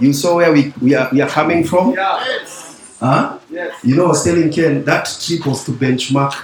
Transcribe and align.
You 0.00 0.12
saw 0.12 0.36
where 0.36 0.52
we, 0.52 0.72
we, 0.80 0.94
are, 0.94 1.08
we 1.12 1.20
are 1.20 1.28
coming 1.28 1.64
from? 1.64 1.92
Yes. 1.92 2.96
Huh? 3.00 3.38
Yes. 3.50 3.84
You 3.84 3.96
know, 3.96 4.06
I 4.06 4.08
was 4.08 4.24
telling 4.24 4.50
Ken 4.52 4.84
that 4.84 5.04
trip 5.24 5.46
was 5.46 5.64
to 5.64 5.72
benchmark 5.72 6.34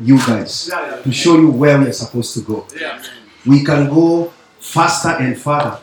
you 0.00 0.18
guys, 0.18 0.68
Yeah, 0.70 0.96
yeah. 0.96 1.02
to 1.02 1.12
show 1.12 1.36
you 1.38 1.50
where 1.50 1.78
we 1.78 1.86
are 1.86 1.92
supposed 1.92 2.34
to 2.34 2.40
go. 2.40 2.66
Yeah. 2.78 3.00
We 3.46 3.62
can 3.64 3.88
go 3.88 4.32
faster 4.58 5.10
and 5.10 5.38
farther 5.38 5.78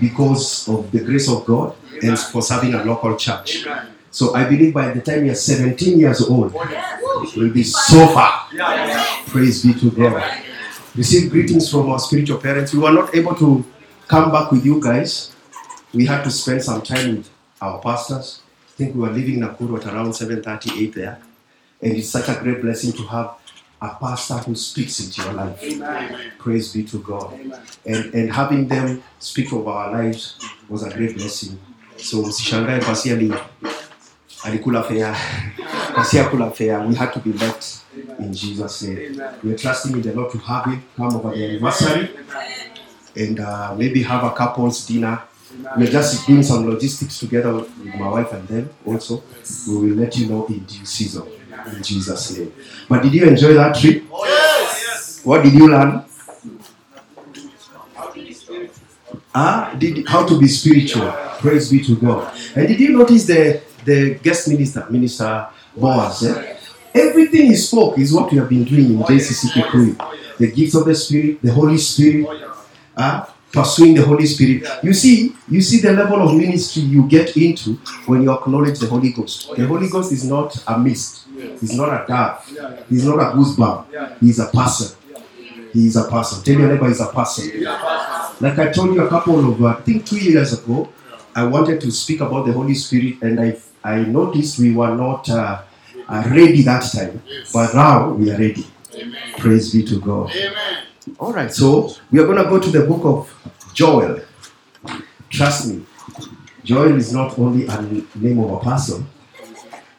because 0.00 0.68
of 0.68 0.90
the 0.90 1.00
grace 1.00 1.28
of 1.28 1.44
God 1.44 1.74
and 2.02 2.18
for 2.18 2.42
serving 2.42 2.74
a 2.74 2.84
local 2.84 3.16
church. 3.16 3.64
Amen. 3.66 3.88
So 4.10 4.34
I 4.34 4.44
believe 4.44 4.74
by 4.74 4.90
the 4.90 5.00
time 5.00 5.24
you're 5.24 5.34
17 5.34 5.98
years 5.98 6.20
old, 6.28 6.52
Oh, 6.54 6.68
yes. 6.70 7.36
we'll 7.36 7.52
be 7.52 7.62
so 7.62 8.06
far. 8.08 8.46
Yeah. 8.52 8.86
yeah. 8.86 9.06
Praise 9.28 9.64
be 9.64 9.72
to 9.74 9.90
God. 9.90 10.22
Receive 10.94 11.30
greetings 11.30 11.70
from 11.70 11.88
our 11.90 11.98
spiritual 11.98 12.38
parents. 12.38 12.74
We 12.74 12.80
were 12.80 12.92
not 12.92 13.14
able 13.14 13.34
to 13.36 13.64
come 14.06 14.30
back 14.30 14.50
with 14.52 14.64
you 14.66 14.80
guys. 14.80 15.32
We 15.94 16.06
had 16.06 16.22
to 16.24 16.30
spend 16.30 16.62
some 16.62 16.82
time 16.82 17.16
with 17.16 17.30
our 17.60 17.80
pastors. 17.80 18.40
I 18.68 18.72
think 18.76 18.94
we 18.94 19.02
were 19.02 19.10
leaving 19.10 19.40
Nakuru 19.40 19.78
at 19.78 19.92
around 19.92 20.12
7:38 20.12 20.94
there. 20.94 21.18
And 21.82 21.92
it's 21.96 22.08
such 22.08 22.28
a 22.28 22.40
great 22.40 22.62
blessing 22.62 22.92
to 22.92 23.02
have 23.04 23.34
a 23.80 23.88
pastor 24.00 24.34
who 24.34 24.54
speaks 24.54 25.00
into 25.00 25.22
your 25.22 25.32
life. 25.32 25.62
Amen. 25.62 26.32
Praise 26.38 26.72
be 26.72 26.84
to 26.84 26.98
God. 26.98 27.34
Amen. 27.34 27.60
And, 27.84 28.14
and 28.14 28.32
having 28.32 28.68
them 28.68 29.02
speak 29.18 29.52
over 29.52 29.70
our 29.70 29.92
lives 29.92 30.38
was 30.68 30.84
a 30.84 30.90
great 30.90 31.16
blessing. 31.16 31.58
So 31.96 32.22
msishangae 32.22 32.80
pasi 32.80 33.10
ali 33.12 33.34
alikula 34.44 34.84
fea. 34.84 35.12
Pasi 35.94 36.18
akula 36.18 36.54
fea. 36.54 36.76
We 36.88 36.94
had 36.94 37.12
to 37.12 37.18
be 37.20 37.32
left 37.32 37.82
in 38.18 38.32
Jesus' 38.32 38.82
name. 38.82 39.20
We're 39.42 39.58
trusting 39.58 39.92
in 39.92 40.02
the 40.02 40.12
Lord 40.14 40.32
to 40.32 40.38
have 40.38 40.64
him 40.64 40.82
come 40.96 41.16
over 41.16 41.30
the 41.30 41.44
anniversary 41.44 42.10
and 43.16 43.40
uh, 43.40 43.74
maybe 43.76 44.02
have 44.02 44.24
a 44.24 44.30
couple's 44.30 44.86
dinner. 44.86 45.22
We're 45.76 45.86
just 45.90 46.26
doing 46.26 46.42
some 46.42 46.68
logistics 46.68 47.18
together 47.18 47.54
with 47.54 47.94
my 47.96 48.08
wife 48.08 48.32
and 48.32 48.46
them 48.48 48.70
also. 48.86 49.22
We 49.68 49.74
will 49.90 49.96
let 49.96 50.16
you 50.16 50.28
know 50.28 50.46
in 50.46 50.60
due 50.60 50.84
season. 50.84 51.24
In 51.66 51.82
Jesus' 51.82 52.36
name. 52.36 52.52
But 52.88 53.02
did 53.02 53.14
you 53.14 53.24
enjoy 53.26 53.54
that 53.54 53.74
trip? 53.76 54.04
Oh, 54.12 54.24
yes. 54.26 55.20
What 55.24 55.42
did 55.44 55.52
you 55.54 55.68
learn? 55.68 56.04
Ah, 59.34 59.74
did 59.78 60.06
how 60.08 60.26
to 60.26 60.38
be 60.38 60.46
spiritual. 60.48 61.10
Praise 61.40 61.70
be 61.70 61.82
to 61.84 61.96
God. 61.96 62.32
And 62.54 62.68
did 62.68 62.78
you 62.80 62.90
notice 62.96 63.26
the 63.26 63.60
the 63.84 64.14
guest 64.22 64.48
minister, 64.48 64.86
Minister 64.90 65.48
Boaz? 65.76 66.22
eh? 66.24 66.56
Everything 66.94 67.46
he 67.46 67.56
spoke 67.56 67.98
is 67.98 68.12
what 68.12 68.30
we 68.30 68.38
have 68.38 68.48
been 68.48 68.64
doing 68.64 68.92
in 68.92 68.98
JCC 69.00 69.48
Kikuyu. 69.52 69.96
The 70.38 70.50
gifts 70.52 70.74
of 70.74 70.84
the 70.84 70.94
Spirit, 70.94 71.40
the 71.40 71.50
Holy 71.52 71.78
Spirit, 71.78 72.26
ah, 72.96 73.31
pursuing 73.52 73.94
the 73.94 74.02
Holy 74.02 74.26
Spirit. 74.26 74.66
You 74.82 74.92
see, 74.94 75.34
you 75.48 75.60
see 75.60 75.80
the 75.80 75.92
level 75.92 76.22
of 76.26 76.34
ministry 76.36 76.82
you 76.82 77.06
get 77.06 77.36
into 77.36 77.74
when 78.06 78.22
you 78.22 78.32
acknowledge 78.32 78.78
the 78.78 78.86
Holy 78.86 79.12
Ghost. 79.12 79.54
The 79.56 79.66
Holy 79.66 79.88
Ghost 79.88 80.12
is 80.12 80.24
not 80.24 80.56
a 80.66 80.78
mist. 80.78 81.26
He's 81.60 81.74
not 81.76 81.88
a 81.88 82.04
dove. 82.06 82.44
He's 82.88 83.04
not 83.04 83.18
a 83.20 83.36
goosebump. 83.36 83.86
He's 84.20 84.38
a 84.38 84.46
person. 84.46 84.96
He 85.72 85.86
is 85.86 85.96
a 85.96 86.04
person. 86.04 86.42
Tell 86.44 86.54
your 86.60 86.68
neighbor 86.72 86.88
he's 86.88 87.00
a 87.00 87.06
person. 87.06 87.50
Like 88.40 88.58
I 88.58 88.70
told 88.72 88.94
you 88.94 89.02
a 89.04 89.08
couple 89.08 89.52
of, 89.52 89.62
uh, 89.62 89.66
I 89.68 89.74
think 89.82 90.04
two 90.06 90.18
years 90.18 90.52
ago, 90.52 90.88
I 91.34 91.44
wanted 91.44 91.80
to 91.80 91.90
speak 91.90 92.20
about 92.20 92.46
the 92.46 92.52
Holy 92.52 92.74
Spirit, 92.74 93.22
and 93.22 93.40
I 93.40 93.56
I 93.84 94.00
noticed 94.04 94.58
we 94.58 94.72
were 94.74 94.94
not 94.94 95.28
uh, 95.30 95.62
uh, 96.08 96.22
ready 96.30 96.62
that 96.62 96.84
time, 96.92 97.22
but 97.52 97.74
now 97.74 98.10
we 98.10 98.30
are 98.30 98.38
ready. 98.38 98.66
Praise 99.38 99.72
be 99.72 99.82
to 99.84 99.98
God. 100.00 100.30
Amen. 100.30 100.91
All 101.18 101.32
right, 101.32 101.52
so 101.52 101.90
we 102.10 102.20
are 102.20 102.26
going 102.26 102.38
to 102.38 102.44
go 102.44 102.60
to 102.60 102.70
the 102.70 102.86
book 102.86 103.04
of 103.04 103.72
Joel. 103.74 104.20
Trust 105.30 105.68
me, 105.68 105.84
Joel 106.62 106.96
is 106.96 107.12
not 107.12 107.36
only 107.38 107.66
a 107.66 107.82
name 108.14 108.38
of 108.38 108.52
a 108.52 108.60
person. 108.60 109.06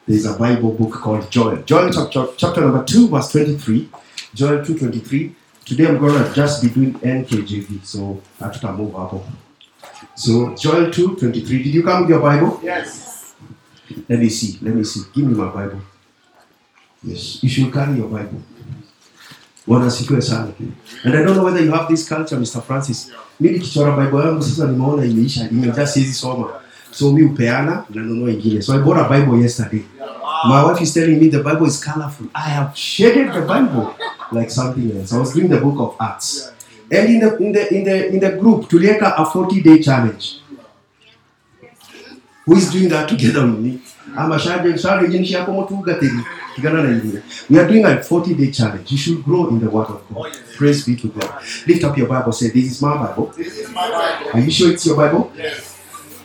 There's 0.06 0.24
a 0.24 0.34
Bible 0.38 0.72
book 0.72 0.92
called 0.92 1.30
Joel. 1.30 1.62
Joel 1.62 1.92
chapter, 1.92 2.26
chapter 2.36 2.60
number 2.62 2.84
2, 2.84 3.08
verse 3.08 3.32
23. 3.32 3.88
Joel 4.34 4.64
2.23. 4.64 5.34
Today 5.64 5.86
I'm 5.86 5.98
going 5.98 6.22
to 6.22 6.32
just 6.34 6.62
be 6.62 6.70
doing 6.70 6.94
NKJV, 6.94 7.84
so 7.84 8.20
hatuta 8.38 8.76
move 8.76 8.92
hapo. 8.92 9.22
So 10.14 10.54
Joel 10.54 10.86
2.23. 10.90 11.46
Did 11.46 11.66
you 11.66 11.82
come 11.82 12.02
with 12.02 12.10
your 12.10 12.20
Bible? 12.20 12.60
Yes. 12.62 13.34
Let 14.08 14.18
me 14.18 14.28
see. 14.28 14.58
Let 14.62 14.74
me 14.74 14.84
see. 14.84 15.02
Give 15.14 15.26
me 15.26 15.34
my 15.34 15.48
Bible. 15.48 15.80
Yes, 17.02 17.42
you 17.42 17.50
should 17.50 17.72
carry 17.72 17.96
your 17.96 18.08
Bible. 18.08 18.40
Bwana 19.66 19.86
asifiwe 19.86 20.22
sana. 20.22 20.48
And 21.04 21.14
I 21.14 21.22
don't 21.22 21.36
know 21.36 21.44
whether 21.44 21.64
you 21.64 21.72
have 21.72 21.88
this 21.88 22.08
culture, 22.08 22.36
Mr. 22.36 22.62
Francis. 22.62 23.10
Mimi 23.40 23.58
nikichora 23.58 23.96
Bible 23.96 24.20
yangu 24.20 24.42
sasa 24.42 24.66
nimeona 24.66 25.04
imeisha, 25.04 25.48
nimejaa 25.50 25.86
siwezi 25.86 26.12
soma. 26.14 26.46
So 26.90 27.12
mimi 27.12 27.26
upeana 27.26 27.84
nanunua 27.90 28.30
ingine. 28.30 28.62
So 28.62 28.74
I 28.74 28.78
bought 28.78 28.98
a 28.98 29.08
Bible 29.08 29.42
yesterday. 29.42 29.82
My 30.48 30.64
wife 30.64 30.82
is 30.82 30.92
telling 30.94 31.18
me 31.20 31.28
the 31.28 31.42
Bible 31.42 31.66
is 31.66 31.84
colorful. 31.84 32.26
I 32.34 32.50
have 32.50 32.76
shaded 32.76 33.32
the 33.32 33.40
Bible 33.40 33.94
like 34.32 34.50
something 34.50 34.90
else. 34.98 35.12
I 35.12 35.18
was 35.18 35.32
doing 35.32 35.48
the 35.48 35.60
book 35.60 35.80
of 35.80 35.96
Acts. 36.00 36.52
And 36.90 37.08
in 37.08 37.20
the 37.20 37.36
in 37.38 37.52
the 37.52 37.74
in 37.74 37.84
the 37.84 38.08
in 38.08 38.20
the 38.20 38.30
group, 38.38 38.68
tuliweka 38.68 39.14
a 39.16 39.24
40 39.24 39.62
day 39.62 39.78
challenge. 39.82 40.40
Who 42.46 42.56
is 42.56 42.70
doing 42.70 42.88
that 42.90 43.08
together 43.08 43.46
with 43.46 43.58
me? 43.58 43.80
Ama 44.16 44.38
shade 44.38 44.78
shade 44.78 45.24
shako 45.26 45.52
motu 45.52 45.76
gateri 45.76 46.20
kigana 46.54 46.82
na 46.82 46.88
ingine 46.90 47.22
we 47.50 47.58
are 47.58 47.68
doing 47.68 47.84
a 47.84 47.88
40 47.96 48.34
day 48.34 48.50
challenge 48.50 48.92
you 48.92 48.98
should 48.98 49.22
grow 49.24 49.48
in 49.48 49.60
the 49.60 49.66
word 49.66 49.88
of 49.90 50.00
god 50.14 50.32
praise 50.56 50.84
be 50.86 50.96
to 50.96 51.08
god 51.08 51.30
lift 51.66 51.84
up 51.84 51.98
your 51.98 52.08
bible 52.08 52.32
say 52.32 52.48
this 52.50 52.64
is 52.72 52.82
my 52.82 52.96
bible 52.96 53.32
This 53.36 53.58
is 53.58 53.68
my 53.70 53.88
Bible. 53.90 54.30
are 54.34 54.40
you 54.40 54.50
sure 54.50 54.70
it's 54.72 54.86
your 54.86 54.96
bible 54.96 55.30
Yes. 55.36 55.76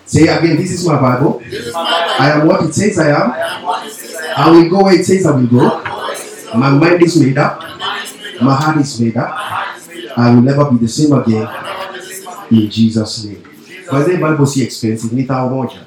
say 0.06 0.28
again 0.28 0.58
this 0.58 0.72
is 0.72 0.86
my 0.88 1.00
bible 1.02 1.42
is 1.46 1.74
my 1.74 1.84
Bible. 1.84 2.24
i 2.26 2.32
am 2.32 2.48
what 2.48 2.64
it 2.64 2.74
says 2.74 3.00
i 3.00 3.10
am 3.10 3.32
I 3.32 3.64
what 3.64 3.86
it 3.88 3.94
says 3.94 4.16
I 4.16 4.42
am. 4.42 4.48
i 4.48 4.52
will 4.52 4.70
go 4.70 4.84
where 4.84 4.96
it 5.00 5.06
says 5.06 5.26
i 5.26 5.32
will 5.32 5.48
go 5.48 5.64
What 5.68 6.14
it 6.14 6.18
says 6.18 6.48
I 6.48 6.54
am. 6.54 6.60
my 6.60 6.70
mind 6.70 7.04
is 7.04 7.16
made 7.22 7.38
up 7.38 7.60
My 7.62 7.76
mind 7.78 8.04
is 8.06 8.14
made 8.20 8.38
up. 8.38 8.44
my 8.44 8.56
heart 8.56 8.78
is 8.78 9.00
made 9.02 9.18
up 9.18 9.30
heart 9.30 9.78
is 9.78 9.88
made 9.88 10.06
up. 10.12 10.18
i 10.20 10.30
will 10.36 10.42
never 10.42 10.66
be 10.72 10.78
the 10.78 10.88
same 10.88 11.14
again 11.14 11.44
Never 11.44 11.94
be 11.94 12.00
the 12.00 12.06
same 12.06 12.28
again. 12.28 12.64
in 12.64 12.70
jesus 12.70 13.24
name 13.26 13.44
by 13.92 14.04
the 14.04 14.18
bible 14.18 14.46
si 14.46 14.62
expensive 14.64 15.14
ni 15.16 15.24
thao 15.24 15.50
moja 15.50 15.80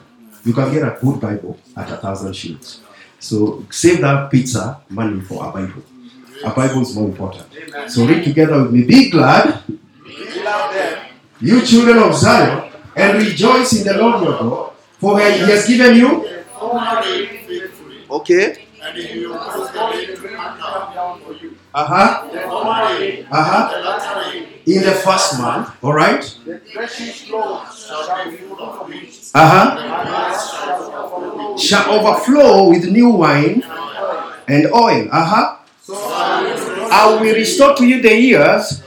you 0.44 0.52
can 0.52 0.72
get 0.72 0.82
a 0.82 0.96
good 1.00 1.20
bible 1.20 1.58
at 1.76 1.90
a 1.90 1.96
thousand 1.96 2.32
shillings. 2.34 2.80
So 3.18 3.64
save 3.70 4.00
that 4.00 4.30
pizza 4.30 4.80
money 4.88 5.20
for 5.20 5.46
a 5.46 5.52
bible. 5.52 5.82
A 6.44 6.50
bible 6.50 6.82
is 6.82 6.94
more 6.96 7.08
important. 7.08 7.46
Amen. 7.56 7.88
so 7.88 8.04
read 8.06 8.24
together 8.24 8.62
with 8.62 8.72
me. 8.72 8.82
Be 8.82 9.10
glad. 9.10 9.62
Be 9.66 10.42
loud 10.44 10.74
there. 10.74 11.08
you 11.40 11.64
children 11.64 11.98
of 11.98 12.14
zion 12.14 12.72
and 12.96 13.18
rejoice 13.18 13.72
in 13.78 13.86
the 13.86 13.94
lord 13.96 14.22
your 14.22 14.38
god 14.38 14.72
for 14.98 15.18
he 15.20 15.38
has 15.50 15.66
given 15.66 15.96
you 15.96 16.08
Formerly 16.58 17.26
faithfully. 17.46 17.98
okay. 18.10 18.66
And 18.82 18.96
he 18.98 19.26
will 19.26 19.38
cause 19.38 19.70
uh-huh 24.62 24.62
uh-huh 24.62 24.66
in 24.66 24.82
the 24.82 24.92
first 24.92 25.38
month 25.38 25.70
all 25.82 25.92
right 25.92 26.24
uh-huh 29.34 31.56
shall 31.56 31.90
overflow. 31.90 32.68
with 32.70 32.88
new 32.90 33.10
wine 33.10 33.62
and 34.48 34.66
oil 34.72 35.08
uh-huh 35.12 35.56
I 35.88 35.98
will 36.40 36.54
restore 36.54 36.92
I 36.92 37.06
will 37.20 37.34
restore 37.34 37.74
to 37.76 37.86
you 37.86 38.02
the 38.02 38.14
years. 38.14 38.82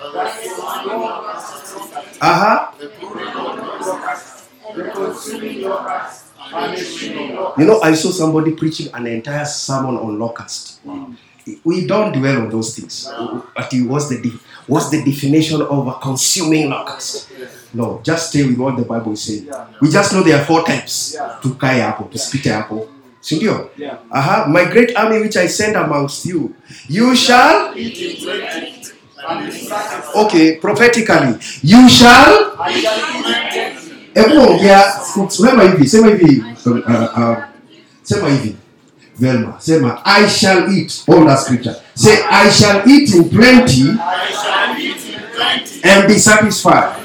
Uh 2.22 2.22
huh. 2.22 2.72
the 2.80 2.88
pruning 2.90 3.28
of 3.28 3.58
your 3.58 3.94
workers, 3.94 4.48
the 4.76 4.84
consuming 4.92 5.62
locusts, 5.64 6.32
and 6.54 6.78
the 6.78 6.84
shooting 6.84 7.36
locusts. 7.36 7.60
You 7.60 7.66
know, 7.66 7.82
I 7.82 7.94
saw 7.94 8.12
somebody 8.12 8.52
preaching 8.54 8.88
an 8.94 9.08
entire 9.08 9.46
sermon 9.46 9.98
on 9.98 10.18
locust. 10.18 10.80
We 11.64 11.86
don't 11.86 12.12
dwell 12.14 12.42
on 12.44 12.50
those 12.50 12.76
things. 12.76 13.08
But 13.56 13.74
it 13.74 13.84
was 13.84 14.10
the 14.10 14.18
what's 14.68 14.90
the 14.90 15.04
definition 15.04 15.62
of 15.62 15.88
a 15.88 15.94
consuming 15.94 16.70
locust? 16.70 17.30
No, 17.74 18.00
just 18.04 18.30
stay 18.30 18.44
with 18.46 18.58
what 18.58 18.78
the 18.78 18.84
Bible 18.84 19.12
is 19.14 19.22
saying. 19.24 19.50
We 19.82 19.90
just 19.90 20.14
know 20.14 20.24
there 20.24 20.40
are 20.40 20.46
four 20.46 20.64
types. 20.64 21.16
To 21.42 21.54
kai 21.56 21.80
apple, 21.80 22.08
to 22.08 22.18
spit 22.18 22.48
apple. 22.48 22.90
Sindio? 23.22 23.70
Yeah. 23.78 23.98
Uh-huh. 24.12 24.46
My 24.48 24.66
great 24.66 24.96
army 24.96 25.20
which 25.22 25.36
I 25.36 25.48
send 25.48 25.76
amongst 25.76 26.26
you, 26.26 26.54
you 26.88 27.16
shall 27.16 27.74
Eat 27.76 27.98
in 27.98 28.16
plenty, 28.24 28.92
and 29.28 29.46
be 29.46 29.52
satisfied. 29.52 30.26
okay 30.26 30.56
prophetically 30.58 31.34
you 31.64 31.90
shall 31.90 32.54
I 32.60 32.72
shall 32.80 33.00
eat 33.00 33.16
in 33.16 33.24
plenty. 33.24 33.96
hebu 34.14 34.42
ongea 34.52 34.94
sema 35.30 35.64
hivi 35.64 35.88
sema 35.88 36.08
hivi 36.08 36.44
uh, 36.66 36.76
uh, 37.20 37.38
sema 38.04 38.30
hivi 38.30 38.56
velma 39.20 39.54
sema 39.60 40.02
i 40.06 40.30
shall 40.30 40.78
eat 40.78 41.04
all 41.08 41.26
that 41.28 41.40
scripture 41.40 41.76
say 41.96 42.22
i 42.30 42.50
shall 42.50 42.88
eat 42.88 43.14
in 43.16 43.30
plenty 43.30 43.82
eat 44.78 45.16
in 45.16 45.22
plenty, 45.36 45.82
and 45.84 46.08
be 46.08 46.18
satisfied 46.18 46.96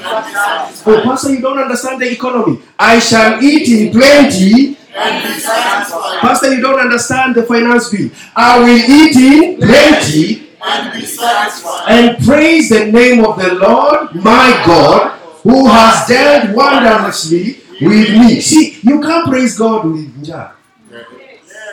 oh 0.85 1.01
pastor 1.03 1.31
you 1.33 1.41
don't 1.41 1.59
understand 1.59 2.01
the 2.01 2.11
economy 2.11 2.59
i 2.79 2.99
shall 2.99 3.41
eat 3.43 3.67
in 3.69 3.91
plenty 3.91 4.77
And 4.93 5.23
be 5.23 5.33
satisfied. 5.39 6.19
pastor 6.19 6.53
you 6.53 6.61
don't 6.61 6.79
understand 6.79 7.35
the 7.35 7.43
finance 7.43 7.89
bill 7.89 8.09
i 8.35 8.59
will 8.59 8.83
eat 8.99 9.15
in 9.15 9.57
plenty 9.57 10.49
And 10.63 10.93
be 10.93 11.05
satisfied. 11.05 11.85
and 11.95 12.25
praise 12.25 12.69
the 12.69 12.85
name 12.91 13.23
of 13.25 13.37
the 13.39 13.53
lord 13.55 14.13
my 14.15 14.47
god 14.65 15.17
who 15.43 15.67
has 15.67 16.07
dealt 16.07 16.53
wondrously 16.55 17.57
with 17.81 18.09
me. 18.11 18.39
See, 18.41 18.77
you 18.83 19.01
can't 19.01 19.27
praise 19.27 19.57
God 19.57 19.85
with 19.85 20.05
njaa. 20.21 20.51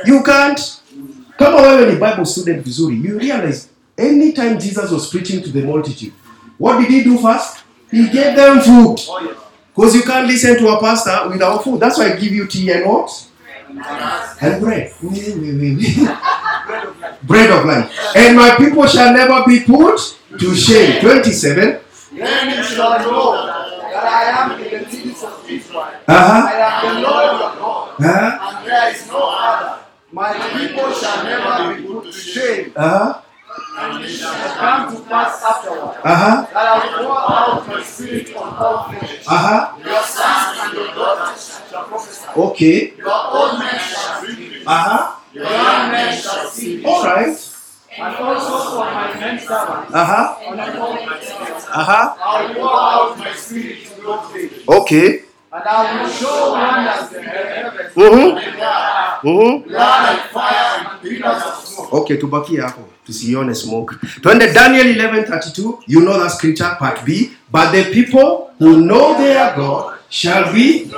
You 0.06 0.22
can't. 0.22 0.58
Kama 1.38 1.56
wewe 1.56 1.86
ni 1.86 1.92
Bible 1.92 2.24
student 2.26 2.64
vizuri, 2.64 3.00
you 3.04 3.18
realize 3.18 3.66
anytime 3.98 4.54
Jesus 4.58 4.90
was 4.90 5.08
preaching 5.10 5.42
to 5.42 5.50
the 5.50 5.62
multitude, 5.62 6.12
what 6.58 6.78
did 6.80 6.88
he 6.88 7.00
do 7.04 7.18
first? 7.18 7.56
He 7.90 8.08
gave 8.08 8.34
them 8.36 8.60
food. 8.60 9.00
Because 9.76 9.94
you 9.96 10.02
can't 10.02 10.26
listen 10.26 10.56
to 10.58 10.68
a 10.68 10.80
pastor 10.80 11.28
without 11.30 11.62
food. 11.64 11.80
That's 11.80 11.98
why 11.98 12.12
I 12.12 12.16
give 12.16 12.32
you 12.32 12.46
tea 12.46 12.72
and 12.72 12.84
what? 12.86 13.10
And 14.40 14.60
bread. 14.60 14.92
bread 17.22 17.50
of 17.50 17.64
life. 17.64 17.90
And 18.16 18.36
my 18.36 18.56
people 18.56 18.86
shall 18.88 19.12
never 19.12 19.44
be 19.46 19.60
put 19.60 20.00
to 20.40 20.54
shame. 20.56 21.00
27. 21.00 21.78
Then 22.16 22.56
you 22.56 22.62
shall 22.64 22.98
know 22.98 23.46
that 23.46 24.04
I 24.04 24.24
am 24.42 24.60
in 24.60 24.84
the 24.84 24.90
cities 24.90 25.22
of 25.22 25.44
Israel. 25.48 25.84
Uh-huh. 26.08 26.48
I 26.48 26.50
am 26.82 26.94
the 26.94 27.00
Lord 27.08 27.40
your 27.40 27.52
God, 27.60 27.88
Uh-huh. 28.00 28.56
and 28.58 28.66
there 28.66 28.90
is 28.92 29.06
no 29.08 29.18
other. 29.18 29.47
My 30.18 30.32
people 30.58 30.92
shall 30.92 31.22
never 31.22 31.74
be 31.74 31.86
put 31.86 32.04
to 32.04 32.12
shame. 32.12 32.72
Uh-huh. 32.74 33.22
And 33.78 34.04
it 34.04 34.08
shall 34.08 34.34
come 34.58 34.96
to 34.96 35.02
pass 35.08 35.42
afterward 35.44 35.94
Uh-huh. 36.02 36.46
that 36.52 36.56
I 36.56 36.74
will 36.82 37.06
pour 37.06 37.18
out 37.32 37.68
my 37.68 37.82
spirit 37.84 38.34
on 38.34 38.48
all 38.58 38.90
flesh. 38.90 39.22
Uh-huh. 39.28 39.78
Your 39.86 40.02
sons 40.02 40.58
and 40.62 40.72
your 40.74 40.88
daughters 40.98 41.60
shall 41.70 41.84
prophesy. 41.84 42.26
Okay. 42.36 42.78
Your 42.98 43.14
old 43.38 43.58
men 43.60 43.78
shall 43.78 44.24
dream. 44.24 44.62
Uh-huh. 44.66 45.14
Your 45.34 45.44
young 45.44 45.92
men 45.94 46.10
shall 46.20 46.46
see. 46.50 46.84
All 46.84 47.04
right. 47.04 47.38
And 47.98 48.16
also 48.16 48.54
for 48.74 48.84
my 48.90 49.14
men 49.22 49.38
servants, 49.38 49.94
Uh-huh. 49.94 50.26
the 50.50 50.72
prophets, 50.78 51.30
Uh-huh. 51.70 52.14
I 52.18 52.46
will 52.46 52.54
pour 52.58 52.74
out 52.74 53.18
my 53.18 53.32
spirit 53.34 53.78
to 53.86 54.02
those 54.02 54.32
days. 54.34 54.68
Okay. 54.68 55.08
And 55.50 55.64
I 55.64 56.02
will 56.02 56.10
show 56.10 56.52
wonders 56.52 57.12
in 57.12 57.24
the 57.24 57.30
heavens, 57.30 57.96
in 57.96 58.56
the 58.56 58.62
earth, 58.62 59.22
Mm-hmm. 59.24 59.68
blood 59.68 60.08
and 60.10 60.30
fire 60.30 60.78
and 60.78 61.02
pillars 61.02 61.42
of 61.42 61.64
smoke. 61.64 61.92
Okay, 61.92 62.16
tubakie 62.16 62.60
hapo 62.60 62.84
tusione 63.06 63.54
smoke. 63.54 63.94
Twende 64.22 64.52
Daniel 64.54 64.86
11:32. 64.86 65.78
You 65.86 66.00
know 66.02 66.18
that 66.22 66.30
scripture 66.32 66.76
part 66.78 67.04
B. 67.04 67.32
But 67.50 67.72
the 67.72 67.84
people 67.92 68.50
who 68.58 68.80
know 68.82 69.16
their 69.18 69.56
God 69.56 69.98
shall 70.10 70.52
be 70.52 70.90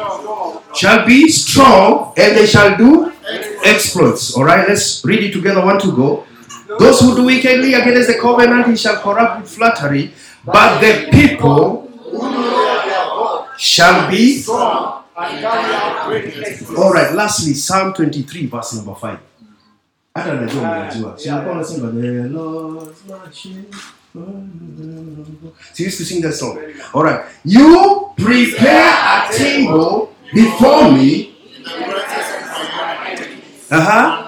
shall 0.75 1.07
be 1.07 1.29
strong 1.29 2.13
and 2.17 2.37
they 2.37 2.47
shall 2.47 2.77
do 2.77 3.13
exploits. 3.65 4.37
All 4.37 4.45
right, 4.45 4.69
let's 4.69 5.03
read 5.05 5.23
it 5.25 5.33
together. 5.33 5.65
One 5.65 5.79
to 5.79 5.93
go. 5.93 6.25
Those 6.79 7.01
who 7.01 7.15
do 7.17 7.25
wickedly 7.25 7.75
against 7.75 8.09
the 8.09 8.19
covenant, 8.21 8.67
he 8.69 8.77
shall 8.77 8.97
corrupt 8.97 9.41
with 9.43 9.51
flattery. 9.51 10.13
But 10.45 10.81
the 10.81 11.09
people 11.11 11.90
shall 13.61 14.11
be 14.11 14.39
Strong 14.43 15.05
and 15.17 15.41
carry 15.41 15.75
out 15.75 16.07
great 16.09 16.25
exploits. 16.47 16.81
All 16.81 16.93
right, 16.93 17.15
lastly, 17.15 17.55
Psalm 17.55 17.93
23, 17.93 18.47
verse 18.47 18.75
number 18.75 18.95
5. 18.95 19.19
Hata 20.15 20.35
najua 20.35 20.63
mnajua. 20.63 21.19
Si 21.19 21.31
nilikuwa 21.31 21.55
nasema 21.55 21.91
the 21.91 22.29
Lord's 22.29 23.05
my 23.07 23.33
shield. 23.33 23.75
So 24.13 25.83
you 25.83 25.87
used 25.87 25.99
to 25.99 26.05
sing 26.05 26.23
that 26.23 26.35
song. 26.35 26.59
All 26.95 27.05
right. 27.05 27.21
You 27.45 28.11
prepare 28.17 28.93
a 28.93 29.29
table 29.39 30.09
before 30.35 30.93
me. 30.93 31.31
Uh-huh. 33.71 34.27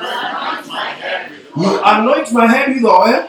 You 1.56 1.81
anoint 1.84 2.32
my 2.32 2.46
head 2.46 2.69
with 2.75 2.84
oil. 2.84 3.29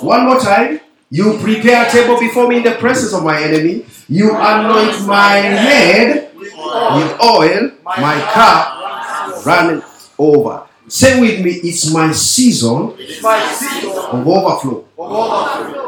One 0.00 0.24
more 0.24 0.40
time. 0.40 0.80
You 1.12 1.36
prepare 1.36 1.86
a 1.86 1.90
table 1.90 2.18
before 2.18 2.48
me 2.48 2.56
in 2.56 2.62
the 2.62 2.70
presence 2.70 3.12
of 3.12 3.22
my 3.22 3.38
enemy. 3.38 3.84
You 4.08 4.30
anoint 4.30 5.06
my 5.06 5.36
head 5.36 6.32
with 6.34 7.20
oil, 7.20 7.70
my 7.84 8.18
cup 8.32 9.44
running 9.44 9.82
over. 10.18 10.66
Say 10.88 11.20
with 11.20 11.44
me, 11.44 11.50
it's 11.64 11.92
my 11.92 12.12
season 12.12 12.96
of 12.96 14.26
overflow. 14.26 14.86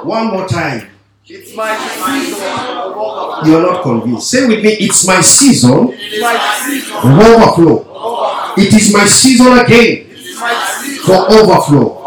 One 0.04 0.26
more 0.26 0.46
time. 0.46 0.90
It's 1.24 1.56
my 1.56 1.74
season 1.74 2.42
overflow. 2.42 3.50
You're 3.50 3.62
not 3.62 3.82
convinced. 3.82 4.30
Say 4.30 4.46
with 4.46 4.62
me, 4.62 4.72
it's 4.72 5.06
my 5.06 5.22
season 5.22 5.70
of 5.72 7.04
overflow. 7.04 8.52
It 8.58 8.74
is 8.74 8.92
my 8.92 9.06
season 9.06 9.56
again 9.56 10.04
for 11.02 11.32
overflow 11.32 12.03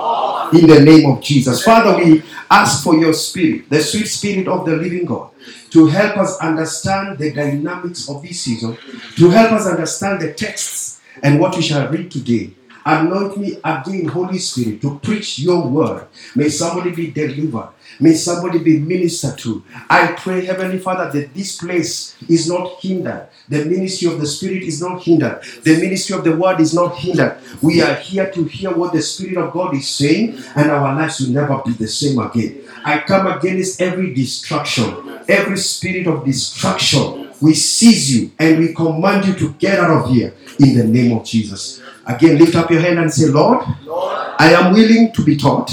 in 0.54 0.68
the 0.68 0.80
name 0.80 1.10
of 1.10 1.22
Jesus. 1.22 1.64
Father, 1.64 1.98
we 1.98 2.24
ask 2.50 2.84
for 2.84 2.96
your 2.96 3.14
spirit, 3.14 3.70
the 3.70 3.82
sweet 3.82 4.06
spirit 4.06 4.48
of 4.48 4.66
the 4.66 4.76
living 4.76 5.06
God, 5.06 5.32
to 5.72 5.88
help 5.88 6.18
us 6.18 6.38
understand 6.40 7.18
the 7.18 7.32
dynamics 7.34 8.10
of 8.10 8.22
this 8.22 8.42
season, 8.42 8.78
to 9.16 9.30
help 9.30 9.52
us 9.52 9.68
understand 9.68 10.22
the 10.22 10.34
texts 10.34 11.02
and 11.24 11.40
what 11.40 11.56
we 11.56 11.62
shall 11.62 11.90
read 11.90 12.12
today. 12.12 12.52
Anoint 12.86 13.38
me 13.38 13.60
again, 13.64 14.08
Holy 14.08 14.38
Spirit, 14.40 14.82
to 14.82 14.98
preach 15.00 15.40
your 15.40 15.68
word. 15.68 16.08
May 16.36 16.48
somebody 16.48 16.92
be 16.92 17.12
delivered. 17.12 17.70
May 18.00 18.14
somebody 18.14 18.60
be 18.60 18.80
ministered 18.80 19.38
to. 19.40 19.64
I 19.90 20.14
pray, 20.14 20.46
Heavenly 20.46 20.80
Father, 20.80 21.12
that 21.12 21.34
this 21.34 21.58
place 21.58 22.16
is 22.30 22.48
not 22.48 22.80
hindered. 22.80 23.28
The 23.50 23.66
ministry 23.66 24.12
of 24.12 24.20
the 24.20 24.28
Spirit 24.28 24.64
is 24.64 24.82
not 24.82 25.04
hindered. 25.04 25.42
The 25.64 25.78
ministry 25.78 26.18
of 26.18 26.24
the 26.24 26.36
Word 26.36 26.60
is 26.60 26.74
not 26.74 26.96
hindered. 26.98 27.38
We 27.62 27.82
are 27.82 27.96
here 27.96 28.30
to 28.32 28.44
hear 28.44 28.72
what 28.74 28.94
the 28.94 29.02
Spirit 29.02 29.38
of 29.38 29.54
God 29.54 29.76
is 29.76 29.88
saying, 29.88 30.38
and 30.56 30.70
our 30.70 30.96
lives 30.96 31.20
will 31.20 31.30
never 31.30 31.62
be 31.66 31.72
the 31.74 31.88
same 31.88 32.20
again. 32.20 32.62
I 32.84 33.00
come 33.00 33.28
against 33.28 33.82
every 33.82 34.14
distraction, 34.14 35.20
every 35.28 35.58
spirit 35.58 36.08
of 36.08 36.24
distraction. 36.24 37.30
We 37.42 37.54
seize 37.54 38.16
you 38.16 38.32
and 38.40 38.60
we 38.60 38.74
command 38.74 39.26
you 39.26 39.34
to 39.36 39.54
get 39.54 39.80
out 39.80 39.92
of 39.92 40.10
here 40.10 40.34
in 40.60 40.78
the 40.78 40.86
name 40.86 41.16
of 41.18 41.26
Jesus. 41.26 41.82
Again, 42.06 42.38
lift 42.38 42.56
up 42.56 42.72
your 42.72 42.80
hand 42.80 43.00
and 43.00 43.14
say, 43.14 43.28
Lord, 43.28 43.66
Lord, 43.84 44.18
I 44.40 44.54
am 44.54 44.74
willing 44.74 45.12
to 45.12 45.24
be 45.24 45.36
taught, 45.36 45.70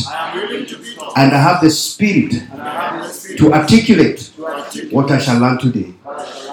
and 1.17 1.33
I 1.33 1.39
have 1.41 1.61
the 1.63 1.71
spirit 1.71 2.33
to 3.39 3.53
articulate 3.53 4.33
what 4.91 5.11
I 5.11 5.19
shall 5.19 5.39
learn 5.41 5.59
today. 5.59 5.95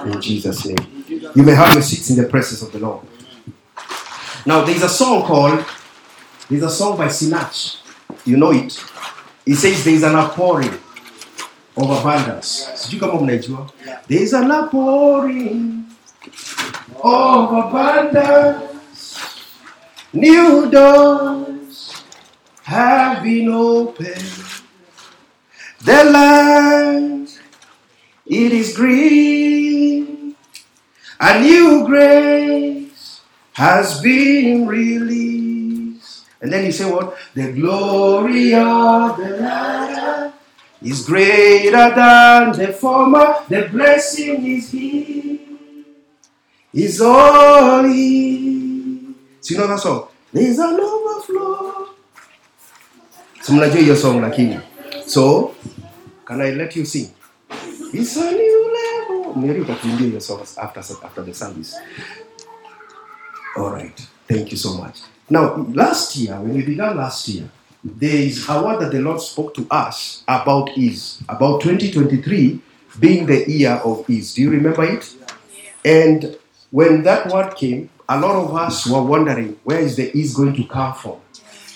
In 0.05 0.21
Jesus' 0.21 0.65
name. 0.65 1.31
You 1.35 1.43
may 1.43 1.53
have 1.53 1.73
your 1.73 1.81
seats 1.81 2.09
in 2.09 2.15
the 2.17 2.27
presence 2.27 2.61
of 2.61 2.71
the 2.71 2.79
Lord. 2.79 3.05
Now, 4.45 4.63
there's 4.63 4.81
a 4.81 4.89
song 4.89 5.23
called, 5.23 5.65
there's 6.49 6.63
a 6.63 6.69
song 6.69 6.97
by 6.97 7.07
Sinach. 7.07 7.77
You 8.25 8.37
know 8.37 8.51
it. 8.51 8.83
It 9.45 9.55
says, 9.55 9.83
There's 9.83 10.03
an 10.03 10.15
outpouring 10.15 10.73
of 11.77 11.89
abundance. 11.89 12.67
Sijui 12.75 12.99
kama 12.99 13.13
mnaijua. 13.13 13.71
There's 14.07 14.33
an 14.33 14.51
outpouring 14.51 15.85
of 17.03 17.53
abundance. 17.53 19.17
New 20.13 20.69
doors 20.69 21.60
have 22.71 23.21
been 23.21 23.49
opened. 23.49 24.31
The 25.83 26.03
land, 26.05 27.27
it 28.25 28.51
is 28.53 28.75
green. 28.75 30.35
A 31.19 31.39
new 31.41 31.85
grace 31.85 33.21
has 33.53 33.99
been 34.01 34.67
released. 34.67 36.25
And 36.41 36.51
then 36.51 36.65
you 36.65 36.71
say 36.71 36.89
what? 36.89 37.17
The 37.33 37.51
glory 37.51 38.55
of 38.55 39.17
the 39.17 39.29
latter 39.37 40.33
is 40.81 41.05
greater 41.05 41.93
than 41.93 42.53
the 42.53 42.71
former. 42.71 43.35
The 43.49 43.67
blessing 43.67 44.47
is 44.47 44.71
here. 44.71 45.39
Is 46.73 47.01
all 47.01 47.83
he. 47.83 49.13
So 49.41 49.53
you 49.53 49.59
know 49.59 49.67
that 49.67 49.79
song? 49.79 50.07
There's 50.31 50.57
an 50.57 50.79
overflow. 50.79 51.80
So 53.41 53.53
hiyo 53.53 53.95
song 53.95 54.21
lakini. 54.21 54.59
So, 55.05 55.55
can 56.25 56.41
I 56.41 56.51
let 56.51 56.75
you 56.75 56.85
sing? 56.85 57.09
It's 57.93 58.17
a 58.17 58.31
new 58.31 58.71
level. 58.71 59.35
Mary 59.35 59.61
utatuimbia 59.61 60.07
hiyo 60.07 60.21
song 60.21 60.41
after, 60.57 60.83
after 61.03 61.25
the 61.25 61.33
service. 61.33 61.75
All 63.57 63.71
right. 63.71 64.01
Thank 64.27 64.51
you 64.51 64.57
so 64.57 64.73
much. 64.73 64.97
Now, 65.29 65.65
last 65.73 66.15
year, 66.17 66.39
when 66.39 66.55
we 66.55 66.61
began 66.61 66.95
last 66.97 67.27
year, 67.27 67.45
there 67.83 68.27
is 68.27 68.49
a 68.49 68.61
word 68.61 68.79
that 68.79 68.91
the 68.91 69.01
Lord 69.01 69.19
spoke 69.19 69.53
to 69.55 69.65
us 69.71 70.23
about 70.27 70.77
ease, 70.77 71.23
about 71.27 71.61
2023 71.61 72.59
being 72.99 73.25
the 73.25 73.49
year 73.49 73.81
of 73.83 74.07
ease. 74.09 74.35
Do 74.35 74.41
you 74.43 74.51
remember 74.51 74.83
it? 74.83 75.15
And 75.83 76.37
when 76.69 77.03
that 77.03 77.27
word 77.33 77.55
came, 77.55 77.89
a 78.07 78.19
lot 78.19 78.35
of 78.35 78.55
us 78.55 78.85
were 78.85 79.01
wondering 79.01 79.57
where 79.63 79.79
is 79.79 79.95
the 79.95 80.15
ease 80.15 80.35
going 80.35 80.53
to 80.55 80.63
come 80.65 80.93
from? 80.93 81.17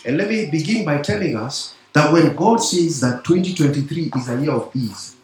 And 0.06 0.18
let 0.18 0.30
me 0.30 0.46
begin 0.52 0.86
by 0.86 1.00
telling 1.02 1.36
us 1.36 1.74
that 1.94 2.14
when 2.14 2.36
God 2.36 2.58
says 2.58 3.02
that 3.02 3.24
2023 3.24 4.12
is 4.16 4.30
a 4.30 4.40
year 4.40 4.52
of 4.52 4.70
ease, 4.76 5.16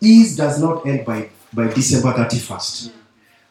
ease 0.00 0.36
does 0.36 0.60
not 0.62 0.86
end 0.86 1.04
by, 1.04 1.30
by 1.52 1.66
December 1.68 2.12
31st. 2.12 2.92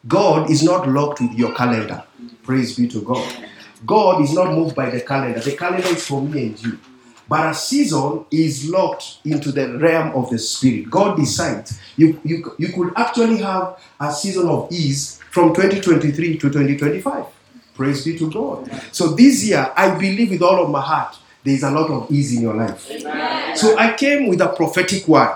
God 0.07 0.49
is 0.49 0.63
not 0.63 0.87
locked 0.87 1.19
with 1.19 1.33
your 1.33 1.53
calendar. 1.53 2.03
Praise 2.43 2.77
be 2.77 2.87
to 2.87 3.01
God. 3.01 3.47
God 3.85 4.21
is 4.21 4.33
not 4.33 4.53
moved 4.53 4.75
by 4.75 4.89
the 4.89 5.01
calendar. 5.01 5.41
The 5.41 5.57
calendar 5.57 5.87
is 5.87 6.07
for 6.07 6.21
me 6.21 6.47
and 6.47 6.63
you. 6.63 6.79
But 7.27 7.51
a 7.51 7.53
season 7.53 8.25
is 8.31 8.69
locked 8.69 9.19
into 9.25 9.51
the 9.51 9.77
realm 9.77 10.15
of 10.15 10.29
the 10.29 10.39
spirit. 10.39 10.89
God 10.89 11.17
decides. 11.17 11.79
You, 11.97 12.19
you, 12.23 12.55
you 12.57 12.69
could 12.69 12.93
actually 12.95 13.37
have 13.37 13.79
a 13.99 14.11
season 14.13 14.47
of 14.47 14.71
ease 14.71 15.19
from 15.29 15.53
2023 15.53 16.37
to 16.37 16.49
2025. 16.49 17.25
Praise 17.79 18.03
be 18.03 18.17
to 18.19 18.29
God. 18.29 18.69
So 18.91 19.15
this 19.15 19.45
year, 19.45 19.71
I 19.73 19.97
believe 19.97 20.31
with 20.31 20.41
all 20.41 20.61
of 20.65 20.69
my 20.69 20.81
heart, 20.81 21.17
there 21.45 21.53
is 21.53 21.63
a 21.63 21.71
lot 21.71 21.89
of 21.89 22.11
ease 22.11 22.35
in 22.35 22.41
your 22.41 22.53
life. 22.53 22.81
So 23.55 23.77
I 23.77 23.93
came 23.97 24.27
with 24.27 24.41
a 24.41 24.49
prophetic 24.49 25.07
word. 25.07 25.33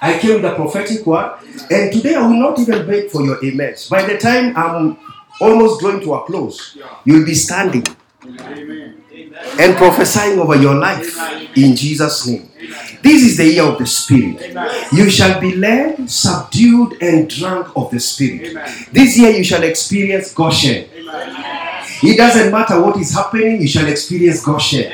I 0.00 0.18
came 0.18 0.36
with 0.40 0.46
a 0.46 0.54
prophetic 0.54 1.04
word, 1.04 1.40
and 1.70 1.92
today 1.92 2.14
I 2.14 2.26
will 2.26 2.40
not 2.40 2.58
even 2.58 2.86
beg 2.86 3.10
for 3.10 3.22
your 3.22 3.36
amens. 3.44 3.90
By 3.90 4.06
the 4.06 4.16
time 4.16 4.56
I'm 4.56 4.96
almost 5.42 5.82
going 5.82 6.00
to 6.00 6.14
a 6.14 6.24
close, 6.24 6.78
you'll 7.04 7.26
be 7.26 7.34
standing 7.34 7.84
and 9.58 9.76
prophesying 9.76 10.38
over 10.38 10.56
your 10.56 10.74
life 10.74 11.16
in 11.56 11.74
Jesus' 11.76 12.26
name. 12.26 12.48
This 13.02 13.22
is 13.22 13.36
the 13.36 13.46
year 13.46 13.64
of 13.64 13.78
the 13.78 13.86
Spirit. 13.86 14.54
You 14.92 15.08
shall 15.10 15.40
be 15.40 15.54
led, 15.54 16.10
subdued, 16.10 17.00
and 17.00 17.28
drunk 17.28 17.76
of 17.76 17.90
the 17.90 18.00
Spirit. 18.00 18.56
This 18.92 19.18
year 19.18 19.30
you 19.30 19.44
shall 19.44 19.62
experience 19.62 20.34
Goshen. 20.34 20.88
It 22.00 22.16
doesn't 22.16 22.52
matter 22.52 22.80
what 22.80 22.96
is 22.98 23.12
happening, 23.12 23.60
you 23.60 23.68
shall 23.68 23.88
experience 23.88 24.44
Goshen. 24.44 24.92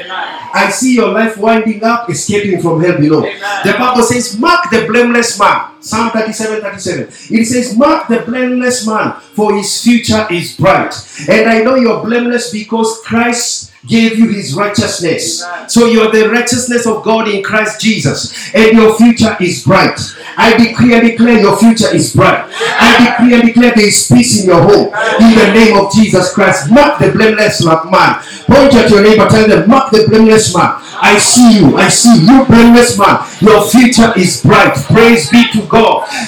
I 0.54 0.70
see 0.70 0.94
your 0.94 1.08
life 1.12 1.36
winding 1.36 1.82
up, 1.82 2.08
escaping 2.08 2.62
from 2.62 2.80
hell 2.82 2.96
below. 2.98 3.22
The 3.22 3.74
Bible 3.78 4.02
says, 4.02 4.38
Mark 4.38 4.70
the 4.70 4.86
blameless 4.86 5.38
man. 5.38 5.73
Psalm 5.84 6.10
37 6.10 6.62
37. 6.62 7.38
It 7.38 7.44
says, 7.44 7.76
Mark 7.76 8.08
the 8.08 8.20
blameless 8.20 8.86
man, 8.86 9.20
for 9.34 9.54
his 9.54 9.82
future 9.82 10.26
is 10.30 10.56
bright. 10.56 10.94
And 11.28 11.48
I 11.48 11.62
know 11.62 11.74
you're 11.74 12.02
blameless 12.02 12.50
because 12.50 13.00
Christ 13.04 13.72
gave 13.86 14.18
you 14.18 14.28
his 14.28 14.54
righteousness. 14.54 15.44
So 15.68 15.86
you're 15.86 16.10
the 16.10 16.30
righteousness 16.30 16.86
of 16.86 17.02
God 17.04 17.28
in 17.28 17.42
Christ 17.42 17.80
Jesus, 17.80 18.54
and 18.54 18.76
your 18.76 18.96
future 18.96 19.36
is 19.40 19.64
bright. 19.64 19.98
I 20.36 20.56
decree 20.56 20.94
and 20.94 21.06
declare 21.06 21.38
your 21.38 21.56
future 21.58 21.94
is 21.94 22.14
bright. 22.14 22.48
I 22.50 23.04
decree 23.04 23.34
and 23.34 23.44
declare 23.44 23.74
there 23.74 23.86
is 23.86 24.08
peace 24.10 24.40
in 24.40 24.46
your 24.48 24.62
home 24.62 24.86
in 25.20 25.36
the 25.36 25.52
name 25.52 25.76
of 25.76 25.92
Jesus 25.92 26.32
Christ. 26.32 26.70
Mark 26.70 26.98
the 26.98 27.12
blameless 27.12 27.64
man. 27.64 28.22
Point 28.46 28.74
at 28.74 28.90
your 28.90 29.02
neighbor, 29.02 29.28
tell 29.28 29.48
them, 29.48 29.68
Mark 29.68 29.90
the 29.90 30.06
blameless 30.08 30.54
man. 30.54 30.80
I 31.00 31.18
see 31.18 31.60
you. 31.60 31.76
I 31.76 31.88
see 31.88 32.24
you, 32.24 32.44
blameless 32.46 32.98
man. 32.98 33.26
Your 33.40 33.68
future 33.68 34.12
is 34.16 34.42
bright. 34.42 34.74
Praise 34.74 35.30
be 35.30 35.44
to 35.52 35.66
God. 35.66 35.73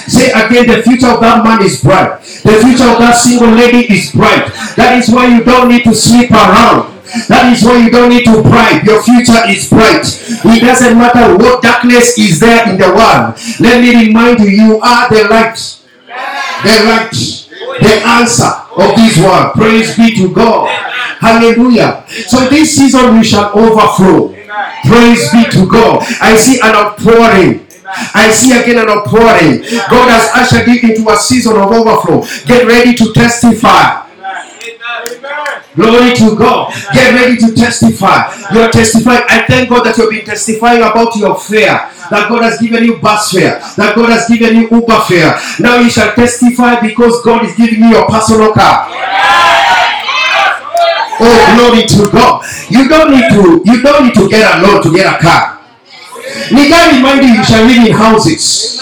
Say 0.07 0.31
again, 0.31 0.67
the 0.67 0.83
future 0.83 1.07
of 1.07 1.21
that 1.21 1.43
man 1.43 1.61
is 1.63 1.81
bright. 1.81 2.19
The 2.43 2.59
future 2.63 2.89
of 2.89 2.99
that 2.99 3.15
single 3.15 3.51
lady 3.51 3.87
is 3.93 4.11
bright. 4.11 4.51
That 4.75 4.97
is 4.99 5.09
why 5.09 5.27
you 5.27 5.43
don't 5.43 5.69
need 5.69 5.83
to 5.83 5.93
sleep 5.93 6.31
around. 6.31 6.97
That 7.27 7.53
is 7.55 7.63
why 7.63 7.77
you 7.79 7.89
don't 7.89 8.09
need 8.09 8.25
to 8.25 8.41
bribe. 8.43 8.83
Your 8.83 9.01
future 9.01 9.39
is 9.47 9.69
bright. 9.69 10.03
It 10.03 10.59
doesn't 10.59 10.97
matter 10.97 11.37
what 11.37 11.61
darkness 11.61 12.17
is 12.17 12.39
there 12.39 12.67
in 12.69 12.77
the 12.77 12.91
world. 12.91 13.39
Let 13.59 13.81
me 13.81 13.95
remind 14.07 14.39
you, 14.39 14.49
you 14.49 14.79
are 14.81 15.07
the 15.09 15.27
light. 15.29 15.55
The 16.63 16.75
light. 16.83 17.15
The 17.79 17.93
answer 18.03 18.51
of 18.75 18.95
this 18.95 19.17
world. 19.17 19.53
Praise 19.53 19.95
be 19.95 20.15
to 20.15 20.33
God. 20.33 20.67
Hallelujah. 21.19 22.05
So 22.27 22.47
this 22.49 22.75
season 22.75 23.17
we 23.17 23.23
shall 23.23 23.51
overflow. 23.57 24.35
Praise 24.85 25.31
be 25.31 25.45
to 25.51 25.67
God. 25.67 26.03
I 26.21 26.35
see 26.35 26.59
an 26.59 26.75
outpouring. 26.75 27.66
I 28.13 28.31
see 28.31 28.51
again 28.51 28.77
an 28.77 28.89
outpouring. 28.89 29.61
God 29.89 30.09
has 30.09 30.29
ushered 30.35 30.67
you 30.67 30.89
into 30.89 31.09
a 31.09 31.15
season 31.17 31.55
of 31.55 31.71
overflow. 31.71 32.25
Get 32.45 32.67
ready 32.67 32.93
to 32.95 33.13
testify. 33.13 34.03
Glory 35.75 36.15
to 36.15 36.35
God. 36.35 36.73
Get 36.91 37.13
ready 37.13 37.37
to 37.37 37.53
testify. 37.53 38.33
You're 38.51 38.71
testifying. 38.71 39.23
I 39.29 39.45
thank 39.45 39.69
God 39.69 39.85
that 39.85 39.97
you've 39.97 40.09
been 40.09 40.25
testifying 40.25 40.81
about 40.81 41.15
your 41.15 41.37
fare. 41.37 41.93
That 42.09 42.27
God 42.29 42.41
has 42.43 42.59
given 42.59 42.83
you 42.83 42.97
bus 42.97 43.31
fare. 43.31 43.59
That 43.77 43.93
God 43.95 44.09
has 44.09 44.27
given 44.27 44.55
you 44.55 44.69
Uber 44.69 45.01
fare. 45.01 45.37
Now 45.59 45.77
you 45.79 45.89
shall 45.89 46.13
testify 46.15 46.81
because 46.81 47.21
God 47.23 47.45
is 47.45 47.55
giving 47.55 47.79
you 47.79 47.89
your 47.89 48.07
personal 48.07 48.53
car. 48.53 48.89
Oh, 51.19 51.55
glory 51.55 51.85
to 51.85 52.11
God. 52.11 52.45
You 52.69 52.87
don't 52.87 53.11
need 53.11 53.29
to, 53.29 53.61
you 53.65 53.81
don't 53.81 54.05
need 54.05 54.13
to 54.15 54.29
get 54.29 54.57
a 54.57 54.61
loan 54.61 54.83
to 54.83 54.93
get 54.93 55.05
a 55.13 55.17
car. 55.21 55.56
Need 56.51 56.71
I 56.71 56.97
remind 56.97 57.23
you, 57.23 57.33
you 57.33 57.43
shall 57.43 57.65
live 57.65 57.87
in 57.87 57.93
houses. 57.93 58.79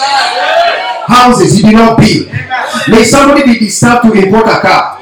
Houses 1.06 1.58
you 1.58 1.64
did 1.64 1.74
not 1.74 1.98
build. 1.98 2.28
May 2.88 3.04
somebody 3.04 3.44
be 3.44 3.58
disturbed 3.58 4.04
to 4.04 4.12
import 4.12 4.46
a 4.46 4.60
car. 4.60 4.98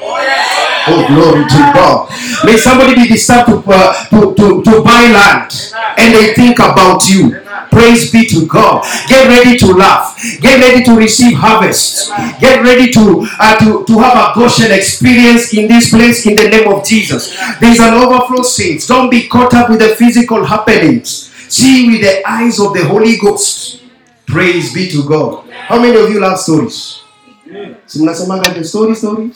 Oh, 0.86 1.06
glory 1.08 1.44
to 1.48 1.60
God. 1.72 2.10
May 2.44 2.56
somebody 2.56 2.94
be 2.94 3.08
disturbed 3.08 3.48
to, 3.48 3.62
uh, 3.66 4.04
to, 4.10 4.34
to, 4.34 4.62
to 4.62 4.82
buy 4.82 5.08
land 5.08 5.50
and 5.96 6.14
they 6.14 6.34
think 6.34 6.58
about 6.58 7.08
you. 7.08 7.40
Praise 7.70 8.12
be 8.12 8.26
to 8.26 8.46
God. 8.46 8.84
Get 9.08 9.26
ready 9.28 9.58
to 9.58 9.66
laugh. 9.72 10.20
Get 10.40 10.60
ready 10.60 10.84
to 10.84 10.96
receive 10.96 11.36
harvest. 11.36 12.10
Get 12.40 12.62
ready 12.62 12.92
to, 12.92 13.26
uh, 13.40 13.58
to, 13.58 13.84
to 13.84 13.98
have 13.98 14.14
a 14.14 14.38
Goshen 14.38 14.72
experience 14.72 15.52
in 15.54 15.68
this 15.68 15.90
place 15.90 16.26
in 16.26 16.36
the 16.36 16.48
name 16.48 16.68
of 16.68 16.84
Jesus. 16.84 17.36
There's 17.60 17.80
an 17.80 17.94
overflow, 17.94 18.42
saints. 18.42 18.86
Don't 18.86 19.10
be 19.10 19.26
caught 19.26 19.54
up 19.54 19.70
with 19.70 19.80
the 19.80 19.96
physical 19.96 20.44
happenings. 20.44 21.33
See 21.48 21.90
with 21.90 22.00
the 22.00 22.22
eyes 22.28 22.58
of 22.60 22.74
the 22.74 22.84
Holy 22.84 23.16
Ghost. 23.16 23.82
Praise 24.26 24.72
be 24.72 24.88
to 24.90 25.06
God. 25.06 25.48
How 25.50 25.80
many 25.80 25.98
of 25.98 26.10
you 26.10 26.20
love 26.20 26.38
stories? 26.38 27.02
The 27.46 28.64
story 28.64 28.94
story? 28.94 29.32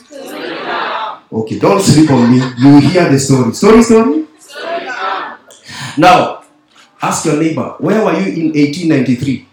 Okay, 1.31 1.59
don't 1.59 1.81
sleep 1.81 2.11
on 2.11 2.31
me. 2.31 2.43
You 2.59 2.81
hear 2.81 3.09
the 3.09 3.19
story. 3.19 3.53
Story 3.53 3.83
story? 3.83 4.27
Now, 5.99 6.45
ask 7.00 7.25
your 7.27 7.37
neighbor, 7.37 7.77
where 7.79 8.05
were 8.05 8.19
you 8.19 8.33
in 8.33 8.53
1893? 8.55 9.47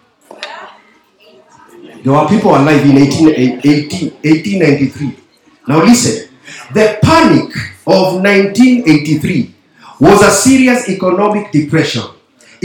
There 2.04 2.14
were 2.14 2.28
people 2.28 2.52
alive 2.52 2.86
in 2.86 2.98
18, 2.98 3.30
18, 3.30 4.12
1893. 4.22 5.18
Now 5.68 5.84
listen, 5.84 6.30
the 6.74 7.00
panic 7.02 7.50
of 7.88 8.22
1983 8.22 9.54
was 10.00 10.22
a 10.22 10.30
serious 10.30 10.88
economic 10.88 11.52
depression 11.52 12.15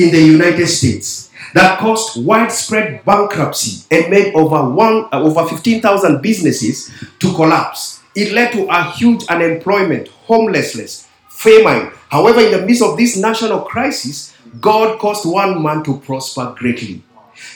in 0.01 0.11
the 0.11 0.21
United 0.21 0.67
States 0.67 1.31
that 1.55 1.79
caused 1.79 2.25
widespread 2.25 3.05
bankruptcy 3.05 3.85
and 3.91 4.11
made 4.11 4.35
over 4.35 4.69
one 4.71 5.07
uh, 5.13 5.21
over 5.21 5.47
15,000 5.47 6.23
businesses 6.23 6.91
to 7.19 7.33
collapse. 7.35 8.01
It 8.15 8.33
led 8.33 8.53
to 8.53 8.67
a 8.69 8.91
huge 8.93 9.25
unemployment, 9.27 10.09
homelessness, 10.09 11.09
famine. 11.29 11.93
However, 12.09 12.41
in 12.41 12.53
the 12.53 12.67
midst 12.67 12.83
of 12.83 12.97
this 12.97 13.17
national 13.17 13.63
crisis, 13.63 14.35
God 14.61 14.99
caused 14.99 15.27
one 15.27 15.63
man 15.63 15.83
to 15.85 15.99
prosper 16.01 16.55
greatly. 16.57 17.03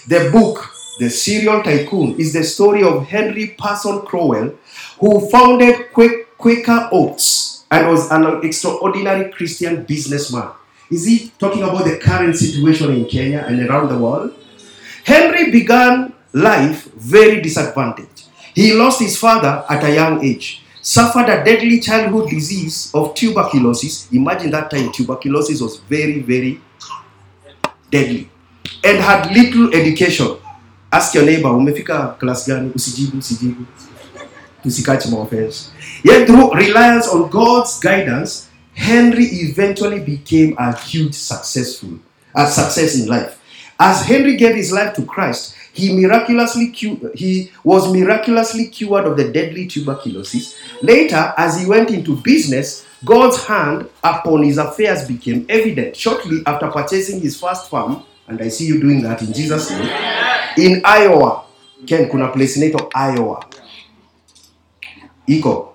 The 0.06 0.30
book, 0.32 0.70
The 0.98 1.10
Cereal 1.10 1.62
Tycoon, 1.62 2.18
is 2.18 2.32
the 2.32 2.44
story 2.44 2.82
of 2.82 3.06
Henry 3.06 3.54
Parson 3.58 4.02
Crowell, 4.02 4.54
who 5.00 5.28
founded 5.30 5.92
Quaker 5.92 6.88
Oats 6.92 7.64
and 7.70 7.88
was 7.88 8.10
an 8.10 8.44
extraordinary 8.44 9.32
Christian 9.32 9.84
businessman. 9.84 10.50
Is 10.90 11.06
he 11.06 11.32
talking 11.38 11.62
about 11.62 11.84
the 11.84 11.98
current 11.98 12.36
situation 12.36 12.92
in 12.92 13.06
Kenya 13.06 13.44
and 13.46 13.60
around 13.68 13.88
the 13.88 13.98
world? 13.98 14.32
Henry 15.04 15.50
began 15.50 16.12
life 16.32 16.92
very 16.94 17.40
disadvantaged. 17.40 18.24
He 18.54 18.72
lost 18.72 19.00
his 19.00 19.16
father 19.18 19.64
at 19.68 19.82
a 19.84 19.92
young 19.94 20.24
age, 20.24 20.62
suffered 20.80 21.28
a 21.28 21.44
deadly 21.44 21.80
childhood 21.80 22.30
disease 22.30 22.90
of 22.94 23.14
tuberculosis. 23.14 24.08
Imagine 24.12 24.50
that 24.50 24.70
time, 24.70 24.92
tuberculosis 24.92 25.60
was 25.60 25.78
very, 25.78 26.20
very 26.20 26.60
deadly, 27.90 28.30
and 28.84 28.98
had 28.98 29.34
little 29.34 29.74
education. 29.74 30.36
Ask 30.92 31.14
your 31.14 31.24
neighbor, 31.24 31.48
umefika 31.48 32.18
class 32.18 32.46
gani? 32.46 32.70
Usijibu, 32.70 33.18
usijibu. 33.18 33.66
Tusikache 34.62 35.08
maoffense. 35.10 35.70
Yet 36.04 36.26
through 36.26 36.54
reliance 36.54 37.08
on 37.08 37.28
God's 37.28 37.80
guidance, 37.80 38.48
Henry 38.74 39.24
eventually 39.24 40.00
became 40.00 40.56
a 40.58 40.74
huge 40.76 41.14
successful, 41.14 41.98
a 42.34 42.46
success 42.46 42.96
in 43.00 43.08
life. 43.08 43.40
As 43.78 44.02
Henry 44.06 44.36
gave 44.36 44.54
his 44.54 44.72
life 44.72 44.94
to 44.96 45.04
Christ, 45.04 45.54
he 45.72 45.92
miraculously 45.92 46.68
cu- 46.72 47.10
he 47.14 47.50
was 47.64 47.92
miraculously 47.92 48.66
cured 48.66 49.04
of 49.06 49.16
the 49.16 49.32
deadly 49.32 49.66
tuberculosis. 49.66 50.56
Later, 50.82 51.34
as 51.36 51.60
he 51.60 51.66
went 51.66 51.90
into 51.90 52.16
business, 52.16 52.84
God's 53.04 53.44
hand 53.44 53.88
upon 54.02 54.44
his 54.44 54.58
affairs 54.58 55.06
became 55.06 55.44
evident. 55.48 55.96
Shortly 55.96 56.42
after 56.46 56.70
purchasing 56.70 57.20
his 57.20 57.38
first 57.38 57.68
farm, 57.68 58.02
and 58.28 58.40
I 58.40 58.48
see 58.48 58.66
you 58.66 58.80
doing 58.80 59.02
that 59.02 59.20
in 59.22 59.32
Jesus' 59.32 59.70
name, 59.70 59.90
in 60.56 60.80
Iowa. 60.84 61.42
Ken, 61.86 62.08
kuna 62.08 62.28
place 62.28 62.56
inaitwa 62.56 62.88
Iowa. 62.94 63.44
Iko. 65.28 65.68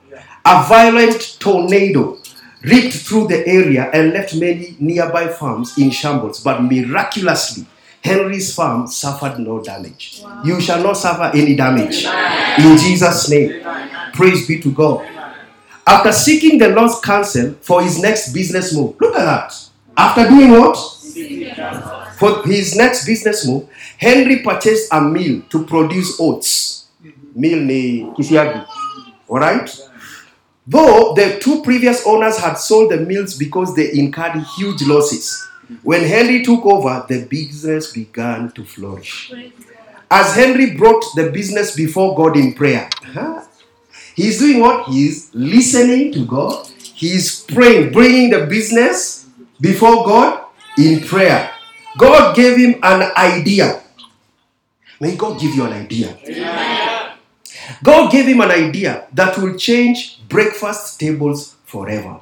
A 0.46 0.64
violent 0.64 1.38
tornado 1.40 2.19
ripped 2.62 2.96
through 2.96 3.28
the 3.28 3.48
area 3.48 3.90
and 3.94 4.14
left 4.14 4.36
many 4.36 4.76
nearby 4.80 5.28
farms 5.28 5.78
in 5.78 5.90
shambles, 5.92 6.42
but 6.42 6.62
miraculously, 6.62 7.66
Henry's 8.04 8.54
farm 8.54 8.88
suffered 8.88 9.40
no 9.40 9.62
damage. 9.62 10.24
You 10.44 10.62
shall 10.62 10.82
not 10.82 10.94
suffer 10.94 11.32
any 11.38 11.56
damage. 11.56 12.06
In 12.58 12.78
Jesus' 12.78 13.30
name. 13.30 13.62
Praise 14.14 14.48
be 14.48 14.60
to 14.62 14.72
God. 14.72 15.06
After 15.86 16.12
seeking 16.12 16.58
the 16.58 16.70
Lord's 16.70 17.00
counsel 17.02 17.56
for 17.62 17.82
his 17.82 18.02
next 18.02 18.32
business 18.32 18.74
move, 18.74 18.96
look 19.02 19.16
at 19.16 19.26
that. 19.26 19.70
After 19.98 20.28
doing 20.30 20.52
what? 20.52 20.78
For 22.18 22.44
his 22.46 22.76
next 22.76 23.06
business 23.06 23.48
move, 23.48 23.68
Henry 23.98 24.40
purchased 24.40 24.94
a 24.94 25.02
mill 25.02 25.42
to 25.50 25.66
produce 25.66 26.20
oats. 26.20 26.88
Mill 27.36 27.60
ni 27.60 28.06
kisiagi. 28.18 28.66
Alright? 29.30 29.89
Though 30.70 31.16
the 31.16 31.40
two 31.42 31.64
previous 31.64 32.06
owners 32.06 32.38
had 32.38 32.54
sold 32.54 32.92
the 32.92 32.98
mills 32.98 33.36
because 33.36 33.76
they 33.76 33.92
incurred 33.92 34.44
huge 34.56 34.84
losses. 34.84 35.48
When 35.82 36.04
Henry 36.04 36.44
took 36.44 36.64
over, 36.64 37.06
the 37.10 37.26
business 37.26 37.92
began 37.92 38.52
to 38.52 38.64
flourish. 38.64 39.34
As 40.12 40.36
Henry 40.36 40.76
brought 40.76 41.04
the 41.16 41.32
business 41.32 41.76
before 41.76 42.16
God 42.16 42.38
in 42.38 42.54
prayer, 42.54 42.88
he's 44.16 44.38
doing 44.38 44.60
what? 44.60 44.88
He's 44.90 45.34
listening 45.34 46.12
to 46.14 46.26
God. 46.28 46.68
He's 46.94 47.42
praying, 47.46 47.92
bringing 47.92 48.30
the 48.30 48.46
business 48.46 49.28
before 49.60 50.06
God 50.06 50.46
in 50.78 51.02
prayer. 51.02 51.50
God 51.98 52.36
gave 52.36 52.58
him 52.58 52.80
an 52.84 53.12
idea. 53.18 53.82
May 55.02 55.16
God 55.16 55.40
give 55.40 55.56
you 55.56 55.66
an 55.66 55.74
idea. 55.74 56.16
God 57.84 58.12
gave 58.12 58.26
him 58.26 58.42
an 58.42 58.52
idea 58.52 59.08
that 59.14 59.38
will 59.38 59.58
change 59.58 60.22
breakfast 60.28 61.00
tables 61.00 61.56
forever. 61.66 62.20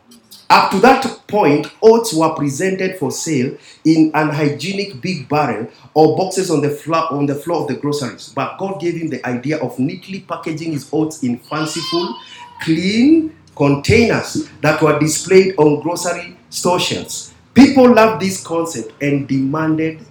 Up 0.49 0.71
to 0.71 0.79
that 0.79 1.27
point, 1.27 1.67
oats 1.81 2.13
were 2.13 2.33
presented 2.33 2.97
for 2.97 3.11
sale 3.11 3.57
in 3.83 4.11
an 4.13 4.29
hygienic 4.29 5.01
big 5.01 5.27
barrel 5.27 5.67
or 5.93 6.15
boxes 6.15 6.49
on 6.49 6.61
the 6.61 6.69
floor 6.69 7.11
on 7.11 7.25
the 7.25 7.35
floor 7.35 7.61
of 7.61 7.67
the 7.67 7.75
groceries. 7.75 8.31
But 8.33 8.57
God 8.57 8.79
gave 8.79 8.95
him 8.95 9.09
the 9.09 9.25
idea 9.27 9.57
of 9.57 9.77
neatly 9.77 10.21
packaging 10.21 10.71
his 10.71 10.89
oats 10.93 11.21
in 11.21 11.39
fanciful, 11.39 12.17
clean 12.61 13.35
containers 13.57 14.47
that 14.61 14.81
were 14.81 14.97
displayed 14.99 15.55
on 15.57 15.81
grocery 15.81 16.37
store 16.49 16.79
shelves. 16.79 17.33
People 17.53 17.93
loved 17.93 18.21
this 18.21 18.41
concept 18.45 18.93
and 19.01 19.27
demanded 19.27 20.05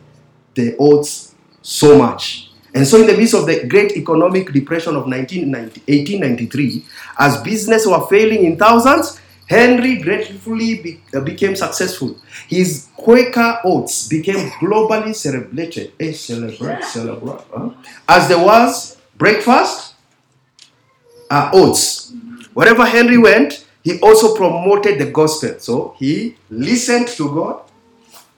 the 0.55 0.77
oats 0.79 1.35
so 1.63 1.97
much. 1.97 2.46
And 2.77 2.87
so, 2.87 3.01
in 3.01 3.07
the 3.07 3.17
midst 3.17 3.33
of 3.33 3.47
the 3.47 3.67
great 3.67 3.97
economic 3.97 4.53
depression 4.53 4.97
of 4.97 5.07
1990 5.07 5.81
1893, 5.89 6.85
as 7.19 7.41
business 7.41 7.87
were 7.87 8.07
failing 8.07 8.45
in 8.45 8.59
thousands, 8.59 9.19
Henry 9.47 9.97
gratefully 9.97 10.83
be- 10.83 11.01
uh, 11.15 11.21
became 11.21 11.57
successful. 11.57 12.19
His 12.47 12.89
Quaker 12.95 13.61
oats 13.65 14.07
became 14.09 14.51
globally 14.61 15.15
celebrated, 15.15 15.93
eh, 15.99 16.13
celebrate, 16.13 16.85
celebrate, 16.85 17.41
huh? 17.51 17.71
as 18.07 18.29
there 18.29 18.45
was 18.45 18.99
breakfast, 19.17 19.95
uh, 21.31 21.49
oats. 21.55 22.13
Wherever 22.53 22.85
Henry 22.85 23.17
went, 23.17 23.65
he 23.83 23.99
also 24.01 24.37
promoted 24.37 24.99
the 24.99 25.11
gospel. 25.11 25.55
So 25.61 25.95
he 25.99 26.37
listened 26.51 27.09
to 27.17 27.33
God, 27.33 27.63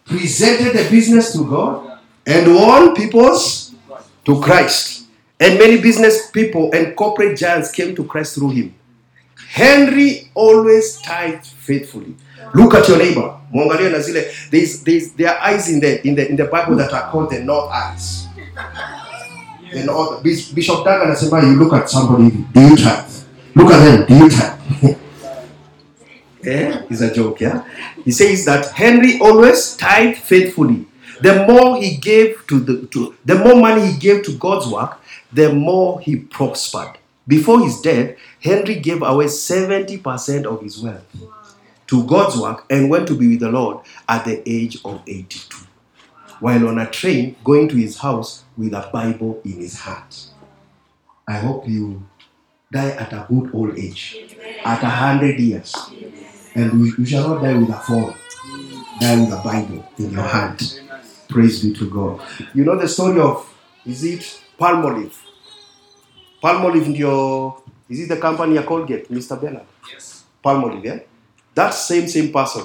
presented 0.05 0.79
the 0.79 0.89
business 0.89 1.33
to 1.33 1.45
God, 1.45 1.99
and 2.25 2.55
won 2.55 2.95
people's 2.95 3.68
to 4.29 4.41
Christ. 4.41 5.07
And 5.41 5.59
many 5.59 5.81
business 5.81 6.31
people 6.31 6.71
and 6.73 6.95
corporate 6.95 7.39
giants 7.39 7.73
came 7.73 7.97
to 7.97 8.05
Christ 8.05 8.35
through 8.35 8.51
him. 8.51 8.75
Henry 9.49 10.31
always 10.35 11.01
tithed 11.01 11.47
faithfully. 11.47 12.15
Look 12.55 12.75
at 12.75 12.87
your 12.89 12.99
neighbor. 12.99 13.35
Mwangalie 13.53 13.91
na 13.91 13.99
there's, 14.51 14.83
there's, 14.85 15.13
there 15.13 15.31
are 15.31 15.39
eyes 15.41 15.71
in 15.71 15.81
the 15.81 16.07
in 16.07 16.15
the 16.15 16.29
in 16.29 16.37
the 16.37 16.45
Bible 16.45 16.77
that 16.77 16.93
are 16.93 17.11
called 17.11 17.31
the 17.31 17.41
north 17.41 17.71
eyes. 17.71 18.27
The 19.73 19.85
north, 19.85 20.23
Bis- 20.23 20.53
Bishop 20.53 20.85
Dag 20.85 21.03
anasema 21.03 21.43
you 21.43 21.57
look 21.57 21.73
at 21.73 21.89
somebody 21.89 22.31
do 22.31 22.61
you 22.61 22.77
tithe? 22.77 23.25
Look 23.55 23.73
at 23.73 23.85
them, 23.85 24.07
do 24.07 24.15
you 24.17 24.29
tithe? 24.29 24.59
eh? 26.45 26.83
It's 26.91 27.01
a 27.01 27.15
joke, 27.15 27.41
yeah? 27.41 27.65
He 28.05 28.11
says 28.11 28.45
that 28.45 28.71
Henry 28.73 29.19
always 29.21 29.77
tithed 29.77 30.19
faithfully. 30.19 30.87
The 31.21 31.47
more 31.47 31.77
he 31.81 31.97
gave 31.97 32.47
to 32.47 32.61
the 32.61 32.87
to 32.89 33.15
the 33.25 33.35
more 33.35 33.57
money 33.57 33.87
he 33.93 33.99
gave 33.99 34.25
to 34.25 34.33
God's 34.39 34.67
work, 34.69 35.01
the 35.33 35.53
more 35.53 36.01
he 36.01 36.17
prospered. 36.17 36.99
Before 37.27 37.61
his 37.63 37.81
death, 37.81 38.17
Henry 38.41 38.77
gave 38.77 39.03
away 39.03 39.27
70% 39.27 40.47
of 40.47 40.63
his 40.63 40.79
wealth 40.81 41.05
to 41.89 42.05
God's 42.07 42.39
work 42.39 42.65
and 42.71 42.89
went 42.89 43.07
to 43.09 43.15
be 43.15 43.29
with 43.29 43.41
the 43.41 43.51
Lord 43.51 43.85
at 44.09 44.25
the 44.25 44.43
age 44.49 44.79
of 44.85 45.03
82, 45.07 45.67
while 46.41 46.69
on 46.69 46.79
a 46.79 46.87
train 46.91 47.37
going 47.45 47.69
to 47.69 47.77
his 47.77 47.99
house 47.99 48.45
with 48.57 48.73
a 48.73 48.89
Bible 48.93 49.41
in 49.45 49.61
his 49.61 49.81
hand. 49.81 50.27
I 51.27 51.35
hope 51.35 51.69
you 51.69 52.03
die 52.73 52.91
at 52.91 53.13
a 53.13 53.27
good 53.29 53.55
old 53.55 53.79
age, 53.79 54.17
at 54.65 54.83
a 54.83 54.87
hundred 54.87 55.39
years, 55.39 55.75
and 56.55 56.87
you 56.87 57.05
shall 57.05 57.29
not 57.29 57.43
die 57.43 57.59
with 57.59 57.69
a 57.69 57.79
phone, 57.81 58.15
die 59.01 59.21
with 59.21 59.33
a 59.33 59.41
Bible 59.45 59.87
in 59.99 60.13
your 60.13 60.23
hand. 60.23 60.81
Praise 61.29 61.63
be 61.63 61.73
to 61.75 61.91
God. 61.91 62.21
You 62.55 62.65
know 62.65 62.77
the 62.77 62.89
story 62.89 63.21
of, 63.21 63.49
is 63.87 64.05
it 64.05 64.41
Palmolive? 64.59 65.15
Palmolive 66.43 66.87
ndio, 66.87 67.63
is 67.89 68.01
it 68.01 68.09
the 68.09 68.17
company 68.17 68.55
ya 68.55 68.63
Colgate, 68.63 69.09
Mr. 69.11 69.41
Bernard? 69.41 69.67
Yes. 69.93 70.25
Palmolive, 70.45 70.85
yeah? 70.85 70.99
That 71.55 71.71
same 71.75 72.07
same 72.09 72.33
person 72.33 72.65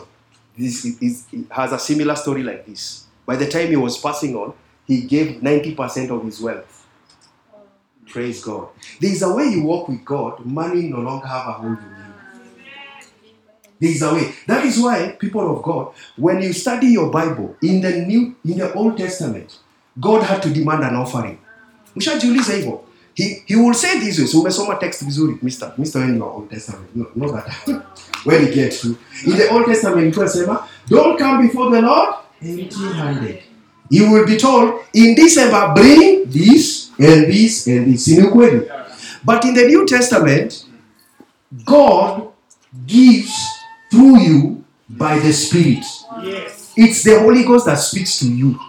this 0.58 0.86
is, 0.86 1.02
is, 1.02 1.26
has 1.50 1.72
a 1.72 1.80
similar 1.80 2.16
story 2.16 2.44
like 2.44 2.66
this. 2.66 3.06
By 3.26 3.36
the 3.36 3.48
time 3.48 3.70
he 3.70 3.76
was 3.76 3.98
passing 3.98 4.36
on, 4.36 4.54
he 4.86 5.02
gave 5.02 5.42
90% 5.42 6.10
of 6.10 6.24
his 6.26 6.42
wealth. 6.42 6.86
Praise 8.08 8.44
God. 8.44 8.70
There 9.00 9.12
is 9.12 9.24
a 9.24 9.34
way 9.34 9.46
you 9.46 9.64
walk 9.64 9.88
with 9.88 10.06
God, 10.06 10.46
money 10.46 10.84
no 10.84 11.00
longer 11.00 11.26
have 11.26 11.48
a 11.48 11.52
hold 11.54 11.78
on 11.78 11.90
you. 11.90 11.93
There 13.80 13.92
is 13.92 14.02
a 14.02 14.14
way. 14.14 14.34
That 14.48 14.66
is 14.66 14.80
why, 14.80 15.16
people 15.20 15.56
of 15.56 15.64
God, 15.64 15.94
when 16.18 16.42
you 16.42 16.54
study 16.54 16.88
your 16.88 17.12
Bible 17.12 17.56
in 17.62 17.82
the 17.82 17.92
New, 18.06 18.36
in 18.46 18.58
the 18.58 18.74
Old 18.74 18.98
Testament, 18.98 19.60
God 20.00 20.24
had 20.24 20.42
to 20.44 20.50
demand 20.50 20.84
an 20.84 20.96
offering. 20.96 21.38
Mshajiuliza 21.96 22.54
hivyo. 22.54 22.80
He, 23.16 23.44
he 23.46 23.56
will 23.56 23.74
say 23.74 24.00
this 24.00 24.20
way. 24.20 24.28
So 24.28 24.42
umesoma 24.42 24.80
text 24.80 25.04
vizuri, 25.06 25.38
Mr. 25.44 25.76
Mr. 25.78 26.00
when 26.00 26.16
you 26.16 26.24
are 26.24 26.32
Old 26.32 26.50
Testament. 26.50 26.96
No, 26.96 27.08
no 27.16 27.32
that. 27.32 27.86
when 28.24 28.46
you 28.46 28.54
get 28.54 28.72
to. 28.82 28.98
In 29.26 29.38
the 29.38 29.50
Old 29.50 29.66
Testament, 29.66 30.02
ilikuwa 30.02 30.28
sema, 30.30 30.68
don't 30.88 31.20
come 31.20 31.48
before 31.48 31.72
the 31.72 31.82
Lord 31.82 32.16
empty-handed. 32.42 33.44
You 33.90 34.12
will 34.12 34.26
be 34.26 34.38
told, 34.38 34.82
in 34.94 35.16
December, 35.16 35.74
bring 35.76 36.26
this 36.26 36.90
and 36.98 37.28
this 37.28 37.68
and 37.68 37.94
this. 37.94 38.08
But 39.24 39.46
in 39.46 39.54
the 39.54 39.66
New 39.68 39.86
Testament, 39.86 40.66
God 41.66 42.30
gives 42.88 43.32
through 43.94 44.20
you 44.20 44.66
by 44.90 45.20
the 45.20 45.32
Spirit. 45.32 45.86
Yes. 46.24 46.74
It's 46.76 47.04
the 47.04 47.20
Holy 47.20 47.44
Ghost 47.44 47.68
that 47.68 47.76
speaks 47.78 48.18
to 48.20 48.26
you. 48.34 48.60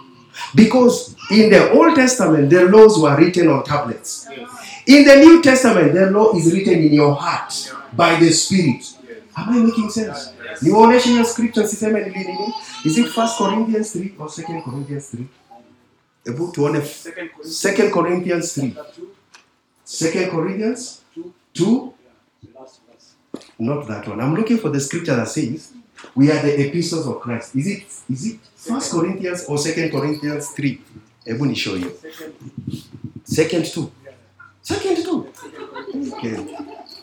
Because 0.53 1.15
in 1.31 1.49
the 1.49 1.71
Old 1.71 1.95
Testament, 1.95 2.49
the 2.51 2.65
laws 2.65 2.99
were 2.99 3.17
written 3.17 3.47
on 3.47 3.63
tablets. 3.63 4.27
In 4.85 5.03
the 5.03 5.15
New 5.15 5.41
Testament, 5.41 5.93
the 5.93 6.11
law 6.11 6.33
is 6.35 6.53
written 6.53 6.75
in 6.75 6.93
your 6.93 7.15
heart 7.15 7.73
by 7.93 8.19
the 8.19 8.29
Spirit. 8.31 8.85
Am 9.37 9.49
I 9.49 9.57
making 9.65 9.89
sense? 9.89 10.29
niwaoneshe 10.61 11.09
hiyo 11.09 11.25
scripture 11.25 11.67
siseme 11.67 11.99
ni 11.99 12.09
nini 12.09 12.25
nini? 12.25 12.53
is 12.85 12.97
it 12.97 13.07
first 13.07 13.37
corinthians 13.37 13.95
3 13.95 14.11
or 14.19 14.29
second 14.29 14.63
corinthians 14.63 15.13
3 15.13 15.23
hebu 16.25 16.47
tuone 16.47 16.81
Second 16.81 17.29
Corinthians. 17.31 17.61
second 17.61 17.91
corinthians 17.91 18.57
3 18.57 18.71
second 19.83 20.31
corinthians 20.31 21.01
2 21.53 21.63
Last 21.63 21.93
verse. 21.93 21.94
Not 23.59 23.87
that 23.87 24.07
one. 24.07 24.19
I'm 24.19 24.35
looking 24.35 24.57
for 24.57 24.69
the 24.69 24.79
scripture 24.79 25.15
that 25.15 25.27
says 25.27 25.71
we 26.13 26.31
are 26.31 26.41
the 26.41 26.67
epistles 26.67 27.07
of 27.07 27.19
christ. 27.21 27.55
Is 27.55 27.67
it 27.67 27.83
is 28.09 28.25
it 28.25 28.39
first 28.55 28.91
corinthians 28.91 29.45
or 29.45 29.57
second 29.57 29.91
corinthians 29.91 30.49
3 30.51 30.81
hebu 31.25 31.45
ni 31.45 31.55
show 31.55 31.75
you. 31.75 31.91
Second. 33.23 33.65
two. 33.65 33.91
second 34.61 34.95
2 35.03 35.27
second 35.33 35.65
2 35.93 36.13
okay. 36.13 36.35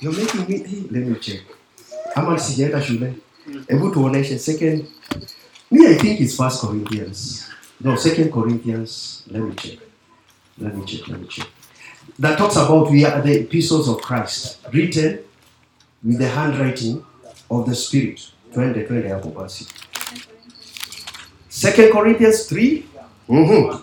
You're 0.01 0.13
making 0.13 0.49
me 0.49 0.59
hey, 0.59 0.83
let 0.91 1.07
me 1.07 1.15
check. 1.21 1.41
Ama 2.17 2.39
sijaenda 2.39 2.83
shule 2.83 3.15
hebu 3.69 3.91
tuoneshe 3.91 4.39
second. 4.39 4.87
Me 5.71 5.87
i 5.87 5.95
think 5.95 6.21
it's 6.21 6.37
first 6.37 6.61
corinthians. 6.61 7.49
No 7.81 7.97
second 7.97 8.31
corinthians. 8.31 9.23
Let 9.31 9.43
me 9.43 9.55
check. 9.55 9.79
Let 10.59 10.77
me 10.77 10.85
check 10.85 11.09
let 11.09 11.21
me 11.21 11.27
check. 11.27 11.47
That 12.19 12.39
talks 12.39 12.57
about 12.57 12.91
we 12.91 13.05
are 13.05 13.23
the 13.23 13.41
epistles 13.41 13.89
of 13.89 14.01
christ 14.03 14.59
written 14.73 15.19
with 16.05 16.19
the 16.19 16.29
handwriting 16.29 17.03
of 17.51 17.67
the 17.69 17.75
spirit. 17.75 18.21
Twende 18.55 18.81
twende 18.83 19.09
hapo 19.09 19.29
basi 19.29 19.67
second 21.49 21.93
corinthians 21.93 22.47
3 22.53 22.83
Mhm. 23.29 23.79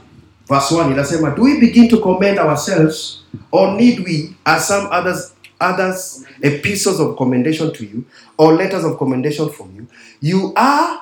verse 0.47 0.75
1 0.75 0.91
inasema 0.91 1.29
do 1.36 1.43
we 1.43 1.60
begin 1.60 1.88
to 1.89 1.97
commend 1.97 2.39
ourselves 2.39 3.19
or 3.51 3.71
need 3.77 3.99
we 4.05 4.34
as 4.45 4.67
some 4.67 4.88
others 4.91 5.32
others 5.60 6.25
epistles 6.41 6.99
of 6.99 7.15
commendation 7.17 7.71
to 7.71 7.84
you 7.84 8.03
or 8.38 8.53
letters 8.55 8.84
of 8.86 8.97
commendation 8.97 9.49
from 9.49 9.67
you? 9.77 9.86
You 10.21 10.51
are 10.55 10.99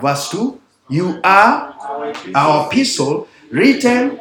verse 0.00 0.30
2 0.36 0.58
you 0.90 1.14
are 1.22 1.74
our 2.34 2.66
epistle 2.66 3.26
written 3.50 4.18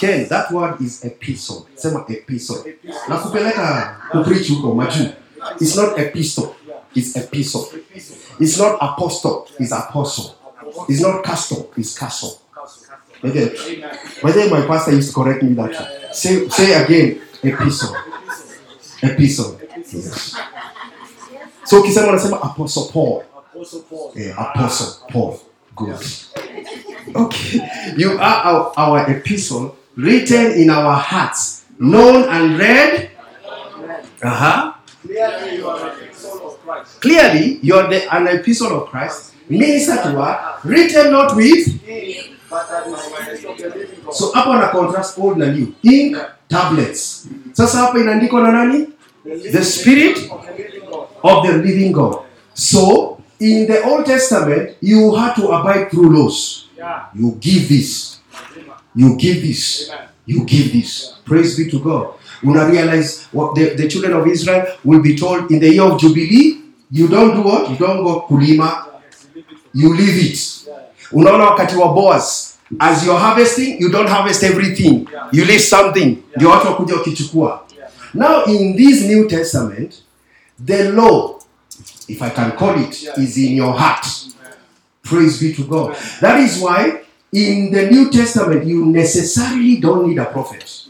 Ken, 0.00 0.26
that 0.28 0.50
word 0.50 0.80
is 0.80 1.04
epistle. 1.04 1.66
Sema 1.74 2.04
epistle. 2.08 2.56
Na 3.08 3.16
kupeleka 3.18 3.96
kupreach 4.12 4.48
huko 4.50 4.74
majuu 4.74 5.06
it's 5.60 5.76
not 5.76 5.98
epistle 5.98 6.54
it's 6.94 7.16
epistle 7.16 7.68
It's 8.40 8.58
not 8.58 8.76
apostle, 8.80 9.48
it's 9.58 9.72
apostle. 9.72 10.36
It's 10.88 11.00
not 11.00 11.22
castle, 11.22 11.70
it's 11.76 11.98
castle. 11.98 12.40
Okay. 13.24 13.84
By 14.22 14.32
then 14.32 14.50
my 14.50 14.66
pastor 14.66 14.92
used 14.92 15.08
to 15.10 15.14
correct 15.14 15.42
me 15.42 15.54
that. 15.54 16.14
Say 16.14 16.48
say 16.48 16.82
again, 16.82 17.20
epistle. 17.42 17.94
Epistle. 19.02 19.60
Yes. 19.92 20.36
So 21.64 21.80
ukisema 21.80 22.08
unasema 22.08 22.42
apostle 22.42 22.90
Paul. 22.92 23.22
Apostle 23.54 23.80
Paul. 23.80 24.12
Yeah, 24.16 24.40
apostle 24.40 25.06
Paul. 25.12 25.38
Good. 25.76 25.96
Okay. 27.14 27.60
You 27.96 28.18
are 28.18 28.42
our, 28.44 28.72
our 28.76 29.10
epistle 29.10 29.76
written 29.96 30.52
in 30.52 30.70
our 30.70 30.94
hearts, 30.94 31.64
known 31.78 32.28
and 32.28 32.58
read. 32.58 33.10
Uh-huh. 34.22 34.72
Clearly, 37.00 37.58
you 37.62 37.74
are 37.74 37.88
the 37.88 38.14
an 38.14 38.28
epistle 38.28 38.82
of 38.82 38.88
Christ, 38.90 39.34
minister 39.48 39.96
to 39.96 40.20
us, 40.20 40.64
written 40.64 41.10
not 41.12 41.36
with. 41.36 41.66
So 44.12 44.32
hapo 44.32 44.52
ana 44.52 44.68
contrast 44.68 45.18
old 45.18 45.38
na 45.38 45.46
new. 45.46 45.74
Ink 45.82 46.16
tablets. 46.48 47.28
Sasa 47.52 47.78
hapa 47.78 47.98
inaandikwa 47.98 48.42
na 48.42 48.52
nani? 48.52 48.86
The 49.24 49.64
spirit 49.64 50.30
of 51.22 51.46
the 51.46 51.52
living 51.58 51.92
God. 51.92 52.24
So 52.54 53.18
in 53.40 53.66
the 53.66 53.82
Old 53.82 54.06
Testament, 54.06 54.76
you 54.80 55.14
had 55.14 55.34
to 55.36 55.48
abide 55.48 55.90
through 55.90 56.10
laws. 56.10 56.68
You 57.14 57.36
give 57.40 57.68
this. 57.68 58.18
You 58.94 59.16
give 59.16 59.42
this. 59.42 59.90
You 60.26 60.44
give 60.44 60.72
this. 60.72 61.14
Praise 61.24 61.56
be 61.56 61.70
to 61.70 61.78
God. 61.80 62.14
Una 62.44 62.64
realize 62.66 63.26
what 63.32 63.54
the, 63.54 63.74
the 63.76 63.88
children 63.88 64.12
of 64.14 64.26
Israel 64.26 64.66
will 64.84 65.00
be 65.02 65.16
told 65.16 65.50
in 65.50 65.60
the 65.60 65.68
year 65.68 65.82
of 65.82 66.00
Jubilee, 66.00 66.60
you 66.90 67.08
don't 67.08 67.34
do 67.36 67.42
what? 67.42 67.70
You 67.70 67.76
don't 67.76 68.02
go 68.04 68.26
kulima, 68.28 68.86
you 69.72 69.94
leave 69.96 70.18
it. 70.30 70.38
Unaona 71.12 71.44
wakati 71.44 71.76
wa 71.76 71.92
Boaz, 71.92 72.56
as 72.80 73.04
you're 73.04 73.18
harvesting, 73.18 73.78
you 73.80 73.90
don't 73.90 74.08
harvest 74.08 74.42
everything. 74.42 75.06
You 75.32 75.44
leave 75.44 75.60
something. 75.60 76.18
Ndio 76.36 76.50
watu 76.50 76.66
wakuja 76.66 76.94
wakichukua. 76.94 77.66
Now 78.14 78.44
in 78.44 78.76
this 78.76 79.02
New 79.02 79.28
Testament, 79.28 79.94
the 80.66 80.90
law, 80.90 81.38
if 82.08 82.22
I 82.22 82.30
can 82.30 82.52
call 82.52 82.78
it, 82.82 83.08
is 83.18 83.36
in 83.36 83.56
your 83.56 83.72
heart. 83.72 84.06
Praise 85.02 85.40
be 85.40 85.52
to 85.54 85.62
God. 85.64 85.96
That 86.20 86.40
is 86.40 86.58
why 86.62 87.00
in 87.32 87.72
the 87.72 87.90
New 87.90 88.10
Testament 88.10 88.66
you 88.66 88.86
necessarily 88.86 89.76
don't 89.76 90.08
need 90.08 90.18
a 90.18 90.26
prophet. 90.26 90.86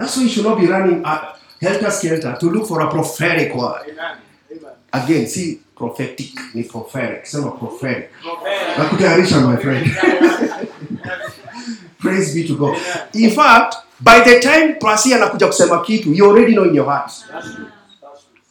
That's 0.00 0.16
why 0.16 0.22
you 0.22 0.30
should 0.30 0.44
not 0.44 0.58
be 0.58 0.66
running 0.66 1.04
up 1.04 1.38
helter 1.60 1.90
skelter 1.90 2.34
to 2.40 2.46
look 2.46 2.66
for 2.66 2.80
a 2.80 2.90
prophetic 2.90 3.54
word. 3.54 3.82
Amen. 3.90 4.16
Amen. 4.50 4.72
Again, 4.94 5.26
see, 5.26 5.60
prophetic, 5.76 6.30
ni 6.54 6.62
prophetic, 6.62 7.26
sema 7.26 7.50
prophetic. 7.50 8.10
Amen. 8.24 8.78
Nakutayarisha 8.78 9.44
my 9.44 9.56
friend. 9.60 9.86
Praise 11.98 12.34
be 12.34 12.48
to 12.48 12.56
God. 12.56 12.78
In 13.12 13.30
fact, 13.30 13.76
by 14.00 14.20
the 14.20 14.40
time 14.40 14.76
Pasi 14.80 15.14
anakuja 15.14 15.46
kusema 15.46 15.84
kitu, 15.84 16.14
you 16.14 16.24
already 16.30 16.54
know 16.54 16.64
in 16.64 16.74
your 16.74 16.86
heart. 16.86 17.12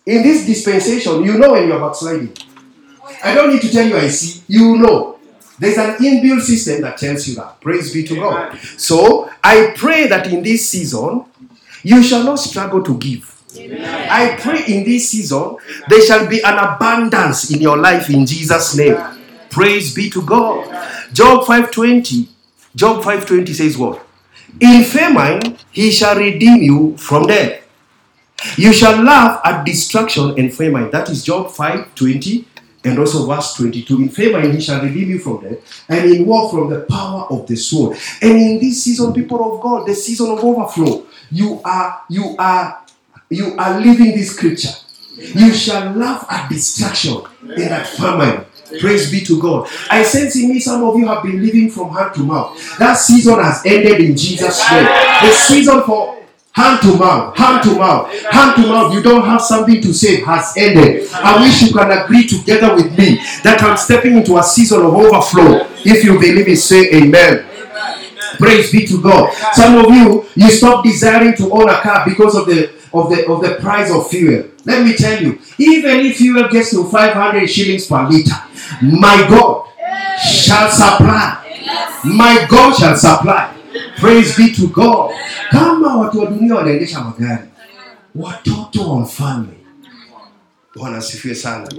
In 0.06 0.22
this 0.22 0.46
dispensation, 0.46 1.26
you 1.26 1.34
know 1.34 1.54
when 1.54 1.68
you're 1.68 1.80
backsliding. 1.80 2.30
I 3.24 3.34
don't 3.34 3.50
need 3.52 3.62
to 3.62 3.72
tell 3.72 3.88
you 3.88 3.98
I 3.98 4.10
see. 4.10 4.44
You 4.48 4.78
know. 4.78 5.19
There's 5.60 5.78
an 5.78 5.98
inbuilt 5.98 6.42
system 6.42 6.82
that 6.82 6.98
tells 6.98 7.28
you 7.28 7.36
that. 7.36 7.60
Praise 7.60 7.94
be 7.94 8.04
to 8.06 8.16
God. 8.16 8.58
So 8.78 9.30
I 9.44 9.74
pray 9.76 10.08
that 10.08 10.28
in 10.28 10.42
this 10.42 10.70
season, 10.70 11.26
you 11.84 12.02
shall 12.04 12.24
not 12.24 12.40
struggle 12.40 12.82
to 12.84 12.98
give. 12.98 13.36
I 13.58 14.38
pray 14.40 14.64
in 14.68 14.84
this 14.84 15.10
season, 15.10 15.58
there 15.90 16.06
shall 16.06 16.28
be 16.28 16.42
an 16.42 16.58
abundance 16.58 17.52
in 17.52 17.62
your 17.62 17.78
life 17.78 18.10
in 18.10 18.26
Jesus' 18.26 18.76
name. 18.76 18.98
Praise 19.50 19.94
be 19.94 20.10
to 20.12 20.22
God. 20.22 20.66
Job 21.12 21.46
5:20. 21.46 22.28
Job 22.76 23.04
5:20 23.04 23.54
says 23.54 23.78
what? 23.78 24.06
In 24.60 24.84
famine 24.84 25.58
he 25.72 25.92
shall 25.92 26.16
redeem 26.16 26.62
you 26.62 26.96
from 26.98 27.28
death. 27.28 27.62
You 28.56 28.72
shall 28.72 29.04
laugh 29.04 29.42
at 29.44 29.66
destruction 29.66 30.36
and 30.38 30.54
famine. 30.54 30.92
That 30.92 31.10
is 31.10 31.24
Job 31.24 31.52
5 31.52 31.96
20 31.96 32.46
and 32.84 33.00
also 33.00 33.26
verse 33.26 33.54
22. 33.56 33.96
In 33.98 34.10
famine, 34.10 34.54
he 34.54 34.62
shall 34.62 34.82
redeem 34.82 35.10
you 35.10 35.20
from 35.20 35.42
death, 35.42 35.84
and 35.90 36.12
in 36.12 36.26
war 36.26 36.50
from 36.50 36.70
the 36.70 36.82
power 36.82 37.26
of 37.30 37.48
the 37.48 37.56
sword. 37.56 37.98
And 38.22 38.32
in 38.32 38.60
this 38.60 38.84
season, 38.84 39.14
people 39.14 39.54
of 39.54 39.62
God, 39.62 39.88
the 39.88 39.96
season 39.96 40.32
of 40.32 40.44
overflow, 40.44 41.06
you 41.32 41.62
are, 41.64 42.04
you 42.10 42.36
are, 42.38 42.86
you 43.30 43.56
are 43.58 43.80
living 43.80 44.12
this 44.12 44.36
scripture. 44.36 44.74
You 45.18 45.54
shall 45.54 45.92
laugh 45.94 46.26
at 46.30 46.50
destruction 46.50 47.22
in 47.44 47.70
that 47.70 47.88
famine. 47.88 48.46
Praise 48.80 49.12
be 49.12 49.22
to 49.22 49.42
God. 49.42 49.68
I 49.90 50.04
sense 50.04 50.36
in 50.36 50.50
me 50.50 50.60
some 50.60 50.84
of 50.84 50.96
you 50.98 51.08
have 51.08 51.24
been 51.24 51.44
living 51.44 51.70
from 51.72 51.90
hand 51.90 52.14
to 52.16 52.22
mouth. 52.22 52.78
That 52.78 52.94
season 52.94 53.40
has 53.40 53.66
ended 53.66 54.00
in 54.00 54.16
Jesus' 54.16 54.64
name. 54.72 54.86
The 54.86 55.32
season 55.34 55.84
for 55.84 56.19
hand 56.52 56.82
to 56.82 56.98
mouth, 56.98 57.38
hand 57.38 57.64
to 57.64 57.78
mouth, 57.78 58.12
hand 58.32 58.56
to 58.56 58.68
mouth. 58.68 58.94
You 58.94 59.02
don't 59.02 59.26
have 59.26 59.42
something 59.42 59.82
to 59.82 59.94
say 59.94 60.22
has 60.22 60.54
ended. 60.58 61.08
I 61.14 61.42
wish 61.42 61.62
you 61.62 61.74
can 61.74 61.92
agree 61.92 62.28
together 62.28 62.76
with 62.76 62.98
me 62.98 63.16
that 63.44 63.62
I'm 63.62 63.78
stepping 63.78 64.18
into 64.18 64.38
a 64.38 64.44
season 64.44 64.82
of 64.82 64.94
overflow. 64.94 65.68
If 65.86 66.04
you 66.04 66.20
believe 66.20 66.48
it, 66.48 66.58
say 66.58 66.92
amen. 66.94 67.46
Praise 68.38 68.72
be 68.72 68.86
to 68.88 69.02
God. 69.02 69.34
Some 69.54 69.78
of 69.78 69.92
you, 69.94 70.26
you 70.36 70.50
stop 70.50 70.84
desiring 70.84 71.36
to 71.38 71.52
own 71.52 71.70
a 71.70 71.82
car 71.82 72.04
because 72.06 72.36
of 72.36 72.46
the 72.46 72.72
of 72.94 73.10
the 73.10 73.28
of 73.28 73.42
the 73.42 73.56
price 73.56 73.92
of 73.92 74.10
fuel. 74.10 74.46
Let 74.66 74.86
me 74.86 74.96
tell 74.96 75.22
you, 75.22 75.40
even 75.58 76.00
if 76.06 76.18
fuel 76.18 76.48
gets 76.48 76.72
to 76.72 76.84
500 76.86 77.48
shillings 77.48 77.86
per 77.88 78.08
liter, 78.08 78.36
my 78.82 79.28
God 79.30 79.68
shall 80.20 80.70
supply. 80.70 81.36
My 82.06 82.46
God 82.50 82.76
shall 82.76 82.96
supply. 82.96 83.59
Praise 84.00 84.38
be 84.38 84.52
to 84.56 84.68
God. 84.68 85.12
Kama 85.52 85.96
watu 85.98 86.20
wa 86.20 86.26
dunia 86.26 86.56
wanaendesha 86.56 87.02
magari, 87.02 87.48
watoto 88.16 88.90
wa 88.90 89.00
mfalme 89.00 89.54
wanasifiwe 90.76 91.36
sana. 91.36 91.70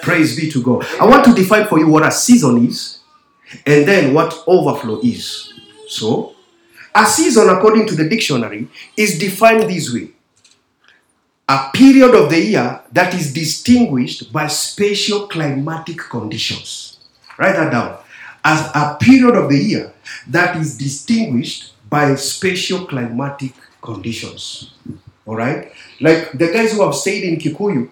Praise 0.00 0.40
be 0.40 0.46
to 0.52 0.60
God. 0.60 0.84
I 1.00 1.06
want 1.08 1.24
to 1.24 1.32
define 1.32 1.64
for 1.64 1.80
you 1.80 1.92
what 1.92 2.04
a 2.06 2.10
season 2.10 2.68
is 2.68 3.00
and 3.66 3.86
then 3.86 4.14
what 4.14 4.34
overflow 4.46 5.00
is. 5.02 5.54
So, 5.88 6.32
a 6.94 7.06
season, 7.06 7.48
according 7.48 7.86
to 7.86 7.94
the 7.94 8.04
dictionary, 8.08 8.68
is 8.96 9.18
defined 9.18 9.68
this 9.70 9.92
way 9.94 10.08
a 11.48 11.70
period 11.72 12.14
of 12.14 12.28
the 12.28 12.38
year 12.38 12.80
that 12.92 13.14
is 13.14 13.32
distinguished 13.32 14.30
by 14.32 14.46
spatial 14.48 15.26
climatic 15.28 15.96
conditions. 15.96 16.98
Write 17.38 17.56
that 17.56 17.72
down. 17.72 17.98
As 18.44 18.70
a 18.74 18.96
period 19.00 19.36
of 19.36 19.48
the 19.50 19.58
year 19.58 19.92
that 20.30 20.56
is 20.56 20.76
distinguished 20.78 21.72
by 21.90 22.14
spatial 22.16 22.86
climatic 22.86 23.52
conditions. 23.82 24.70
All 25.26 25.36
right? 25.36 25.72
Like 26.00 26.32
the 26.32 26.46
guys 26.52 26.72
who 26.72 26.82
have 26.82 26.94
stayed 26.94 27.24
in 27.24 27.36
Kikuyu, 27.36 27.88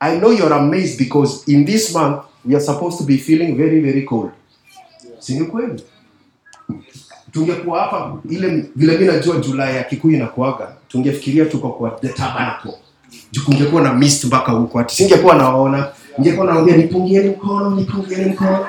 I 0.00 0.16
know 0.18 0.30
you're 0.30 0.52
amazed 0.52 0.98
because 0.98 1.46
in 1.48 1.64
this 1.64 1.92
month 1.94 2.24
we 2.44 2.54
are 2.54 2.60
supposed 2.60 2.98
to 2.98 3.04
be 3.04 3.16
feeling 3.18 3.56
very, 3.56 3.80
very 3.80 4.02
cold. 4.02 4.32
Si? 5.18 5.38
Tungekuwa 7.32 7.80
hapa 7.80 8.18
ile 8.30 8.64
vile 8.76 8.92
mimi 8.98 9.06
najua 9.12 9.36
Julai 9.36 9.76
ya 9.76 9.84
Kikuyu 9.84 10.16
inakuaga, 10.16 10.68
tungefikiria 10.88 11.44
tuko 11.44 11.68
kwa 11.68 11.90
the. 11.90 12.14
Kungekuwa 13.44 13.82
na 13.82 13.94
mist 13.94 14.24
mpaka 14.24 14.52
huko, 14.52 14.78
ati 14.80 14.96
singekuwa 14.96 15.34
nawaona, 15.34 15.88
ningekuwa 16.18 16.46
naongea 16.46 16.76
nipungieni 16.76 17.28
mkono, 17.28 17.70
nipungieni 17.70 18.24
mkono. 18.24 18.66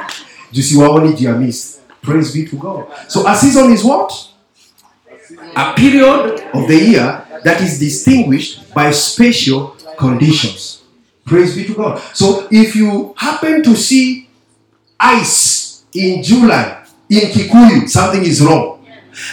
Juu 0.51 0.63
siwaoni 0.63 1.13
juu 1.13 1.25
ya 1.25 1.33
mist. 1.33 1.79
Praise 2.01 2.33
be 2.33 2.49
to 2.49 2.55
God. 2.55 2.83
So 3.07 3.27
a 3.27 3.35
season 3.35 3.71
is 3.73 3.83
what? 3.83 4.31
a 5.55 5.73
period 5.73 6.39
of 6.53 6.67
the 6.67 6.75
year 6.77 7.25
that 7.43 7.61
is 7.61 7.79
distinguished 7.79 8.73
by 8.73 8.91
spatial 8.91 9.75
conditions. 9.97 10.83
Praise 11.25 11.55
be 11.55 11.65
to 11.65 11.73
God. 11.75 11.99
So 12.13 12.47
if 12.51 12.75
you 12.75 13.13
happen 13.17 13.63
to 13.63 13.75
see 13.75 14.29
ice 14.99 15.83
in 15.93 16.23
July 16.23 16.85
in 17.09 17.29
Kikuyu, 17.31 17.87
something 17.89 18.23
is 18.23 18.41
wrong. 18.41 18.85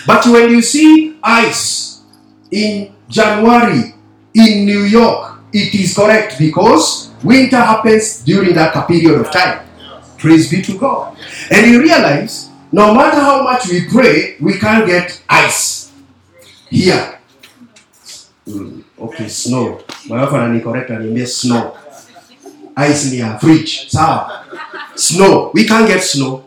But 0.07 0.27
when 0.27 0.51
you 0.51 0.63
see 0.63 1.17
ice 1.23 2.03
in 2.51 2.95
January 3.09 3.95
in 4.35 4.65
New 4.67 4.83
York, 4.83 5.41
it 5.53 5.75
is 5.75 5.95
correct 5.95 6.39
because 6.39 7.11
winter 7.23 7.57
happens 7.57 8.23
during 8.23 8.55
that 8.55 8.75
period 8.87 9.21
of 9.21 9.31
time. 9.31 9.68
Praise 10.19 10.51
be 10.51 10.63
to 10.63 10.77
God. 10.79 11.17
And 11.51 11.71
you 11.71 11.81
realize 11.81 12.51
no 12.73 12.93
matter 12.95 13.21
how 13.21 13.43
much 13.43 13.69
we 13.69 13.87
pray, 13.89 14.37
we 14.41 14.59
can't 14.59 14.87
get 14.87 15.23
ice 15.29 15.93
here. 16.69 17.19
Mm, 18.47 18.83
okay, 18.99 19.29
snow. 19.29 19.81
My 20.09 20.25
wife 20.25 20.33
anani 20.33 20.63
correct 20.63 20.91
ananiambia 20.91 21.27
snow. 21.27 21.77
Ice 22.77 23.11
ni 23.11 23.19
ya 23.19 23.39
fridge. 23.39 23.89
Sawa. 23.91 24.45
Snow. 24.95 25.51
We 25.55 25.65
can't 25.65 25.87
get 25.87 26.03
snow. 26.03 26.45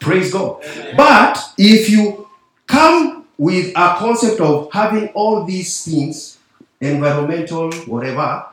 Praise 0.00 0.32
God. 0.32 0.62
But 0.96 1.38
if 1.56 1.88
you 1.90 2.28
come 2.66 3.24
with 3.38 3.72
a 3.76 3.96
concept 3.98 4.40
of 4.40 4.68
having 4.72 5.08
all 5.14 5.44
these 5.44 5.84
things, 5.84 6.38
environmental, 6.80 7.70
whatever, 7.86 8.46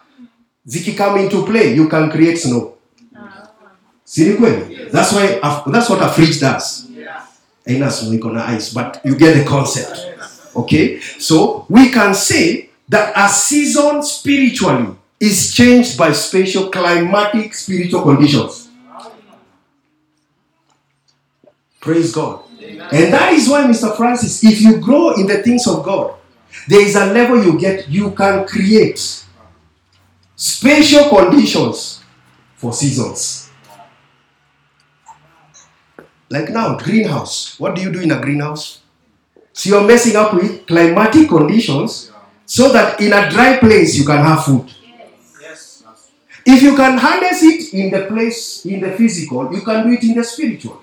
ziki 0.67 0.95
come 0.97 1.19
into 1.19 1.45
play 1.45 1.73
you 1.75 1.87
can 1.87 2.09
create 2.09 2.37
snow 2.37 2.74
si 4.15 4.29
ni 4.29 4.35
kweli? 4.37 4.91
That's 4.91 5.11
why 5.11 5.39
that's 5.67 5.89
what 5.89 6.01
a 6.01 6.07
fridge 6.09 6.39
does. 6.39 6.87
Aina 7.67 7.87
iko 7.87 8.31
na 8.31 8.47
ice 8.55 8.73
but 8.73 9.01
you 9.03 9.15
get 9.15 9.35
the 9.35 9.43
concept. 9.43 10.07
Okay? 10.55 10.99
So 11.19 11.65
we 11.69 11.89
can 11.89 12.13
say 12.15 12.69
that 12.87 13.11
a 13.15 13.27
season 13.27 14.01
spiritually 14.03 14.95
is 15.19 15.53
changed 15.53 15.97
by 15.97 16.13
special 16.13 16.69
climatic 16.69 17.53
spiritual 17.53 18.03
conditions. 18.03 18.69
Praise 21.81 22.13
god. 22.13 22.43
And 22.91 23.11
that 23.13 23.33
is 23.33 23.49
why 23.49 23.63
mr 23.65 23.95
francis 23.97 24.43
if 24.43 24.61
you 24.61 24.77
grow 24.79 25.13
in 25.15 25.27
the 25.27 25.43
things 25.43 25.67
of 25.67 25.83
god 25.83 26.15
there 26.67 26.81
is 26.81 26.95
a 26.95 27.05
level 27.13 27.43
you 27.43 27.59
get 27.59 27.87
you 27.89 28.11
can 28.11 28.45
create 28.47 29.25
special 30.35 31.09
conditions 31.09 32.01
for 32.55 32.73
seasons 32.73 33.44
like 36.29 36.49
now 36.49 36.77
greenhouse. 36.77 37.59
What 37.59 37.75
do 37.75 37.81
you 37.81 37.91
do 37.91 38.01
in 38.01 38.11
a 38.11 38.19
greenhouse? 38.19 38.81
So 39.53 39.69
you're 39.69 39.87
messing 39.87 40.15
up 40.15 40.33
with 40.33 40.65
climatic 40.67 41.29
conditions 41.29 42.11
so 42.45 42.71
that 42.73 42.99
in 42.99 43.13
a 43.13 43.29
dry 43.29 43.57
place 43.57 43.97
you 43.97 44.05
can 44.05 44.17
have 44.17 44.43
food. 44.43 44.71
If 46.47 46.61
you 46.61 46.75
can 46.75 46.97
harness 46.97 47.41
it 47.41 47.73
in 47.73 47.89
the 47.89 48.05
place 48.05 48.65
in 48.65 48.81
the 48.81 48.91
physical 48.91 49.53
you 49.53 49.61
can 49.61 49.87
do 49.87 49.93
it 49.93 50.03
in 50.03 50.15
the 50.15 50.23
spiritual. 50.23 50.81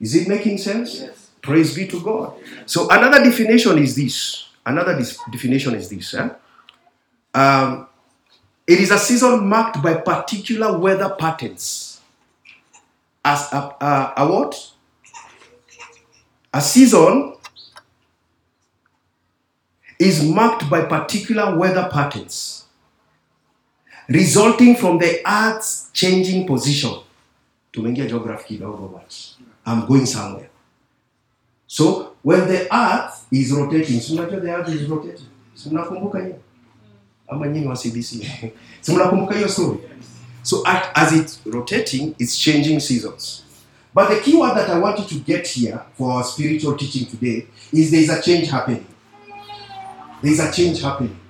Is 0.00 0.14
it 0.14 0.28
making 0.28 0.58
sense? 0.58 1.04
Praise 1.42 1.74
be 1.74 1.86
to 1.88 2.00
god. 2.00 2.34
So 2.66 2.88
another 2.90 3.22
definition 3.22 3.78
is 3.78 3.96
this. 3.96 4.48
Another 4.64 4.96
dis- 4.96 5.18
definition 5.32 5.74
is 5.74 5.88
this 5.88 6.14
eh? 6.14 6.28
um, 7.34 7.86
it 8.66 8.80
is 8.80 8.90
a 8.90 8.98
season 8.98 9.46
marked 9.48 9.82
by 9.82 9.94
particular 9.94 10.78
weather 10.78 11.14
patterns 11.18 11.87
as 13.28 13.52
a, 13.52 13.56
a, 13.80 14.12
a 14.16 14.26
what? 14.26 14.72
A 16.54 16.60
season 16.60 17.34
is 19.98 20.24
marked 20.24 20.70
by 20.70 20.82
particular 20.86 21.56
weather 21.58 21.88
patterns 21.92 22.64
resulting 24.08 24.74
from 24.76 24.98
the 24.98 25.20
earth's 25.26 25.90
changing 25.92 26.46
position. 26.46 26.94
Tumeingia 27.72 28.08
geography 28.08 28.56
kidogo 28.56 28.92
but 28.92 29.14
i'm 29.66 29.86
going 29.86 30.06
somewhere. 30.06 30.48
So 31.66 32.14
when 32.22 32.48
the 32.48 32.66
earth 32.74 33.26
is 33.30 33.52
rotating 33.52 34.00
si 34.00 34.16
the 34.16 34.50
earth 34.50 34.68
is 34.68 34.88
rotating? 34.88 35.26
Si 35.54 35.68
hiyo? 35.68 36.38
Ama 37.28 37.46
nyinyi 37.46 37.66
wa 37.66 37.76
cbc 37.76 38.24
si 38.80 38.92
hiyo 38.92 39.48
story 39.48 39.78
so 40.48 40.66
at, 40.66 40.90
as 40.94 41.12
it's 41.12 41.42
rotating 41.44 42.16
it's 42.18 42.38
changing 42.38 42.80
seasons. 42.80 43.44
But 43.92 44.08
the 44.08 44.20
key 44.20 44.34
word 44.34 44.54
that 44.54 44.70
i 44.70 44.78
want 44.78 44.98
you 44.98 45.04
to 45.04 45.18
get 45.22 45.46
here 45.46 45.84
for 45.92 46.10
our 46.10 46.24
spiritual 46.24 46.74
teaching 46.74 47.06
today 47.06 47.46
is 47.70 47.90
there 47.90 48.00
is 48.00 48.08
a 48.08 48.22
change 48.22 48.48
happening. 48.48 48.86
There 50.22 50.32
is 50.32 50.40
a 50.40 50.50
change 50.50 50.80
happening. 50.80 51.20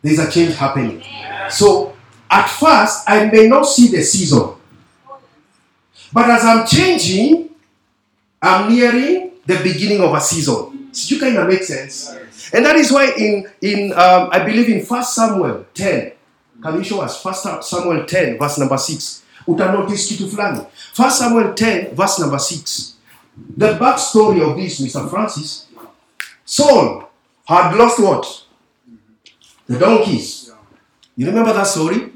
There 0.00 0.12
is 0.14 0.18
a 0.18 0.30
change 0.30 0.54
happening. 0.54 1.02
So 1.50 1.94
at 2.30 2.46
first 2.48 3.04
i 3.06 3.26
may 3.26 3.48
not 3.48 3.64
see 3.64 3.88
the 3.88 4.02
season. 4.02 4.54
But 6.10 6.30
as 6.30 6.42
i'm 6.42 6.66
changing 6.66 7.50
i'm 8.40 8.72
nearing 8.72 9.32
the 9.44 9.60
beginning 9.62 10.00
of 10.00 10.14
a 10.14 10.20
season. 10.22 10.88
Did 10.90 11.10
you 11.10 11.20
kind 11.20 11.36
of 11.36 11.48
make 11.48 11.64
sense? 11.64 12.16
And 12.54 12.64
that 12.64 12.76
is 12.76 12.90
why 12.90 13.12
in 13.12 13.46
in 13.60 13.92
um, 13.92 14.30
i 14.32 14.42
believe 14.42 14.70
in 14.70 14.86
first 14.86 15.14
samuel 15.14 15.66
10 15.74 16.12
can 16.62 16.76
you 16.76 16.84
show 16.84 17.00
us 17.00 17.22
first 17.22 17.42
samuel 17.62 18.04
10 18.06 18.38
verse 18.38 18.58
number 18.58 18.78
6 18.78 19.22
utanotice 19.46 20.08
kitu 20.08 20.28
fulani. 20.28 20.60
First 20.92 21.18
samuel 21.18 21.54
10 21.54 21.94
verse 21.94 22.18
number 22.22 22.38
6 22.38 22.94
the 23.58 23.66
backstory 23.78 24.42
of 24.42 24.56
this 24.56 24.80
mr 24.80 25.08
francis 25.10 25.68
saul 26.44 27.08
had 27.48 27.74
lost 27.76 27.98
what? 27.98 28.44
The 29.66 29.78
donkeys. 29.78 30.50
You 31.16 31.26
remember 31.26 31.52
that 31.54 31.66
story? 31.66 32.12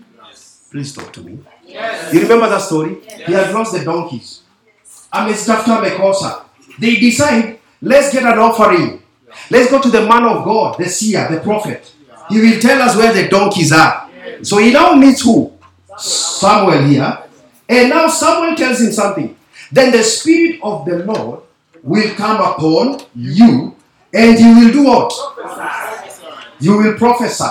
Please 0.71 0.95
talk 0.95 1.11
to 1.15 1.23
me. 1.23 1.39
You 2.13 2.21
remember 2.21 2.49
that 2.51 2.61
story? 2.61 2.99
He 3.27 3.33
had 3.33 3.53
lost 3.55 3.73
the 3.73 3.85
donkeys. 3.85 4.43
Amezitafuta 5.13 5.79
amekosa 5.79 6.45
they 6.79 6.97
decide 6.97 7.59
let's 7.81 8.13
get 8.13 8.25
an 8.25 8.39
offering. 8.39 9.03
Let's 9.51 9.71
go 9.71 9.81
to 9.81 9.91
the 9.91 10.03
man 10.07 10.25
of 10.25 10.45
god 10.45 10.79
the 10.79 10.89
seer 10.89 11.29
the 11.31 11.41
prophet. 11.41 11.93
He 12.29 12.41
will 12.41 12.61
tell 12.61 12.81
us 12.83 12.97
where 12.97 13.13
the 13.13 13.29
donkeys 13.29 13.73
are 13.73 14.02
so 14.43 14.59
he 14.59 14.73
now 14.73 14.95
meets 14.95 15.23
who? 15.23 15.53
Samuel 15.99 16.85
here. 16.85 17.19
And 17.69 17.91
now 17.91 18.09
samuel 18.09 18.57
tells 18.57 18.81
him 18.81 18.93
something. 18.93 19.37
Then 19.71 19.93
the 19.93 20.03
spirit 20.03 20.61
of 20.63 20.85
the 20.85 20.99
lord 21.05 21.41
will 21.83 22.15
come 22.15 22.41
upon 22.41 23.01
you 23.15 23.75
and 24.13 24.39
you 24.39 24.55
will 24.59 24.73
do 24.73 24.85
what? 24.85 25.13
You 26.61 26.77
will 26.79 26.95
prophesy. 26.95 27.45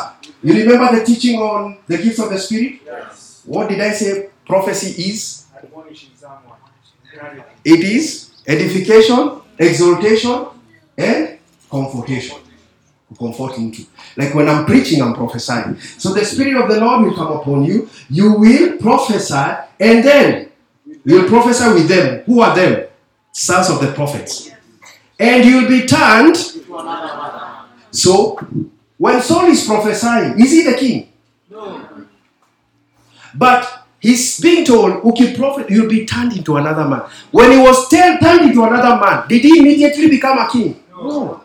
You 0.43 0.53
remember 0.53 0.99
the 0.99 1.05
teaching 1.05 1.39
on 1.39 1.77
the 1.87 1.97
gifts 1.97 2.19
of 2.19 2.29
the 2.29 2.39
spirit? 2.39 2.81
What 3.45 3.69
did 3.69 3.79
i 3.79 3.91
say 3.91 4.29
prophecy 4.45 5.09
is? 5.09 5.45
It 7.63 7.79
is 7.79 8.31
edification, 8.47 9.41
exhortation, 9.59 10.47
and 10.97 11.39
comfortation. 11.69 12.37
Comforting 13.19 13.71
too. 13.71 13.85
Like 14.15 14.33
when 14.33 14.47
I'm 14.47 14.65
preaching, 14.65 15.01
I'm 15.01 15.13
prophesying. 15.13 15.77
So 15.97 16.13
the 16.13 16.23
Spirit 16.23 16.55
of 16.55 16.69
the 16.69 16.79
Lord 16.79 17.03
will 17.05 17.13
come 17.13 17.31
upon 17.31 17.63
you. 17.63 17.89
You 18.09 18.33
will 18.33 18.77
prophesy, 18.77 19.57
and 19.79 20.03
then 20.03 20.49
you'll 21.03 21.27
prophesy 21.27 21.73
with 21.73 21.87
them. 21.87 22.23
Who 22.25 22.41
are 22.41 22.55
them? 22.55 22.87
Sons 23.31 23.69
of 23.69 23.81
the 23.81 23.91
prophets. 23.91 24.51
And 25.19 25.45
you'll 25.45 25.67
be 25.67 25.85
turned. 25.85 26.37
So 27.91 28.39
when 28.97 29.21
Saul 29.21 29.47
is 29.47 29.65
prophesying, 29.65 30.39
is 30.39 30.51
he 30.51 30.63
the 30.63 30.77
king? 30.77 31.11
No. 31.49 31.85
But 33.35 33.85
he's 33.99 34.39
being 34.39 34.65
told, 34.65 35.03
okay, 35.05 35.35
prophet, 35.35 35.69
you'll 35.69 35.89
be 35.89 36.05
turned 36.05 36.35
into 36.37 36.55
another 36.57 36.85
man. 36.85 37.03
When 37.31 37.51
he 37.51 37.57
was 37.57 37.89
turned 37.89 38.21
into 38.21 38.63
another 38.63 38.99
man, 39.05 39.27
did 39.27 39.41
he 39.41 39.59
immediately 39.59 40.07
become 40.07 40.37
a 40.39 40.49
king? 40.49 40.81
No. 40.91 41.43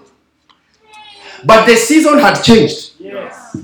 But 1.46 1.64
the 1.66 1.76
season 1.76 2.18
had 2.18 2.42
changed. 2.42 2.94
Yes. 2.98 3.56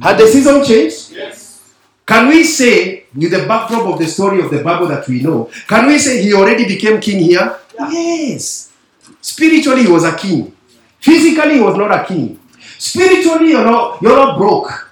Had 0.00 0.18
the 0.18 0.26
season 0.28 0.64
changed? 0.64 1.12
Yes. 1.12 1.74
Can 2.06 2.28
we 2.28 2.44
say, 2.44 3.04
with 3.14 3.32
the 3.32 3.44
backdrop 3.46 3.86
of 3.86 3.98
the 3.98 4.06
story 4.06 4.40
of 4.40 4.50
the 4.50 4.62
Bible 4.62 4.86
that 4.86 5.06
we 5.08 5.20
know, 5.20 5.50
can 5.66 5.86
we 5.86 5.98
say 5.98 6.22
he 6.22 6.32
already 6.32 6.66
became 6.66 7.00
king 7.00 7.18
here? 7.18 7.58
Yes. 7.90 8.72
Spiritually, 9.20 9.82
he 9.82 9.90
was 9.90 10.04
a 10.04 10.16
king. 10.16 10.56
Physically, 11.00 11.54
he 11.54 11.60
was 11.60 11.76
not 11.76 11.90
a 11.92 12.04
king. 12.04 12.38
Spiritually, 12.78 13.50
you're 13.50 13.64
not, 13.64 14.00
you're 14.00 14.16
not 14.16 14.38
broke. 14.38 14.90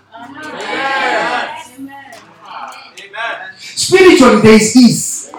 Spiritually, 3.61 4.43
there 4.43 4.55
is 4.55 4.77
ease. 4.77 5.33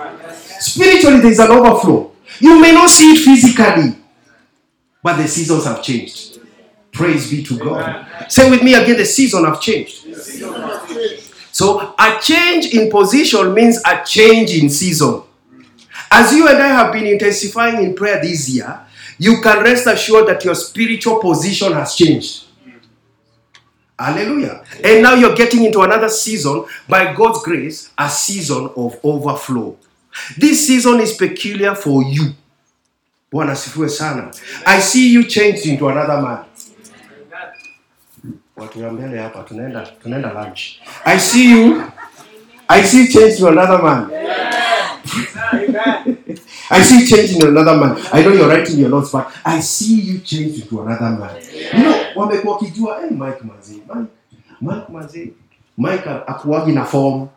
Spiritually, 0.60 1.20
there 1.20 1.32
is 1.32 1.40
an 1.40 1.52
overflow. 1.52 2.12
You 2.40 2.62
may 2.62 2.72
not 2.72 2.90
see 2.90 3.12
it 3.12 3.26
physically, 3.26 3.98
but 5.04 5.18
the 5.18 5.28
seasons 5.28 5.66
have 5.66 5.84
changed. 5.84 6.27
Praise 6.98 7.30
be 7.30 7.44
to 7.44 7.58
God. 7.60 8.08
Say 8.28 8.50
with 8.50 8.64
me 8.64 8.74
again, 8.74 8.98
the 8.98 9.06
season 9.06 9.46
have 9.46 9.62
changed. 9.62 10.04
So, 11.52 11.94
a 11.98 12.20
change 12.20 12.74
in 12.74 12.90
position 12.90 13.54
means 13.54 13.80
a 13.86 14.04
change 14.04 14.52
in 14.58 14.70
season. 14.70 15.22
As 16.12 16.34
you 16.34 16.48
and 16.48 16.58
I 16.58 16.68
have 16.70 16.92
been 16.92 17.06
intensifying 17.06 17.84
in 17.84 17.96
prayer 17.96 18.20
this 18.20 18.50
year, 18.50 18.82
you 19.20 19.42
can 19.42 19.64
rest 19.64 19.86
assured 19.86 20.28
that 20.28 20.44
your 20.44 20.56
spiritual 20.56 21.20
position 21.20 21.72
has 21.74 21.96
changed. 21.96 22.46
Hallelujah. 24.00 24.64
And 24.84 25.04
now 25.04 25.14
you're 25.14 25.36
getting 25.36 25.66
into 25.66 25.82
another 25.82 26.10
season, 26.10 26.66
by 26.88 27.14
God's 27.14 27.44
grace, 27.44 27.92
a 27.98 28.10
season 28.10 28.72
of 28.76 29.00
overflow. 29.04 29.78
This 30.38 30.66
season 30.66 31.00
is 31.00 31.14
peculiar 31.14 31.76
for 31.76 32.04
you. 32.04 32.34
Bwana 33.32 33.52
asifiwe 33.52 33.90
sana. 33.90 34.32
I 34.66 34.80
see 34.80 35.12
you 35.12 35.24
changed 35.24 35.66
into 35.66 35.88
another 35.88 36.22
man. 36.22 36.47
Watu 38.58 38.84
wa 38.84 38.92
mbele 38.92 39.22
hapa 39.22 39.44
tunaenda 39.44 39.82
tunaenda 40.04 40.34
lunch. 40.34 40.62
I 41.06 41.20
see 41.20 41.52
you 41.52 41.82
I 42.68 42.84
see 42.84 43.08
change 43.08 43.38
to 43.38 43.48
another 43.48 43.82
man. 43.84 44.10
I 46.70 46.82
see 46.84 47.08
change 47.08 47.32
in 47.36 47.48
another 47.48 47.78
man. 47.78 47.98
I 48.12 48.22
know 48.24 48.34
you're 48.34 48.48
writing 48.48 48.80
your 48.80 48.90
notes, 48.90 49.12
but 49.12 49.26
I 49.46 49.62
see 49.62 50.02
you 50.02 50.20
change 50.20 50.56
into 50.62 50.82
another 50.82 51.10
man. 51.12 51.30
You 51.74 51.84
know, 51.84 51.96
wamekuwa 52.16 52.54
wakijua, 52.54 53.00
hey, 53.02 53.10
Mike 53.10 53.38
manzi, 53.44 53.82
Mike, 53.96 54.12
Mike 54.62 54.86
manzi, 54.92 55.34
Mike 55.78 56.10
akuagi 56.28 56.72
na 56.72 56.86
form. 56.86 57.28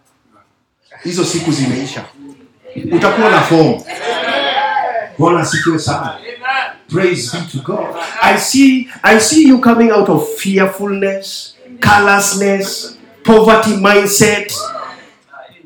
Hizo 1.02 1.24
siku 1.24 1.50
zimeisha. 1.52 2.04
Utakuwa 2.92 3.30
na 3.30 3.40
form. 3.40 3.80
Bwana 5.18 5.40
asifiwe 5.40 5.78
sana. 5.78 6.18
Praise 6.90 7.32
be 7.32 7.46
to 7.46 7.62
God. 7.62 7.94
Uh, 7.96 8.16
I 8.22 8.36
see, 8.36 8.88
I 9.02 9.18
see 9.18 9.46
you 9.46 9.60
coming 9.60 9.90
out 9.90 10.08
of 10.08 10.28
fearfulness, 10.34 11.54
callousness, 11.80 12.98
poverty 13.24 13.72
mindset. 13.72 14.52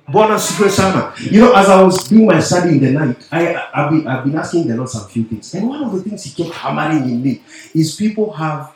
Bwana 0.09 0.39
sifiwe 0.39 0.71
sana. 0.71 1.13
You 1.31 1.41
know, 1.41 1.55
as 1.55 1.69
I 1.69 1.83
was 1.83 2.09
doing 2.09 2.27
my 2.27 2.41
study 2.41 2.73
in 2.73 2.81
the 2.81 2.91
night, 2.91 3.17
I, 3.33 3.57
I've, 3.73 3.91
been, 3.91 4.07
I've 4.07 4.25
been 4.25 4.37
asking 4.37 4.69
the 4.69 4.77
Lord 4.77 4.91
some 4.91 5.09
few 5.09 5.25
things. 5.25 5.55
And 5.55 5.67
one 5.69 5.83
of 5.83 5.93
the 5.93 6.03
things 6.03 6.25
he 6.25 6.45
kept 6.45 6.55
hammering 6.55 7.05
in 7.05 7.23
me 7.23 7.43
is 7.75 7.97
people 7.97 8.31
have, 8.35 8.75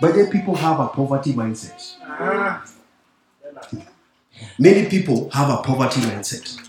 but 0.00 0.14
then 0.14 0.30
people 0.30 0.54
have 0.54 0.78
a 0.78 0.88
poverty 0.88 1.32
mindset. 1.32 1.96
Uh-huh. 2.02 2.58
Many 4.58 4.86
people 4.88 5.30
have 5.30 5.48
a 5.48 5.62
poverty 5.62 6.00
mindset. 6.02 6.65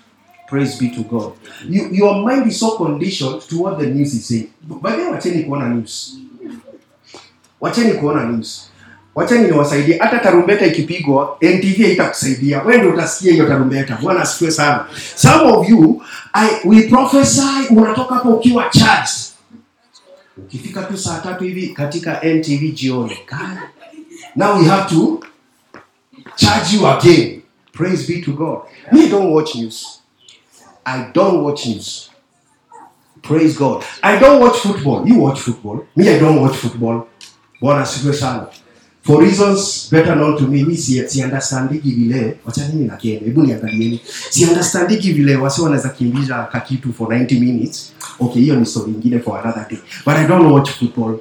Praise 0.49 0.77
be 0.79 0.89
to 0.95 1.03
God. 1.03 1.33
You, 1.67 1.89
your 1.91 2.15
mind 2.23 2.47
is 2.47 2.59
so 2.59 2.77
conditioned 2.77 3.41
to 3.49 3.57
what 3.59 3.79
the 3.79 3.85
news 3.87 4.13
is 4.13 4.25
saying. 4.25 4.49
By 4.63 4.91
the 4.95 4.97
way, 5.03 5.11
wacheni 5.11 5.43
kuona 5.43 5.69
news. 5.69 6.17
Wacheni 7.61 7.93
kuona 7.99 8.23
news. 8.31 8.69
Wacheni 9.15 9.47
niwasaidie. 9.51 9.97
Hata 9.97 10.19
tarumbeta 10.19 10.65
ikipigwa, 10.65 11.37
NTV 11.41 11.83
haitakusaidia. 11.83 12.61
Wewe 12.63 12.77
ndio 12.77 12.93
utasikia 12.93 13.31
hiyo 13.31 13.47
tarumbeta. 13.47 13.97
Bwana 14.01 14.21
asifiwe 14.21 14.51
sana. 14.51 14.85
Some 15.15 15.51
of 15.51 15.69
you, 15.69 16.01
I, 16.33 16.49
we 16.65 16.81
prophesy, 16.81 17.41
unatoka 17.69 18.15
hapo 18.15 18.29
ukiwa 18.29 18.69
charged. 18.69 19.13
Ukifika 20.37 20.83
tu 20.83 20.97
saa 20.97 21.19
tatu 21.19 21.43
hivi 21.43 21.67
katika 21.67 22.21
NTV 22.23 22.71
jioni. 22.73 23.17
Now 24.35 24.59
we 24.59 24.65
have 24.65 24.89
to 24.95 25.19
charge 26.35 26.75
you 26.75 26.87
again. 26.87 27.41
Praise 27.73 28.13
be 28.13 28.21
to 28.21 28.31
God. 28.31 28.59
Me, 28.91 29.07
don't 29.09 29.33
watch 29.33 29.55
news. 29.55 29.96
I 30.87 31.11
don't 31.13 31.43
watch 31.43 31.65
news. 31.67 32.09
Praise 33.21 33.57
God. 33.57 33.83
I 34.01 34.17
don't 34.19 34.39
watch 34.39 34.57
football. 34.59 35.05
You 35.05 35.19
watch 35.19 35.39
football. 35.41 35.85
Me, 35.97 36.07
I 36.09 36.17
don't 36.17 36.41
watch 36.41 36.55
football. 36.55 37.07
Bwana 37.61 37.81
asifiwe 37.81 38.13
sana. 38.13 38.47
For 39.03 39.21
reasons 39.21 39.89
better 39.91 40.15
known 40.15 40.37
to 40.37 40.47
me, 40.47 40.63
mi 40.63 40.75
si, 40.77 41.07
si 41.09 41.23
understandiki 41.23 41.91
vile, 41.91 42.37
wacha 42.45 42.67
nini 42.67 42.87
na 42.87 42.95
Ken, 42.97 43.19
hebu 43.19 43.41
niangalieni. 43.43 44.01
Si 44.29 44.45
understandiki 44.45 45.13
vile 45.13 45.35
wasi 45.35 45.61
wanaweza 45.61 45.89
kimbiza 45.89 46.43
kakitu 46.51 46.93
for 46.93 47.07
90 47.07 47.39
minutes. 47.39 47.93
Okay, 48.19 48.41
hiyo 48.41 48.55
ni 48.55 48.65
story 48.65 48.91
nyingine 48.91 49.19
for 49.19 49.39
another 49.39 49.67
day. 49.69 49.79
But 50.05 50.15
I 50.15 50.27
don't 50.27 50.51
watch 50.51 50.69
football. 50.69 51.19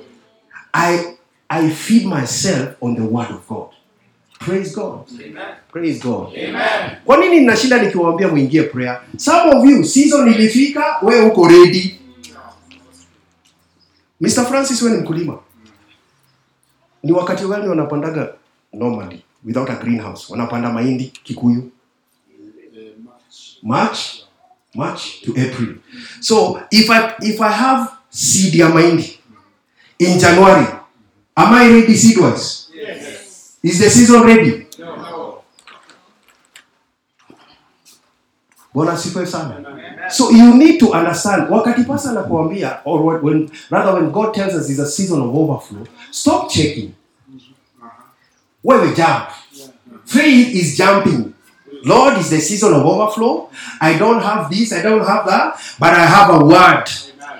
I 0.72 0.98
I 1.48 1.70
feed 1.70 2.06
myself 2.06 2.68
on 2.80 2.96
the 2.96 3.02
word 3.02 3.30
of 3.30 3.48
God. 3.48 3.68
Praise 4.38 4.74
God. 4.74 5.06
Praise 5.72 5.98
God. 6.02 6.28
Kwa 7.04 7.16
nini 7.16 7.40
ninashinda 7.40 7.82
nikiwaambia 7.82 8.28
muingie 8.28 8.62
prayer? 8.62 9.00
Some 9.16 9.50
of 9.56 9.64
you 9.64 9.84
season 9.84 10.28
ilifika, 10.28 10.84
wewe 11.02 11.26
uko 11.26 11.48
ready. 11.48 12.00
Mr. 14.20 14.44
Francis 14.46 14.82
wewe 14.82 14.96
ni 14.96 15.02
mkulima. 15.02 15.38
Ni 17.02 17.12
wakati 17.12 17.44
gani 17.48 17.68
wanapandaga 17.68 18.32
normally 18.72 19.22
without 19.44 19.70
a 19.70 19.74
greenhouse? 19.76 20.26
Wanapanda 20.32 20.70
mahindi 20.72 21.04
Kikuyu. 21.22 21.70
March 23.62 23.98
March 24.74 25.22
to 25.24 25.32
April. 25.32 25.74
So 26.20 26.60
if 26.70 26.90
I 26.90 27.14
if 27.22 27.40
I 27.40 27.52
have 27.52 27.90
seed 28.10 28.54
ya 28.54 28.68
mahindi 28.68 29.18
in 29.98 30.18
January, 30.18 30.66
am 31.36 31.54
I 31.54 31.68
ready 31.72 31.94
seed 31.96 32.18
wise? 32.18 32.65
Is 33.66 33.80
the 33.80 33.90
season 33.90 34.22
ready? 34.22 34.66
Bwana 38.74 38.96
sifa 38.96 39.26
sana. 39.26 39.54
So 40.10 40.30
you 40.30 40.54
need 40.54 40.78
to 40.80 40.92
understand 40.92 41.50
wakati 41.50 41.84
pasa 41.84 42.10
anakuambia 42.10 42.80
or 42.84 43.02
when, 43.02 43.22
when 43.22 43.50
rather 43.70 43.94
when 43.94 44.12
God 44.12 44.34
tells 44.34 44.54
us 44.54 44.68
is 44.70 44.78
a 44.78 44.86
season 44.86 45.20
of 45.20 45.34
overflow, 45.34 45.84
stop 46.12 46.48
checking. 46.50 46.94
Wewe 48.64 48.94
jump. 48.94 49.30
Faith 50.04 50.54
is 50.54 50.76
jumping. 50.76 51.34
Lord, 51.84 52.18
is 52.18 52.30
the 52.30 52.40
season 52.40 52.72
of 52.74 52.86
overflow. 52.86 53.50
I 53.80 53.98
don't 53.98 54.22
have 54.22 54.48
this, 54.50 54.72
I 54.72 54.82
don't 54.82 55.04
have 55.06 55.26
that, 55.26 55.60
but 55.80 55.92
I 55.92 56.06
have 56.06 56.30
a 56.40 56.44
word. 56.44 56.84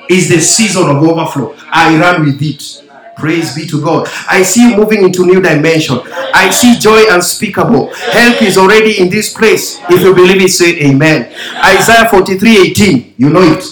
Is 0.08 0.28
the 0.28 0.40
season 0.40 0.88
of 0.88 1.02
overflow. 1.02 1.54
I 1.70 1.98
run 2.00 2.24
with 2.24 2.42
it. 2.42 2.85
Praise 3.16 3.54
be 3.54 3.66
to 3.66 3.82
God. 3.82 4.08
I 4.28 4.42
see 4.42 4.70
you 4.70 4.76
moving 4.76 5.02
into 5.02 5.24
new 5.24 5.40
dimension. 5.40 6.00
I 6.34 6.50
see 6.50 6.78
joy 6.78 7.04
unspeakable. 7.10 7.94
Help 7.94 8.42
is 8.42 8.58
already 8.58 9.00
in 9.00 9.08
this 9.08 9.32
place. 9.32 9.80
If 9.88 10.02
you 10.02 10.14
believe 10.14 10.42
it, 10.42 10.50
say 10.50 10.78
amen. 10.84 11.32
Isaiah 11.64 12.08
43 12.10 12.70
18. 12.70 13.14
You 13.16 13.30
know 13.30 13.42
it. 13.42 13.64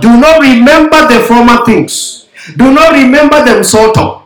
Do 0.00 0.20
not 0.20 0.42
remember 0.42 1.08
the 1.08 1.24
former 1.26 1.64
things. 1.64 2.28
Do 2.56 2.72
not 2.72 2.92
remember 2.92 3.42
them 3.42 3.64
sort 3.64 3.96
of. 3.96 4.22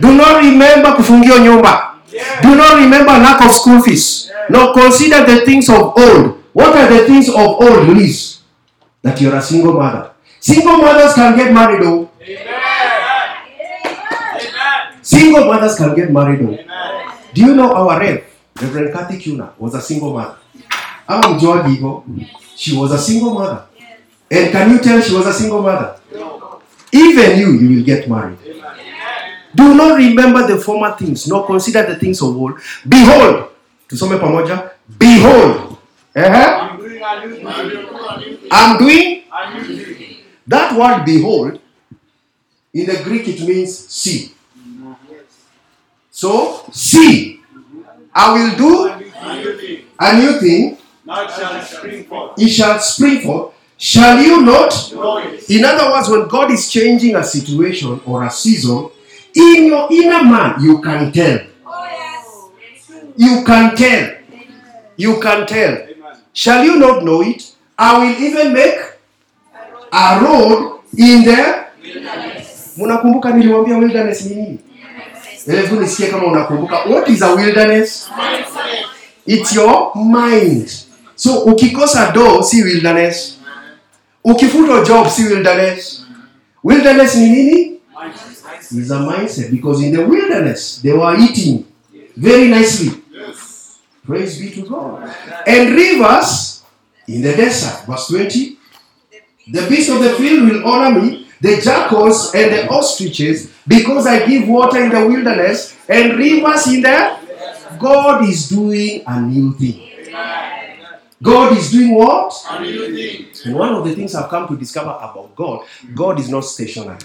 Do 0.00 0.12
not 0.16 0.42
remember 0.42 0.96
kufungio 0.96 1.38
nyumba. 1.38 2.02
Do 2.42 2.56
not 2.56 2.78
remember 2.82 3.12
lack 3.12 3.40
of 3.44 3.52
school 3.52 3.80
fees. 3.80 4.30
No, 4.48 4.72
consider 4.72 5.24
the 5.24 5.46
things 5.46 5.68
of 5.68 5.94
old. 5.96 6.42
What 6.52 6.74
are 6.74 6.90
the 6.90 7.06
things 7.06 7.28
of 7.28 7.36
old, 7.36 7.88
Liz? 7.88 8.38
That 9.02 9.20
you're 9.20 9.36
a 9.36 9.42
single 9.42 9.74
mother. 9.74 10.10
Single 10.40 10.78
mothers 10.78 11.14
can 11.14 11.36
get 11.36 11.52
married, 11.52 11.82
though. 11.82 12.09
Single 15.20 15.44
mothers 15.44 15.76
can 15.76 15.94
get 15.94 16.10
married, 16.10 16.40
though. 16.40 16.56
Do 17.34 17.40
you 17.42 17.54
know 17.54 17.74
our 17.74 18.00
Rev, 18.00 18.24
Reverend 18.60 18.94
Kathy 18.94 19.18
Kuna, 19.18 19.52
was 19.58 19.74
a 19.74 19.80
single 19.82 20.14
mother? 20.14 20.36
Ama 21.08 21.28
mjuaji 21.28 21.68
hivyo? 21.68 22.04
She 22.56 22.76
was 22.76 22.92
a 22.92 22.98
single 22.98 23.34
mother. 23.34 23.62
And 24.30 24.50
can 24.52 24.70
you 24.70 24.78
tell 24.78 25.02
she 25.02 25.14
was 25.14 25.26
a 25.26 25.32
single 25.32 25.62
mother? 25.62 25.96
Even 26.92 27.38
you, 27.38 27.52
you 27.52 27.76
will 27.76 27.84
get 27.84 28.08
married. 28.08 28.38
Do 29.54 29.74
not 29.74 29.98
remember 29.98 30.46
the 30.46 30.58
former 30.58 30.96
things, 30.96 31.26
nor 31.28 31.46
consider 31.46 31.82
the 31.82 31.96
things 31.96 32.22
of 32.22 32.36
old. 32.36 32.58
Behold, 32.88 33.50
tusome 33.88 34.18
pamoja. 34.18 34.70
Behold, 34.98 35.76
uh-huh. 36.16 36.76
I'm 38.50 38.78
doing 38.78 39.24
that 40.46 40.76
word 40.78 41.04
behold. 41.04 41.60
In 42.72 42.86
the 42.86 43.02
Greek, 43.04 43.28
it 43.28 43.40
means 43.46 43.76
see. 43.88 44.34
So, 46.20 46.66
see, 46.70 47.40
I 48.14 48.34
will 48.34 48.54
do 48.54 48.88
a 49.98 50.18
new 50.18 50.38
thing, 50.38 50.76
it 52.36 52.48
shall 52.50 52.78
spring 52.78 53.22
forth. 53.22 53.54
Shall 53.78 54.20
you 54.20 54.42
not? 54.42 54.92
In 55.48 55.64
other 55.64 55.90
words, 55.90 56.10
when 56.10 56.28
God 56.28 56.50
is 56.50 56.70
changing 56.70 57.16
a 57.16 57.24
situation 57.24 58.02
or 58.04 58.22
a 58.26 58.30
season, 58.30 58.90
in 59.34 59.64
your 59.68 59.88
inner 59.90 60.22
man, 60.22 60.62
you 60.62 60.82
can 60.82 61.10
tell. 61.10 61.38
You 63.16 63.42
can 63.42 63.74
tell. 63.74 64.14
You 64.98 65.20
can 65.20 65.46
tell. 65.46 65.86
Shall 66.34 66.62
you 66.66 66.76
not 66.76 67.02
know 67.02 67.22
it? 67.22 67.50
I 67.78 67.96
will 67.98 68.20
even 68.22 68.52
make 68.52 68.78
a 69.90 70.20
road 70.22 70.80
in 70.98 71.24
the 71.24 71.64
niliwaambia 72.76 73.76
wilderness 73.78 74.26
ni 74.26 74.34
nini 74.34 74.58
hebu 75.46 75.80
nisikie 75.80 76.06
kama 76.06 76.26
unakumbuka. 76.26 76.76
What 76.76 77.08
is 77.08 77.22
a 77.22 77.34
wilderness? 77.34 78.10
It's 79.26 79.52
your 79.52 79.92
mind. 79.94 80.70
So 81.16 81.38
ukikosa 81.38 82.10
do 82.14 82.42
si 82.42 82.62
wilderness. 82.62 83.38
Ukifutwa 84.24 84.84
job 84.84 85.08
si 85.08 85.22
wilderness. 85.22 86.04
Wilderness 86.64 87.14
ni 87.14 87.28
nini? 87.28 87.80
Is 88.78 88.90
a 88.90 88.98
mindset. 88.98 89.50
Because 89.50 89.84
in 89.84 89.92
the 89.92 90.04
wilderness 90.04 90.80
they 90.82 90.92
were 90.92 91.16
eating 91.18 91.64
very 92.16 92.48
nicely. 92.48 92.92
Praise 94.06 94.40
be 94.40 94.50
to 94.50 94.68
god. 94.68 95.10
And 95.46 95.70
rivers 95.70 96.62
in 97.08 97.22
the 97.22 97.32
desert. 97.36 97.86
Verse 97.86 98.06
20 98.08 98.60
the 99.50 99.66
beasts 99.68 99.90
of 99.90 100.00
the 100.00 100.14
field 100.14 100.48
will 100.48 100.64
honor 100.66 101.00
me, 101.00 101.19
the 101.40 101.60
jackals 101.60 102.34
and 102.34 102.52
the 102.52 102.68
ostriches, 102.68 103.52
because 103.66 104.06
I 104.06 104.26
give 104.26 104.48
water 104.48 104.82
in 104.82 104.90
the 104.90 105.06
wilderness 105.06 105.76
and 105.88 106.18
rivers 106.18 106.66
in 106.68 106.82
the. 106.82 107.18
God 107.78 108.28
is 108.28 108.48
doing 108.48 109.02
a 109.06 109.20
new 109.20 109.54
thing. 109.54 109.90
God 111.22 111.56
is 111.56 111.70
doing 111.70 111.94
what? 111.94 112.34
A 112.50 112.60
new 112.60 112.94
thing. 112.94 113.26
And 113.44 113.54
one 113.54 113.74
of 113.74 113.84
the 113.84 113.94
things 113.94 114.14
I've 114.14 114.28
come 114.28 114.48
to 114.48 114.56
discover 114.56 114.90
about 114.90 115.34
God, 115.36 115.66
God 115.94 116.18
is 116.18 116.28
not 116.28 116.44
stationary. 116.44 116.98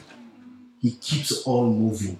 He 0.81 0.91
keeps 0.91 1.43
on 1.45 1.77
moving. 1.77 2.17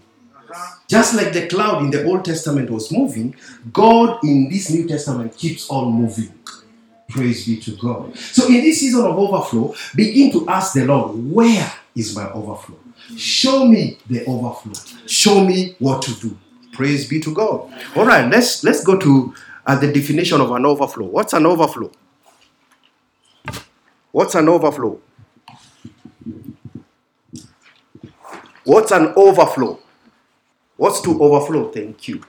Just 0.88 1.16
like 1.16 1.34
the 1.34 1.48
cloud 1.48 1.84
in 1.84 1.92
the 1.92 2.06
Old 2.06 2.26
Testament 2.26 2.70
was 2.70 2.92
moving, 2.92 3.36
God 3.74 4.20
in 4.24 4.50
this 4.50 4.70
New 4.70 4.88
Testament 4.88 5.36
keeps 5.38 5.70
on 5.70 5.92
moving. 5.92 6.34
Praise 7.10 7.46
be 7.46 7.58
to 7.58 7.72
God. 7.78 8.18
So, 8.18 8.48
in 8.48 8.62
this 8.62 8.80
season 8.80 9.06
of 9.06 9.18
overflow, 9.18 9.76
begin 9.96 10.32
to 10.32 10.48
ask 10.50 10.74
the 10.74 10.86
Lord, 10.86 11.32
Where 11.32 11.72
is 11.96 12.16
my 12.16 12.30
overflow? 12.32 12.78
Show 13.16 13.66
me 13.66 13.98
the 14.10 14.26
overflow. 14.26 14.74
Show 15.06 15.44
me 15.44 15.76
what 15.80 16.02
to 16.04 16.14
do. 16.16 16.38
Praise 16.74 17.08
be 17.08 17.20
to 17.22 17.34
God. 17.34 17.72
All 17.96 18.06
right, 18.06 18.30
let's 18.30 18.64
let's 18.64 18.84
go 18.84 18.98
to 18.98 19.34
uh, 19.66 19.76
the 19.80 19.92
definition 19.92 20.42
of 20.42 20.52
an 20.52 20.66
overflow. 20.66 21.06
What's 21.06 21.34
an 21.34 21.46
overflow? 21.46 21.92
What's 24.12 24.36
an 24.36 24.50
overflow? 24.50 25.00
What's 28.64 28.92
an 28.92 29.14
overflow? 29.16 29.80
What's 30.78 31.02
to 31.02 31.22
overflow? 31.22 31.72
Thank 31.72 32.08
you. 32.08 32.22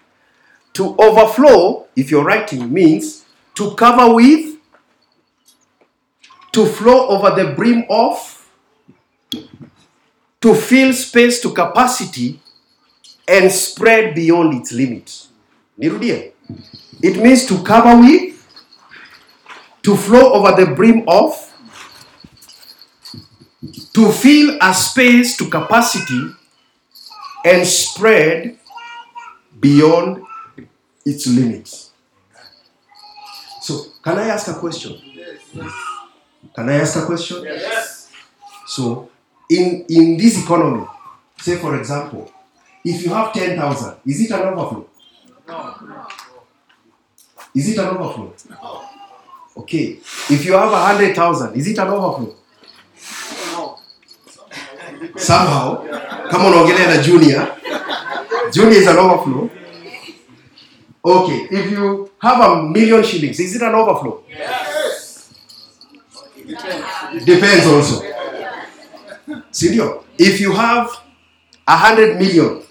To 0.75 0.95
overflow, 0.99 1.87
if 1.97 2.11
you're 2.11 2.25
writing, 2.25 2.73
means 2.73 3.25
to 3.55 3.75
cover 3.75 4.15
with, 4.15 4.56
to 6.57 6.65
flow 6.65 7.09
over 7.09 7.37
the 7.37 7.53
brim 7.53 7.85
of, 7.91 8.49
to 10.41 10.55
fill 10.55 10.91
space 10.95 11.39
to 11.43 11.53
capacity, 11.53 12.41
and 13.29 13.53
spread 13.53 14.15
beyond 14.15 14.55
its 14.55 14.73
limit. 14.73 15.27
Nirudie. 15.79 16.33
It 17.03 17.23
means 17.23 17.45
to 17.49 17.63
cover 17.63 18.01
with, 18.01 18.33
to 19.83 19.97
flow 19.97 20.33
over 20.33 20.65
the 20.65 20.73
brim 20.73 21.05
of, 21.07 21.35
to 23.93 24.11
fill 24.13 24.57
a 24.63 24.73
space 24.73 25.37
to 25.37 25.51
capacity, 25.51 26.23
and 27.45 27.67
spread 27.67 28.59
beyond 29.61 30.25
its 31.05 31.27
limits. 31.27 31.91
So, 33.61 33.93
can 34.03 34.17
I 34.17 34.29
ask 34.29 34.49
a 34.49 34.55
question? 34.55 35.03
Can 36.57 36.71
I 36.71 36.81
ask 36.81 36.97
a 36.97 37.05
question? 37.05 37.45
Yes. 37.45 38.11
So, 38.67 39.11
in 39.51 39.85
in 39.89 40.17
this 40.17 40.43
economy, 40.43 40.87
say 41.39 41.57
for 41.57 41.77
example, 41.79 42.33
if 42.83 43.05
you 43.05 43.13
have 43.13 43.33
ten 43.35 43.59
thousand, 43.59 43.97
is 44.07 44.23
it 44.25 44.31
an 44.33 44.41
overflow? 44.41 44.89
Is 47.55 47.69
it 47.69 47.79
an 47.79 47.89
overflow? 47.89 48.33
Okay. 49.59 49.99
If 50.31 50.45
you 50.47 50.53
have 50.55 50.73
a 50.73 50.81
hundred 50.87 51.15
thousand, 51.15 51.55
is 51.57 51.69
it 51.69 51.79
an 51.79 51.89
overflow? 51.89 52.35
Somehow, 55.17 55.85
come 56.31 56.47
on, 56.47 56.53
ongelea 56.55 56.87
na 56.97 57.03
junior. 57.03 57.53
Junior 58.51 58.79
is 58.81 58.87
an 58.87 58.97
overflow. 58.97 59.51
Okay. 61.05 61.49
If 61.51 61.71
you 61.71 62.11
have 62.19 62.41
a 62.41 62.63
million 62.63 63.03
shillings, 63.05 63.39
is 63.41 63.57
it 63.57 63.63
an 63.63 63.75
overflow? 63.75 64.23
Depends 67.27 67.67
also. 67.67 68.03
Sindio? 69.51 70.05
If 70.17 70.41
you 70.41 70.53
have 70.53 70.89
a 71.67 71.77
hundred 71.77 72.19
million, 72.19 72.63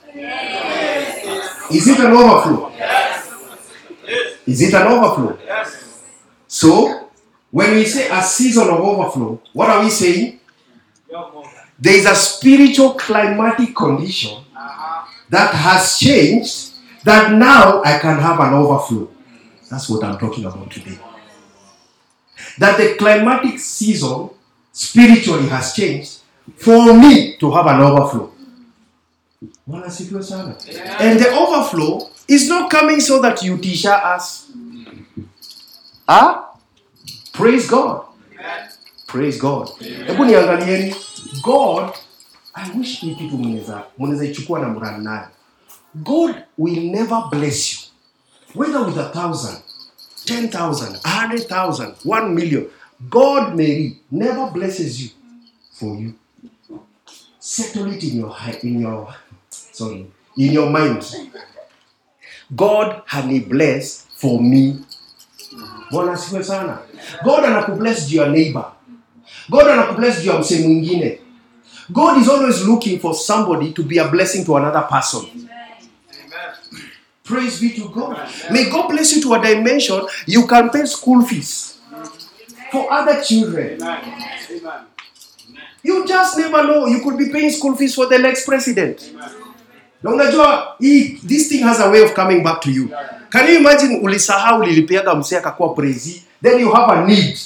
is 1.70 1.88
it 1.88 1.99
an 1.99 2.14
overflow? 2.14 2.72
Is 4.47 4.62
it 4.62 4.74
an 4.74 4.88
overflow? 4.88 5.38
So, 6.47 7.10
when 7.51 7.72
we 7.76 7.84
say 7.86 8.08
a 8.10 8.24
season 8.24 8.70
of 8.70 8.80
overflow, 8.80 9.41
what 9.51 9.70
are 9.70 9.84
we 9.84 9.89
saying? 9.89 10.39
There 11.78 11.95
is 11.95 12.06
a 12.06 12.16
spiritual 12.16 12.93
climatic 12.93 13.76
condition 13.76 14.41
that 15.30 15.53
has 15.53 15.99
changed 15.99 16.76
that 17.03 17.34
now 17.34 17.84
I 17.84 17.99
can 17.99 18.20
have 18.20 18.39
an 18.39 18.53
overflow. 18.53 19.10
That's 19.70 19.89
what 19.89 20.03
I'm 20.06 20.18
talking 20.18 20.45
about 20.45 20.72
today. 20.72 20.97
That 22.58 22.78
the 22.78 22.95
climatic 22.97 23.60
season 23.60 24.30
spiritually 24.76 25.47
has 25.49 25.73
changed 25.73 26.11
for 26.57 26.93
me 26.93 27.38
to 27.39 27.51
have 27.51 27.67
an 27.67 27.82
overflow. 27.82 28.30
Bwana 29.67 29.86
asifiwe 29.86 30.23
sana. 30.23 30.55
And 30.99 31.19
the 31.19 31.30
overflow 31.32 32.09
is 32.28 32.49
not 32.49 32.69
coming 32.71 32.99
so 33.01 33.21
that 33.21 33.41
you 33.43 33.57
teach 33.57 33.86
us. 33.86 34.47
Ah? 36.07 36.51
Praise 37.34 37.67
God. 37.67 38.01
Praise 39.07 39.38
God. 39.39 39.69
Hebu 40.07 40.26
niangalieni. 40.26 40.95
God, 41.43 41.93
I 42.53 42.69
wish 42.78 42.99
hii 42.99 43.15
kitu 43.15 43.38
mnaweza 43.38 43.84
mnaweza 43.97 44.26
ichukua 44.26 44.59
na 44.59 44.67
mrani 44.69 45.03
nayo. 45.05 45.28
God 45.95 46.36
will 46.57 46.84
never 46.91 47.23
bless 47.32 47.73
you. 47.73 47.80
Whether 48.55 48.82
with 48.86 48.97
a 48.97 49.09
thousand, 49.09 49.57
ten 50.26 50.49
thousand, 50.49 50.99
a 51.03 51.09
hundred 51.09 51.47
thousand, 51.47 51.93
one 52.05 52.30
million. 52.34 52.65
God 53.00 53.56
Mary, 53.56 54.00
never 54.10 54.50
blesses 54.52 55.02
you 55.02 55.10
for 55.72 55.96
you. 55.96 56.14
Settle 57.39 57.91
it 57.91 58.04
in 58.04 58.18
your 58.18 58.36
in 58.64 58.80
your 58.80 59.14
sorry 59.50 60.08
in 60.38 60.52
your 60.54 60.70
mind. 60.70 61.04
God 62.56 63.02
hani 63.06 63.48
bless 63.48 64.08
for 64.16 64.41
me. 64.41 64.80
Bwana 65.91 66.14
asifiwe. 66.14 66.78
God 67.24 67.43
anakubless 67.43 68.12
your 68.12 68.30
neighbor. 68.30 68.72
God 69.50 69.68
anakubless 69.68 70.24
juu 70.24 70.32
ya 70.32 70.60
mwingine. 70.64 71.20
God 71.89 72.18
is 72.22 72.30
always 72.30 72.64
looking 72.64 73.00
for 73.00 73.14
somebody 73.14 73.72
to 73.72 73.84
be 73.84 74.00
a 74.00 74.08
blessing 74.08 74.46
to 74.46 74.56
another 74.58 74.88
person. 74.89 75.50
Praise 77.24 77.60
be 77.60 77.70
to 77.70 77.89
God. 77.89 78.18
May 78.52 78.70
God 78.70 78.88
bless 78.89 79.16
you 79.16 79.22
to 79.22 79.34
a 79.34 79.39
dimension 79.41 80.02
you 80.28 80.48
can 80.48 80.70
pay 80.70 80.86
school 80.86 81.22
fees 81.24 81.74
for 82.76 82.91
other 82.93 83.23
children. 83.23 83.80
You 85.84 86.05
just 86.07 86.38
never 86.38 86.63
know. 86.63 86.88
You 86.88 86.99
could 87.03 87.17
be 87.17 87.30
paying 87.30 87.51
school 87.51 87.76
fees 87.76 87.95
for 87.95 88.07
the 88.07 88.17
next 88.17 88.45
president. 88.45 89.11
Na 90.03 90.11
unajua 90.11 90.76
hii 90.80 91.19
this 91.28 91.49
thing 91.49 91.63
has 91.63 91.80
a 91.80 91.89
way 91.89 92.03
of 92.03 92.13
coming 92.13 92.43
back 92.43 92.61
to 92.61 92.71
you. 92.71 92.89
Can 93.30 93.47
you 93.47 93.57
imagine 93.57 94.01
then 96.41 96.59
you 96.59 96.71
have 96.71 96.91
a 96.93 97.05
need 97.05 97.38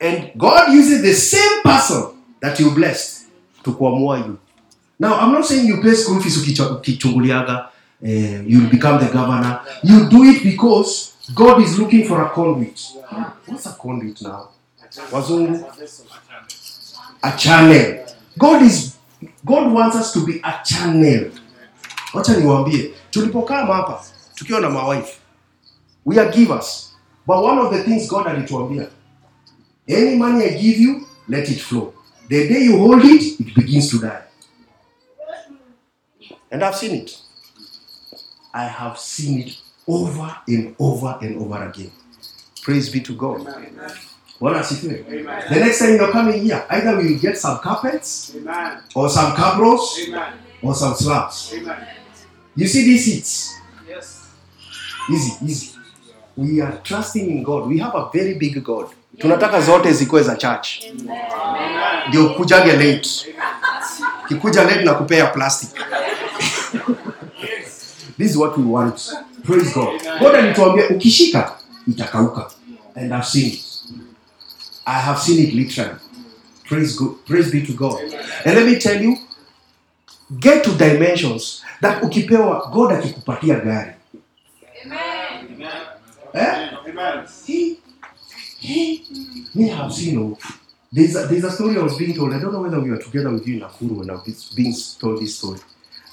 and 0.00 0.30
God 0.36 0.72
uses 0.72 1.02
the 1.02 1.14
same 1.14 1.62
person 1.62 2.02
that 2.40 2.60
you 2.60 2.70
blessed 2.70 3.26
to 3.64 3.72
kuamua 3.72 4.18
you. 4.18 4.38
Now 4.98 5.14
I'm 5.14 5.32
not 5.32 5.46
saying 5.46 5.66
you 5.66 5.80
pay 5.82 5.94
school 5.94 6.20
fees 6.20 6.38
eh, 8.04 8.42
you'll 8.46 8.70
become 8.70 8.98
the 9.04 9.10
governor. 9.12 9.60
You 9.82 10.08
do 10.08 10.24
it 10.24 10.42
because 10.42 11.12
God 11.34 11.62
is 11.62 11.78
looking 11.78 12.06
for 12.06 12.22
a 12.22 12.30
conduit. 12.30 12.80
What's 13.46 13.66
a 13.66 13.72
conduit 13.72 14.20
now? 14.22 14.48
Wazungu? 15.12 15.64
a 17.22 17.36
channel. 17.36 18.06
God 18.38 18.62
is 18.62 18.96
God 19.44 19.72
wants 19.72 19.96
us 19.96 20.12
to 20.12 20.26
be 20.26 20.40
a 20.44 20.60
channel. 20.64 21.30
Wacha 22.14 22.36
niwaambie, 22.36 22.94
tulipokaa 23.10 23.66
hapa 23.66 24.04
tukiwa 24.34 24.60
na 24.60 24.70
mawife, 24.70 25.18
we 26.06 26.20
are 26.20 26.32
givers. 26.32 26.92
But 27.26 27.36
one 27.36 27.58
of 27.58 27.70
the 27.72 27.82
things 27.82 28.08
God 28.08 28.26
alituambia, 28.26 28.88
any 29.88 30.16
money 30.16 30.44
I 30.44 30.50
give 30.50 30.78
you, 30.82 31.06
let 31.28 31.48
it 31.48 31.60
flow. 31.60 31.94
The 32.28 32.48
day 32.48 32.64
you 32.64 32.78
hold 32.78 33.04
it, 33.04 33.40
it 33.40 33.54
begins 33.54 33.90
to 33.90 33.98
die. 33.98 34.22
And 36.50 36.62
I've 36.62 36.76
seen 36.76 36.94
it. 36.94 37.18
I 38.54 38.64
have 38.64 38.98
seen 38.98 39.48
it 39.48 39.56
over 39.86 40.36
and 40.48 40.74
over 40.78 41.18
and 41.22 41.40
over 41.40 41.62
again. 41.68 41.90
Praise 42.62 42.90
be 42.90 43.00
to 43.00 43.14
God. 43.14 43.46
Bwana 44.42 44.60
asifiwe. 44.60 45.04
The 45.48 45.60
next 45.60 45.78
time 45.78 45.94
you're 45.96 46.12
coming 46.12 46.42
here, 46.42 46.62
either 46.70 46.96
we 46.96 47.04
will 47.04 47.20
get 47.20 47.36
some 47.38 47.58
carpets 47.58 48.32
Amen. 48.36 48.78
or 48.94 49.08
some 49.08 49.32
cabros 49.36 49.80
Amen. 50.08 50.32
or 50.62 50.74
some 50.74 50.94
slabs. 50.96 51.52
Amen. 51.54 51.76
You 52.56 52.66
see 52.66 52.82
these 52.82 53.04
seats? 53.04 53.54
Yes. 53.88 54.26
Easy, 55.10 55.32
easy. 55.46 55.70
We 56.36 56.60
are 56.60 56.80
trusting 56.82 57.30
in 57.30 57.44
God. 57.44 57.68
We 57.68 57.78
have 57.78 57.94
a 57.94 58.10
very 58.12 58.34
big 58.34 58.64
God. 58.64 58.86
Tunataka 59.18 59.60
zote 59.60 59.92
zikuwe 59.92 60.22
za 60.22 60.36
church. 60.36 60.68
Ndio 62.08 62.28
kujage 62.28 62.72
late. 62.72 63.08
Kikuja 64.28 64.64
late 64.64 64.84
na 64.84 64.94
kupea 64.94 65.26
plastic. 65.26 65.70
This 68.18 68.30
is 68.30 68.36
what 68.36 68.58
we 68.58 68.64
want. 68.64 69.12
Praise 69.44 69.74
God. 69.74 70.02
God 70.20 70.34
alituambia 70.34 70.88
ukishika 70.88 71.52
itakauka. 71.88 72.50
And 72.96 73.12
I've 73.12 73.24
seen 73.26 73.46
it. 73.46 73.71
I 74.86 75.00
have 75.00 75.18
seen 75.18 75.46
it 75.46 75.54
literally. 75.54 75.98
Praise 76.64 76.96
God. 76.96 77.24
Praise 77.26 77.50
be 77.50 77.64
to 77.66 77.72
God. 77.72 78.00
And 78.44 78.54
let 78.56 78.66
me 78.66 78.78
tell 78.78 79.00
you, 79.00 79.16
get 80.40 80.64
to 80.64 80.70
dimensions 80.76 81.62
that 81.80 82.02
ukipewa 82.02 82.70
God 82.72 82.92
akikupatia 82.92 83.60
gari. 83.60 83.94
Eh? 86.34 86.68
Amen. 86.88 87.26
He, 87.46 87.78
he, 88.58 89.04
me 89.54 89.68
have 89.68 89.92
seen. 89.92 90.18
Oh, 90.18 90.38
there's 90.90 91.16
a, 91.16 91.26
there's 91.26 91.44
a 91.44 91.50
story 91.50 91.76
I 91.76 91.82
was 91.82 91.96
being 91.96 92.14
told. 92.14 92.32
I 92.32 92.38
don't 92.38 92.52
know 92.52 92.62
whether 92.62 92.80
we 92.80 92.90
were 92.90 92.98
together 92.98 93.30
with 93.30 93.46
you 93.46 93.54
in 93.56 93.60
Nakuru 93.60 93.98
when 93.98 94.10
I 94.10 94.14
was 94.14 94.52
being 94.54 94.74
told 94.98 95.20
this 95.20 95.36
story. 95.36 95.60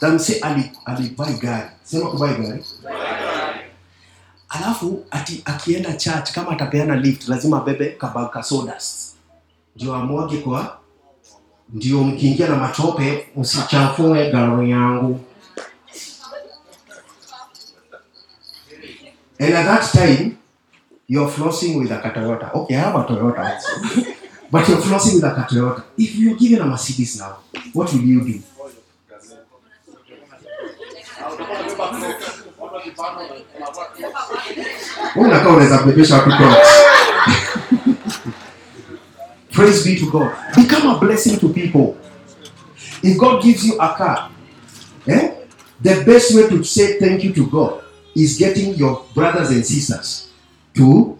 That 0.01 0.20
say 0.20 0.39
ali 0.41 0.72
alibuy 0.88 1.39
gari. 1.39 1.72
Sema 1.84 2.11
buy 2.17 2.34
gari. 2.34 3.49
Alafu 4.50 5.06
ati 5.12 5.41
akienda 5.45 5.93
church 5.93 6.32
kama 6.32 6.52
atapeana 6.52 6.95
lift 6.95 7.28
lazima 7.28 7.58
abebe 7.58 7.89
kabaka 7.89 8.43
sodas. 8.43 9.16
Ndio 9.76 9.95
amwage 9.95 10.38
kwa 10.38 10.78
ndio 11.74 12.04
mkiingia 12.04 12.47
na 12.47 12.56
matope 12.56 13.28
usichafue 13.36 14.32
gari 14.32 14.70
yangu. 14.72 15.20
And 19.41 19.54
at 19.54 19.66
that 19.66 19.91
time, 19.91 20.38
you're 21.08 21.32
flossing 21.32 21.76
with 21.80 21.91
a 21.91 22.10
Toyota. 22.10 22.52
Okay, 22.54 22.76
I 22.76 22.80
have 22.80 22.95
a 22.95 23.04
Toyota 23.04 23.39
also. 23.39 23.70
but 24.52 24.68
you're 24.68 24.82
flossing 24.82 25.16
with 25.16 25.24
a 25.24 25.47
Toyota. 25.50 25.84
If 25.97 26.16
you're 26.16 26.36
given 26.36 26.60
a 26.62 26.66
Mercedes 26.66 27.18
now, 27.20 27.38
what 27.74 27.93
will 27.93 28.02
you 28.02 28.22
do? 28.26 28.41
Wewe 32.80 32.89
unakaa 35.16 35.50
unaweza 35.50 35.78
kubebesha 35.78 36.16
watoto. 36.16 36.38
Praise 39.52 39.89
be 39.89 39.95
to 40.00 40.06
God. 40.06 40.28
Become 40.56 40.89
a 40.89 40.95
blessing 41.00 41.38
to 41.38 41.50
people. 41.50 41.95
If 43.04 43.18
God 43.18 43.43
gives 43.43 43.66
you 43.66 43.76
a 43.82 43.89
car, 43.97 44.30
eh, 45.08 45.32
the 45.84 46.04
best 46.04 46.32
way 46.36 46.47
to 46.47 46.64
say 46.64 47.00
thank 47.00 47.24
you 47.24 47.34
to 47.34 47.43
God 47.45 47.72
is 48.16 48.38
getting 48.38 48.76
your 48.80 49.02
brothers 49.16 49.50
and 49.50 49.64
sisters 49.66 50.30
to 50.76 51.18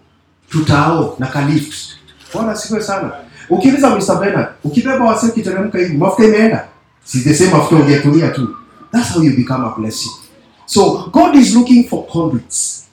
to 0.50 0.64
tao 0.64 1.16
na 1.18 1.26
kalift. 1.26 1.96
Bwana 2.32 2.56
siwe 2.56 2.82
sana. 2.82 3.12
Ukiuliza 3.50 3.90
Mr. 3.90 4.18
Bernard, 4.20 4.48
ukibeba 4.64 5.04
wasi 5.04 5.26
ukiteremka 5.26 5.78
hivi, 5.78 5.96
mafuta 5.96 6.24
imeenda. 6.28 6.68
Si 7.04 7.20
the 7.20 7.34
same 7.34 7.50
mafuta 7.50 7.82
ungetumia 7.82 8.28
tu. 8.28 8.56
That's 8.92 9.14
how 9.14 9.22
you 9.22 9.36
become 9.36 9.64
a 9.66 9.74
blessing. 9.78 10.10
So 10.70 11.08
God 11.08 11.34
is 11.34 11.56
looking 11.56 11.88
for 11.88 12.06
conduits. 12.06 12.86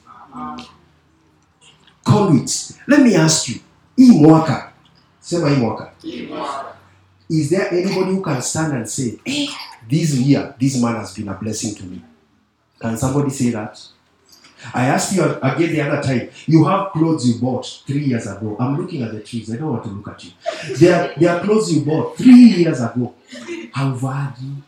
Conduits. 2.04 2.76
Let 2.88 3.02
me 3.02 3.14
ask 3.14 3.48
you, 3.48 3.60
hii 3.96 4.10
mwaka, 4.10 4.72
sema 5.20 5.48
hii 5.50 5.56
mwaka, 5.56 5.92
is 7.28 7.48
there 7.48 7.68
anybody 7.70 8.12
who 8.12 8.20
can 8.22 8.42
stand 8.42 8.72
and 8.72 8.86
say, 8.88 9.18
this 9.88 10.14
year, 10.14 10.54
this 10.58 10.76
man 10.80 10.96
has 10.96 11.14
been 11.14 11.28
a 11.28 11.34
blessing 11.34 11.74
to 11.76 11.84
me? 11.84 12.00
Can 12.80 12.96
somebody 12.98 13.30
say 13.30 13.50
that? 13.52 13.78
I 14.74 14.86
asked 14.86 15.16
you 15.16 15.22
again 15.42 15.72
the 15.72 15.82
other 15.82 16.02
time, 16.02 16.28
you 16.48 16.64
have 16.64 16.90
clothes 16.92 17.28
you 17.28 17.40
bought 17.40 17.82
three 17.86 18.04
years 18.06 18.26
ago. 18.26 18.56
I'm 18.58 18.76
looking 18.76 19.02
at 19.02 19.12
the 19.12 19.20
trees, 19.20 19.52
I 19.52 19.56
don't 19.56 19.70
want 19.70 19.84
to 19.84 19.90
look 19.90 20.08
at 20.08 20.24
you. 20.24 20.30
There 20.78 20.94
are, 20.94 21.20
there 21.20 21.30
are 21.30 21.40
clothes 21.44 21.72
you 21.72 21.82
bought 21.84 22.16
three 22.16 22.56
years 22.58 22.80
ago. 22.80 23.14
Hauvagi. 23.72 24.62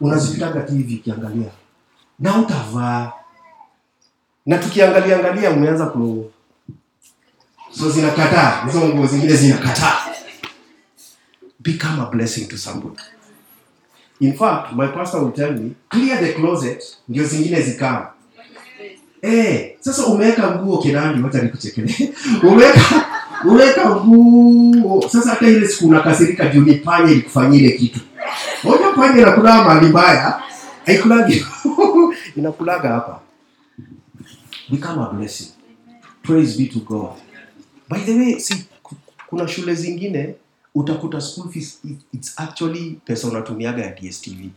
Ukiangalia. 0.00 1.50
Na 2.18 2.36
utavaa. 2.38 3.12
Na 4.46 4.58
tukiangalia 4.58 5.16
angalia 5.16 5.50
umeanza 5.50 5.86
ku 5.86 6.30
so 7.70 7.90
zinakataa, 7.90 8.62
hizo 8.66 8.80
nguo 8.88 9.06
zingine 9.06 9.32
zinakataa. 9.36 9.98
Become 11.60 12.02
a 12.02 12.06
blessing 12.06 12.48
to 12.48 12.56
somebody. 12.58 13.02
In 14.20 14.32
fact, 14.36 14.72
my 14.72 14.86
pastor 14.88 15.20
will 15.22 15.32
tell 15.32 15.52
me, 15.52 15.70
clear 15.88 16.18
the 16.20 16.32
closet 16.32 16.82
ndio 17.08 17.24
zingine 17.24 17.62
zikama. 17.62 18.06
Eh, 19.22 19.76
sasa 19.80 20.06
umeweka 20.06 20.50
nguo 20.50 20.78
kinani, 20.78 21.22
wacha 21.24 21.42
nikuchekele. 21.42 21.94
Umeweka 22.42 22.80
umeweka 23.44 23.90
nguo. 23.90 25.08
Sasa 25.08 25.30
hata 25.30 25.48
ile 25.48 25.68
siku 25.68 25.88
unakasirika 25.88 26.48
juu 26.48 26.60
ni 26.60 26.74
panya 26.74 27.10
ilikufanyia 27.12 27.60
ile 27.60 27.70
kitu. 27.78 28.00
Moja 28.64 28.90
panya 28.96 29.22
inakula 29.22 29.64
mahali 29.64 29.86
mbaya, 29.86 30.42
haikulagi. 30.88 31.44
Inakulaga 32.36 32.88
hapa. 32.88 33.20
ni 34.70 34.78
a 34.82 35.12
blessing. 35.12 35.52
Praise 36.22 36.56
be 36.56 36.66
to 36.66 36.80
God. 36.80 37.16
By 37.88 37.98
the 37.98 38.14
way, 38.14 38.38
see, 38.38 38.64
kuna 39.28 39.48
shule 39.48 39.74
zingine 39.74 40.34
utakuta 40.74 41.20
school 41.20 41.48
fees 41.52 41.80
it's 42.12 42.34
actually 42.40 43.00
pesa 43.04 43.28
unatumiaga 43.28 43.82
ya 43.82 43.92
DSTV. 43.94 44.50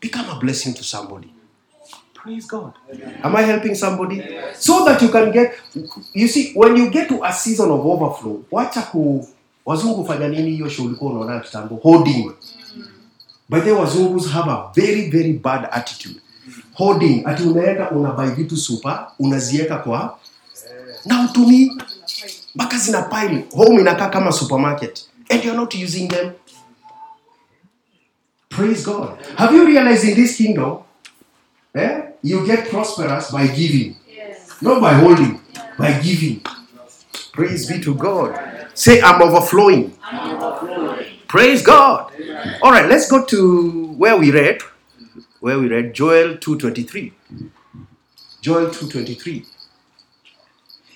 Become 0.00 0.30
a 0.30 0.34
blessing 0.40 0.74
to 0.74 0.82
somebody. 0.84 1.28
Praise 2.14 2.46
God. 2.46 2.72
Am 3.22 3.36
I 3.36 3.42
helping 3.42 3.74
somebody? 3.74 4.22
So 4.58 4.84
that 4.84 5.02
you 5.02 5.08
can 5.08 5.32
get 5.32 5.52
you 6.14 6.28
see 6.28 6.52
when 6.54 6.76
you 6.76 6.90
get 6.90 7.08
to 7.08 7.24
a 7.24 7.32
season 7.32 7.70
of 7.70 7.80
overflow, 7.86 8.44
wacha 8.50 8.82
ku 8.82 9.28
wazungu 9.66 10.04
fanya 10.04 10.28
nini 10.28 10.50
hiyo 10.50 10.68
show 10.68 10.86
ulikuwa 10.86 11.12
unaona 11.12 11.40
kitambo 11.40 11.76
hoarding. 11.76 12.32
By 13.52 13.60
the 13.60 13.70
wazungus 13.76 14.30
have 14.32 14.48
a 14.48 14.70
very 14.74 15.10
very 15.10 15.32
bad 15.34 15.68
attitude. 15.72 16.20
Hoarding, 16.74 17.22
ati 17.26 17.42
unaenda 17.42 17.90
unabai 17.90 18.30
vitu 18.30 18.56
super, 18.56 19.06
unazieka 19.18 19.76
kwa 19.76 20.18
na 21.04 21.24
utumii 21.30 21.70
mpaka 22.54 22.78
zina 22.78 23.02
pile. 23.02 23.44
Home 23.54 23.80
inakaa 23.80 24.08
kama 24.08 24.32
supermarket. 24.32 25.04
And 25.30 25.44
you're 25.44 25.60
not 25.60 25.74
using 25.74 26.08
them. 26.08 26.30
Praise 28.48 28.84
god. 28.84 29.10
Have 29.36 29.56
you 29.56 29.66
realized 29.66 30.08
in 30.08 30.14
this 30.14 30.36
kingdom 30.36 30.78
eh, 31.74 32.02
you 32.22 32.46
get 32.46 32.70
prosperous 32.70 33.32
by 33.32 33.46
giving 33.48 33.96
not 34.62 34.80
by 34.80 34.94
holding 34.94 35.40
by 35.78 35.92
giving. 36.02 36.40
Praise 37.32 37.66
be 37.72 37.80
to 37.84 37.94
god. 37.94 38.34
Say 38.74 39.00
i'm 39.02 39.22
overflowing 39.22 39.90
praise 41.32 41.62
god. 41.62 42.12
All 42.60 42.70
right 42.70 42.86
let's 42.86 43.10
go 43.10 43.24
to 43.24 43.86
where 43.96 44.18
we 44.18 44.30
read 44.30 44.60
where 45.40 45.58
we 45.58 45.66
read 45.66 45.94
joel 45.94 46.36
223 46.36 47.12
joel 48.42 48.70
223 48.70 49.46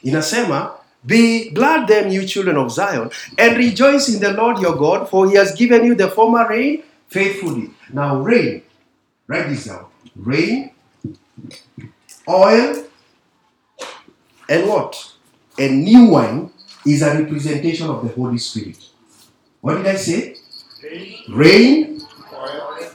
inasema 0.03 0.73
be 1.07 1.51
glad 1.51 1.89
then 1.89 2.13
you 2.13 2.27
children 2.27 2.59
of 2.59 2.71
zion 2.71 3.11
and 3.39 3.57
rejoice 3.57 4.11
in 4.11 4.21
the 4.21 4.33
lord 4.33 4.59
your 4.59 4.77
god 4.77 5.09
for 5.09 5.27
he 5.31 5.37
has 5.37 5.55
given 5.55 5.87
you 5.87 5.95
the 5.95 6.09
former 6.09 6.47
rain 6.49 6.83
faithfully. 7.09 7.71
Now 7.91 8.21
rain 8.21 8.63
write 9.27 9.49
this 9.49 9.65
down. 9.65 9.87
Rain 10.17 10.71
oil 12.29 12.85
and 14.51 14.69
what? 14.69 15.13
A 15.59 15.69
new 15.69 16.11
wine 16.11 16.51
is 16.85 17.01
a 17.01 17.15
representation 17.23 17.89
of 17.89 18.03
the 18.03 18.13
holy 18.13 18.39
spirit 18.39 18.87
what 19.67 19.79
did 19.79 19.87
i 19.89 19.97
say? 19.97 20.37
Rain. 21.29 22.01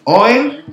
Oil 0.07 0.63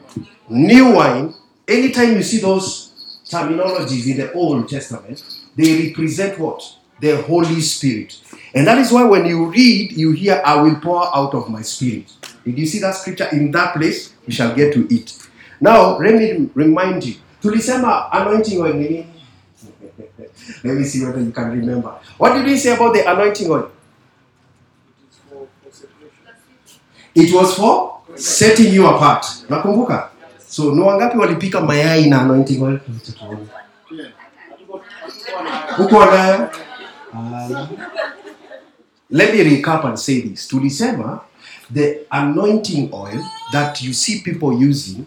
new 0.48 0.92
wine. 0.92 1.34
Anytime 1.66 2.14
you 2.14 2.22
see 2.22 2.38
those 2.38 3.24
terminologies 3.28 4.06
in 4.08 4.18
the 4.18 4.32
old 4.32 4.68
testament 4.68 5.24
they 5.56 5.88
represent 5.88 6.38
what? 6.38 6.62
The 7.00 7.20
holy 7.22 7.60
spirit. 7.60 8.16
And 8.54 8.64
that 8.68 8.78
is 8.78 8.92
why 8.92 9.02
when 9.06 9.26
you 9.26 9.50
read 9.50 9.90
you 9.90 10.12
hear 10.12 10.40
i 10.44 10.62
will 10.62 10.76
pour 10.76 11.04
out 11.16 11.34
of 11.34 11.50
my 11.50 11.62
spirit. 11.62 12.12
Did 12.44 12.56
you 12.56 12.66
see 12.66 12.78
that 12.78 12.94
scripture? 12.94 13.28
In 13.32 13.50
that 13.50 13.74
place 13.74 14.14
we 14.24 14.32
shall 14.32 14.54
get 14.54 14.72
to 14.74 14.86
it 14.94 15.18
now 15.60 15.98
let 15.98 16.14
me 16.14 16.48
remind 16.54 17.04
you. 17.04 17.16
Tulisema 17.42 18.08
anointing 18.12 18.60
oil 18.60 18.72
let 20.62 20.76
me 20.76 20.84
see 20.84 21.04
whether 21.04 21.20
you 21.20 21.32
can 21.32 21.50
remember. 21.50 21.90
What 22.18 22.34
did 22.34 22.44
we 22.46 22.56
say 22.56 22.76
about 22.76 22.94
the 22.94 23.10
anointing 23.10 23.50
oil 23.50 23.72
it 27.18 27.32
was 27.34 27.54
for 27.54 28.00
setting 28.14 28.72
you 28.74 28.86
apart. 28.86 29.24
Nakumbuka? 29.48 30.08
So 30.48 30.70
ni 30.74 30.80
wangapi 30.80 31.18
walipika 31.18 31.60
mayai 31.60 32.06
na 32.10 32.22
anointing? 32.22 32.62
Oil 32.62 32.80
Acha 32.96 33.12
tuone. 33.12 33.46
huko 35.76 36.04
nayo 36.04 36.50
Ah. 37.14 37.68
let 39.10 39.32
me 39.34 39.42
recap 39.42 39.84
and 39.84 39.98
say 39.98 40.20
this. 40.20 40.46
Tulisema 40.48 41.20
the 41.72 42.00
anointing 42.10 42.90
oil 42.92 43.24
that 43.52 43.80
you 43.82 43.92
see 43.94 44.20
people 44.20 44.52
using 44.52 45.06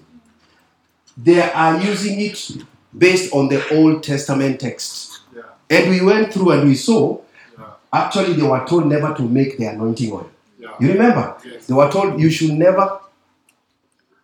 they 1.23 1.41
are 1.41 1.77
using 1.91 2.19
it 2.21 2.51
based 2.97 3.31
on 3.33 3.49
the 3.49 3.61
old 3.75 4.01
testament 4.03 4.59
text 4.59 5.21
and 5.69 5.89
we 5.89 6.01
went 6.01 6.33
through 6.33 6.51
and 6.51 6.67
we 6.67 6.75
saw 6.75 7.17
actually 7.93 8.33
they 8.33 8.47
were 8.47 8.65
told 8.65 8.85
never 8.87 9.13
to 9.13 9.21
make 9.23 9.57
the 9.57 9.65
anointing 9.65 10.11
oil 10.11 10.29
you 10.79 10.87
remember? 10.93 11.35
Yes. 11.45 11.67
they 11.67 11.73
were 11.73 11.91
told 11.91 12.19
you 12.19 12.29
should 12.29 12.51
never 12.53 12.99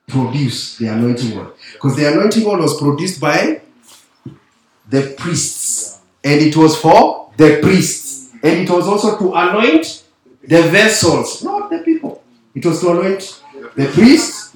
produce 0.08 0.78
the 0.78 0.88
anointing 0.88 1.38
oil. 1.38 1.54
Because 1.74 1.96
the 1.96 2.06
anointing 2.12 2.46
oil 2.46 2.60
was 2.60 2.80
produced 2.80 3.20
by 3.20 3.62
the 4.90 5.14
priests. 5.18 6.00
And 6.24 6.42
it 6.42 6.56
was 6.56 6.78
for 6.80 7.32
the 7.38 7.60
priests. 7.62 8.30
And 8.44 8.60
it 8.62 8.70
was 8.70 8.88
also 8.88 9.18
to 9.18 9.34
anoint 9.34 10.04
the 10.44 10.62
vessels. 10.64 11.44
Not 11.44 11.70
the 11.70 11.80
people. 11.80 12.24
It 12.56 12.66
was 12.66 12.80
to 12.82 12.92
anoint 12.92 13.42
the 13.76 13.88
priests 13.88 14.56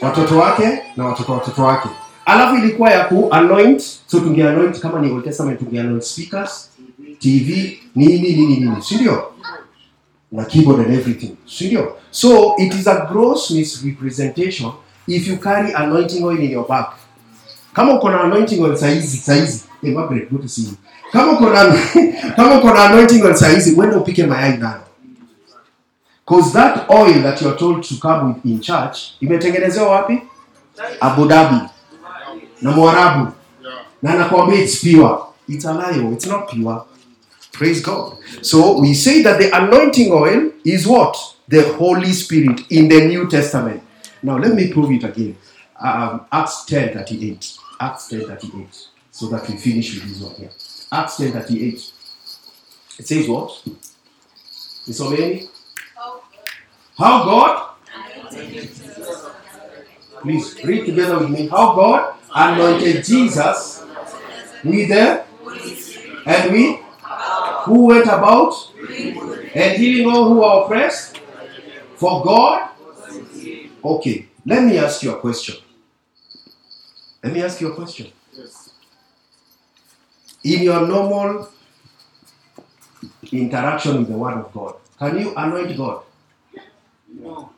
watoto 0.00 0.38
wake 0.38 0.82
na 0.96 1.06
watoto 1.06 1.32
watoto 1.32 1.62
wake. 1.64 1.88
Alafu 2.24 2.56
ilikuwa 2.56 2.90
ya 2.90 3.04
ku 3.04 3.28
anoint. 3.30 3.80
So 4.06 4.20
tunge 4.20 4.48
anoint 4.48 4.80
kama 4.80 5.00
ni 5.00 5.10
old 5.12 5.24
testament 5.24 5.58
tunge 5.58 5.80
anoint 5.80 6.02
speakers 6.02 6.70
tv 7.18 7.78
nini 7.94 8.18
nini 8.18 8.46
nini. 8.60 8.82
Si 8.82 8.94
ndio 8.94 9.32
na 10.32 10.44
keyboard 10.44 10.80
and 10.80 10.94
everything 10.94 11.36
sindio 11.46 11.92
so 12.10 12.54
it 12.58 12.74
is 12.74 12.86
a 12.86 13.06
gross 13.12 13.50
misrepresentation 13.50 14.72
if 15.06 15.26
you 15.26 15.36
carry 15.36 15.72
anointing 15.72 16.24
oil 16.24 16.38
in 16.38 16.50
your 16.50 16.66
bag. 16.68 16.86
Kama 17.72 17.92
uko 17.98 18.10
na 18.10 18.22
anointing 18.22 18.60
oil 18.62 18.76
saizi 18.76 19.16
saizi 19.16 19.64
hey, 19.82 19.90
Margaret, 19.94 20.30
good 20.30 20.42
to 20.42 20.48
see 20.48 20.62
you. 20.62 20.76
kama 21.12 21.32
uko 21.32 21.50
na 21.50 21.76
kama 22.36 22.58
uko 22.58 22.74
na 22.74 22.84
anointing 22.84 23.22
oil 23.22 23.34
saizi 23.34 23.72
uende 23.74 23.96
upike 23.96 24.26
mayai 24.26 24.56
nayo 24.58 24.80
cause 26.26 26.52
that 26.52 26.90
oil 26.90 27.22
that 27.22 27.42
you 27.42 27.48
are 27.48 27.56
told 27.58 27.82
to 27.82 27.94
come 28.00 28.28
with 28.28 28.44
in 28.44 28.60
church 28.60 28.98
imetengenezewa 29.20 29.90
wapi? 29.90 30.18
Abu 31.00 31.24
Dhabi. 31.24 31.68
Na 32.62 32.70
Mwarabu. 32.72 33.32
Na 34.02 34.14
nakwambia 34.14 34.60
it's 34.62 34.80
pure. 34.80 35.18
It's 35.48 35.64
a 35.64 35.72
lie 35.72 36.12
it's 36.12 36.26
not 36.26 36.50
pure 36.50 36.84
praise 37.52 37.82
God 37.82 38.18
so 38.40 38.80
we 38.80 38.94
say 38.94 39.22
that 39.22 39.38
the 39.38 39.50
anointing 39.56 40.12
oil 40.12 40.52
is 40.64 40.86
what 40.86 41.16
the 41.48 41.74
Holy 41.74 42.12
Spirit 42.12 42.62
in 42.70 42.88
the 42.88 43.06
New 43.06 43.28
Testament 43.28 43.82
now 44.22 44.38
let 44.38 44.54
me 44.54 44.72
prove 44.72 44.90
it 44.92 45.04
again 45.04 45.36
um, 45.80 46.26
Acts 46.32 46.64
10 46.64 46.94
38 46.94 47.58
Acts 47.82 48.08
10:38. 48.10 48.86
So 49.10 49.26
that 49.26 49.48
we 49.48 49.56
finish 49.56 49.94
with 49.94 50.08
this 50.08 50.20
one 50.22 50.36
here. 50.36 50.50
Acts 50.92 51.16
10:38. 51.16 51.92
It 53.00 53.06
says 53.08 53.28
what? 53.28 53.50
Nisomeni. 54.86 55.48
How 56.96 57.24
God? 57.24 57.74
Please 60.22 60.62
read 60.64 60.86
together 60.86 61.18
with 61.18 61.30
me. 61.30 61.48
How 61.48 61.74
God 61.74 62.14
anointed 62.32 63.04
Jesus 63.04 63.82
with 64.62 64.88
the 64.88 65.24
and 66.24 66.52
we 66.52 66.78
who 67.64 67.86
went 67.86 68.06
about 68.06 68.54
and 69.54 69.76
healing 69.78 70.12
all 70.12 70.28
who 70.28 70.42
are 70.42 70.64
oppressed 70.64 71.20
for 71.96 72.24
God. 72.24 72.70
Okay, 73.84 74.26
let 74.46 74.64
me 74.64 74.78
ask 74.78 75.02
you 75.02 75.12
a 75.12 75.20
question. 75.20 75.56
Let 77.22 77.32
me 77.32 77.42
ask 77.42 77.60
you 77.60 77.72
a 77.72 77.74
question. 77.74 78.10
In 80.44 80.62
your 80.62 80.86
normal 80.86 81.48
interaction 83.30 83.98
with 83.98 84.08
the 84.08 84.16
Word 84.16 84.38
of 84.38 84.52
God, 84.52 84.74
can 84.98 85.18
you 85.18 85.32
anoint 85.36 85.76
God? 85.76 86.02
No. 87.08 87.50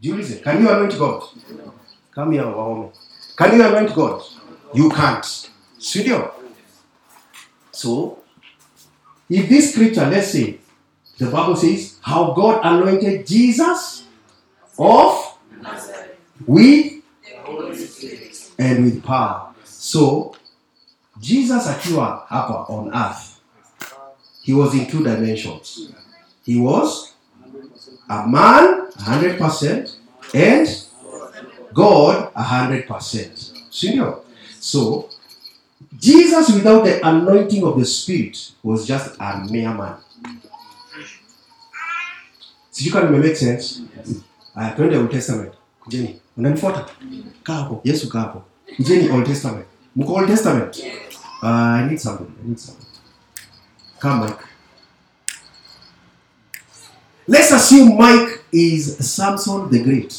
Do 0.00 0.08
you 0.08 0.16
listen? 0.16 0.40
Can 0.40 0.62
you 0.62 0.68
anoint 0.68 0.98
God? 0.98 1.22
No. 1.50 1.74
Come 2.12 2.32
here, 2.32 2.42
Waome. 2.42 2.92
Can 3.36 3.56
you 3.56 3.64
anoint 3.64 3.94
God? 3.94 4.22
You 4.74 4.90
can't. 4.90 5.50
Studio. 5.78 6.34
So, 7.78 8.18
if 9.30 9.48
this 9.48 9.72
scripture, 9.72 10.04
let's 10.10 10.32
say, 10.32 10.58
the 11.16 11.30
Bible 11.30 11.54
says, 11.54 11.96
how 12.00 12.32
God 12.32 12.60
anointed 12.64 13.24
Jesus 13.24 14.02
of 14.76 15.38
with 16.44 17.04
and 18.58 18.84
with 18.84 19.04
power. 19.04 19.54
So, 19.62 20.34
Jesus 21.20 21.68
akiwa 21.68 22.26
hapa 22.26 22.68
on 22.68 22.92
earth, 22.92 23.40
he 24.42 24.52
was 24.52 24.74
in 24.74 24.90
two 24.90 25.04
dimensions. 25.04 25.92
He 26.44 26.58
was 26.58 27.14
a 28.10 28.26
man 28.26 28.90
100% 28.90 29.94
and 30.34 30.84
God 31.72 32.34
100%. 32.34 33.72
Senior. 33.72 34.16
So, 34.58 35.10
Jesus 35.98 36.50
without 36.50 36.84
the 36.84 37.00
anointing 37.06 37.64
of 37.64 37.78
the 37.78 37.84
Spirit 37.84 38.52
was 38.62 38.86
just 38.86 39.16
a 39.18 39.44
mere 39.50 39.74
man. 39.74 39.94
Sijui 42.70 42.92
kama 42.92 43.18
make 43.18 43.36
sense. 43.36 43.82
Aya, 44.54 44.74
twende 44.76 44.96
Old 44.96 45.10
Testament. 45.10 45.52
Kujeni, 45.80 46.20
unanifuata? 46.36 46.86
Kaa 47.42 47.54
hapo. 47.54 47.80
Yesu 47.84 48.08
kaa 48.08 48.20
hapo. 48.20 48.42
Kujeni 48.76 49.10
Old 49.10 49.26
Testament. 49.26 49.66
Mko 49.96 50.14
Old 50.14 50.28
Testament? 50.28 50.76
Uh, 51.42 51.48
I 51.48 51.86
need 51.88 51.98
somebody. 51.98 52.30
I 52.44 52.48
need 52.48 52.58
somebody. 52.58 52.86
Come, 53.98 54.20
Mike. 54.20 54.44
Let's 57.26 57.52
assume 57.52 57.96
Mike 57.98 58.40
is 58.52 58.96
Samson 59.14 59.68
the 59.70 59.78
Great. 59.80 60.14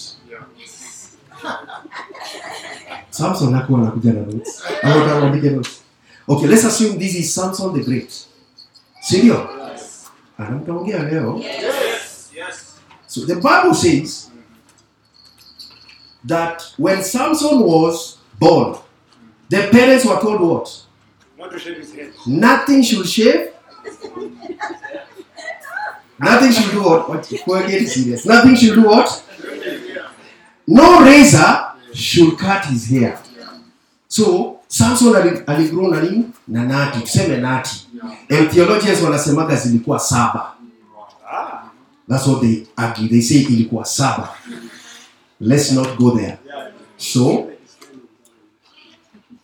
Samson 3.19 3.53
hakuwa 3.53 3.79
anakuja 3.81 4.13
na 4.13 4.19
notes. 4.21 4.63
Au 4.83 4.97
unataka 4.97 5.19
uandike 5.19 5.49
notes? 5.49 5.71
Okay, 6.27 6.47
let's 6.47 6.65
assume 6.65 6.97
this 6.99 7.15
is 7.15 7.35
Samson 7.35 7.73
the 7.73 7.83
Great. 7.83 8.11
Si 9.01 9.17
ndio? 9.17 9.49
Anamtaongea 10.37 10.99
ah, 10.99 11.03
leo. 11.03 11.35
Oh. 11.35 11.39
Yes. 11.39 12.29
Yes. 12.35 12.75
So 13.07 13.25
the 13.25 13.35
Bible 13.35 13.73
says 13.73 14.31
that 16.27 16.63
when 16.77 17.03
Samson 17.03 17.59
was 17.59 18.17
born, 18.39 18.75
the 19.49 19.57
parents 19.57 20.05
were 20.05 20.21
told 20.21 20.41
what? 20.41 20.69
Not 21.37 21.51
to 21.51 21.59
shave 21.59 21.77
his 21.77 21.93
head. 21.95 22.13
Nothing 22.27 22.83
should 22.83 23.07
shave. 23.07 23.49
Nothing 26.19 26.51
should 26.51 26.71
do 26.71 26.83
what? 26.83 27.09
What? 27.09 27.33
Go 27.47 27.67
get 27.67 27.87
serious. 27.89 28.25
Nothing 28.25 28.55
should 28.55 28.75
do 28.75 28.83
what? 28.83 29.23
No 30.67 31.03
razor 31.03 31.68
should 31.93 32.37
is 32.73 32.85
here. 32.89 33.17
So 34.07 34.59
Samson 34.67 35.13
aligrow 35.47 35.91
na 35.91 36.01
nini? 36.01 36.25
Na 36.47 36.63
nati, 36.63 36.99
tuseme 36.99 37.37
nati. 37.41 37.87
And 38.29 38.51
theologians 38.51 39.01
wanasemaga 39.01 39.55
zilikuwa 39.55 39.99
saba. 39.99 40.55
That's 42.07 42.25
what 42.27 42.41
they 42.41 42.67
argue. 42.75 43.07
They 43.07 43.21
say 43.21 43.43
ilikuwa 43.43 43.85
saba. 43.85 44.29
Let's 45.39 45.71
not 45.71 45.97
go 45.97 46.11
there. 46.11 46.37
So 46.97 47.51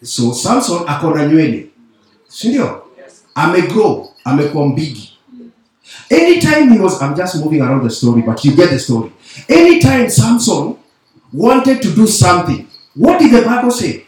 so 0.03 0.33
Samson 0.33 0.83
ako 0.87 1.11
nywele. 1.17 1.69
Si? 2.27 2.59
Amegrow, 3.35 4.09
amekuwa 4.23 4.67
mbigi. 4.67 5.11
Anytime 6.11 6.73
he 6.73 6.79
was 6.79 7.01
I'm 7.01 7.15
just 7.15 7.35
moving 7.35 7.61
around 7.61 7.83
the 7.83 7.89
story 7.89 8.21
but 8.21 8.43
you 8.45 8.55
get 8.55 8.69
the 8.69 8.79
story. 8.79 9.11
Anytime 9.49 10.09
Samson 10.09 10.75
wanted 11.36 11.81
to 11.81 11.93
do 11.93 12.07
something, 12.07 12.67
what 12.93 13.19
did 13.19 13.31
the 13.31 13.45
Bible 13.45 13.71
say? 13.71 14.05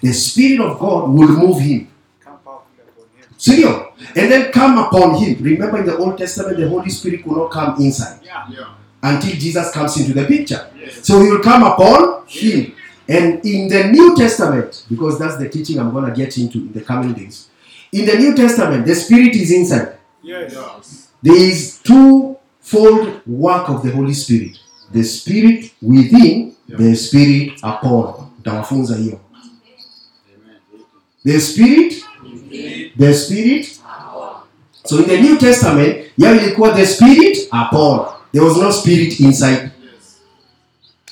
The 0.00 0.12
spirit 0.12 0.60
of 0.60 0.78
God 0.78 1.10
will 1.10 1.28
move 1.28 1.60
him. 1.60 1.88
Come 2.20 2.38
powerfully 2.44 2.82
upon 2.82 3.06
him. 3.16 3.34
Serious. 3.36 3.84
And 4.14 4.30
then 4.30 4.52
come 4.52 4.78
upon 4.78 5.16
him. 5.16 5.42
Remember 5.42 5.78
in 5.78 5.86
the 5.86 5.96
Old 5.96 6.16
Testament, 6.18 6.56
the 6.56 6.68
Holy 6.68 6.90
Spirit 6.90 7.24
could 7.24 7.36
not 7.36 7.50
come 7.50 7.80
inside 7.80 8.20
until 9.02 9.32
Jesus 9.32 9.72
comes 9.72 10.00
into 10.00 10.12
the 10.12 10.24
picture. 10.24 10.70
So 11.02 11.20
he 11.20 11.30
will 11.30 11.42
come 11.42 11.64
upon 11.64 12.26
him. 12.26 12.74
And 13.08 13.44
in 13.44 13.68
the 13.68 13.84
New 13.90 14.14
Testament, 14.16 14.84
because 14.88 15.18
that's 15.18 15.38
the 15.38 15.48
teaching 15.48 15.78
I'm 15.80 15.92
going 15.92 16.04
to 16.04 16.14
get 16.14 16.36
into 16.38 16.58
in 16.58 16.72
the 16.72 16.82
coming 16.82 17.14
days, 17.14 17.48
in 17.90 18.04
the 18.04 18.16
New 18.16 18.34
Testament, 18.36 18.86
the 18.86 18.94
Spirit 18.94 19.34
is 19.34 19.50
inside. 19.50 19.98
Yes. 20.22 20.52
Yes. 20.52 21.08
There 21.22 21.34
is 21.36 21.78
two-fold 21.82 23.22
work 23.26 23.68
of 23.70 23.82
the 23.82 23.90
Holy 23.90 24.12
Spirit. 24.12 24.58
The 24.92 25.02
Spirit 25.02 25.72
within, 25.80 26.54
the 26.76 26.96
Spirit 26.96 27.52
upon. 27.62 28.14
Nitawafunza 28.38 28.96
hiyo. 28.96 29.20
The 31.24 31.40
Spirit, 31.40 32.04
the 32.98 33.14
Spirit. 33.14 33.80
So 34.84 34.98
in 34.98 35.04
the 35.04 35.20
New 35.20 35.36
Testament, 35.36 35.96
yao 36.18 36.34
ilikuwa 36.34 36.70
the 36.76 36.86
Spirit 36.86 37.38
upon. 37.48 38.06
There 38.32 38.44
was 38.44 38.56
no 38.56 38.72
Spirit 38.72 39.20
inside. 39.20 39.70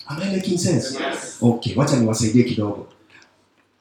Am 0.08 0.22
I 0.22 0.36
making 0.36 0.58
sense? 0.58 0.94
Yes. 1.00 1.36
Okay, 1.42 1.74
wacha 1.76 1.96
niwasaidie 1.96 2.44
kidogo. 2.44 2.86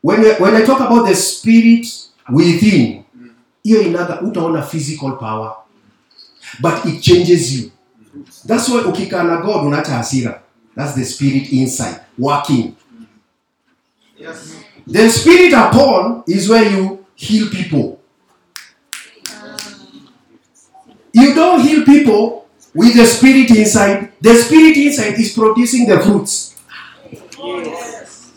When, 0.03 0.21
when 0.39 0.55
I 0.55 0.65
talk 0.65 0.79
about 0.81 1.07
the 1.07 1.15
Spirit 1.15 1.87
within, 2.29 3.03
hiyo 3.63 3.81
inaga 3.81 4.21
utaona 4.21 4.61
physical 4.61 5.11
power 5.17 5.53
but 6.59 6.85
it 6.85 7.01
changes 7.01 7.53
you 7.53 7.71
that's 8.47 8.69
why 8.69 8.77
ukikaa 8.81 9.23
na 9.23 9.37
god 9.37 9.65
unaacha 9.65 9.91
hasira 9.95 10.41
that's 10.75 10.93
the 10.95 11.05
spirit 11.05 11.51
inside 11.51 12.01
working. 12.17 12.75
Yes. 14.17 14.55
the 14.87 15.09
spirit 15.09 15.53
upon 15.53 16.23
is 16.27 16.47
where 16.49 16.63
you 16.69 17.05
heal 17.15 17.49
people. 17.49 17.99
You 21.13 21.33
don't 21.33 21.61
heal 21.61 21.83
people 21.85 22.47
with 22.73 22.95
the 22.95 23.05
spirit 23.05 23.49
inside. 23.51 24.11
The 24.21 24.35
spirit 24.35 24.77
inside 24.77 25.13
is 25.19 25.33
producing 25.33 25.87
the 25.87 25.99
fruits. 25.99 26.55
Yes. 27.37 28.31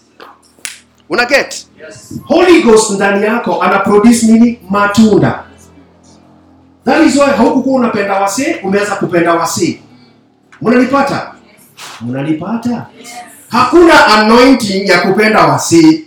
una 1.11 1.27
get? 1.27 1.65
Yes. 1.79 2.21
holy 2.25 2.63
ghost 2.63 2.91
ndani 2.91 3.25
yako 3.27 3.63
ana 3.63 3.79
produce 3.79 4.27
nini? 4.27 4.61
Matunda. 4.71 5.45
That 6.85 7.07
is 7.07 7.17
why 7.17 7.31
haukukuwa 7.37 7.81
unapenda 7.81 8.21
wasee 8.21 8.55
umeanza 8.63 8.97
kupenda 8.97 9.35
wasee. 9.35 9.81
Mnanipata 10.63 11.35
mnanipata 12.01 12.87
hakuna 13.49 14.07
anointing 14.07 14.89
ya 14.89 14.99
kupenda 15.01 15.47
wasee. 15.47 16.05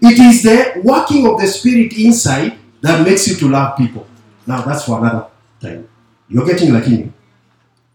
It 0.00 0.18
is 0.18 0.42
the 0.42 0.80
working 0.84 1.26
of 1.26 1.40
the 1.40 1.46
spirit 1.48 1.92
inside 1.98 2.52
that 2.82 3.00
makes 3.06 3.28
you 3.28 3.36
to 3.36 3.48
love 3.48 3.76
people. 3.76 4.02
Now 4.46 4.62
that's 4.62 4.84
for 4.84 4.98
another 4.98 5.26
time. 5.60 5.84
You're 6.28 6.46
getting 6.46 6.72
lakini 6.72 7.10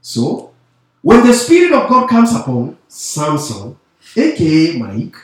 so 0.01 0.49
when 1.03 1.23
the 1.27 1.33
spirit 1.33 1.71
of 1.73 1.89
god 1.89 2.09
comes 2.09 2.31
upon 2.35 2.75
samson 2.87 3.75
aka 4.15 4.77
mike 4.79 5.17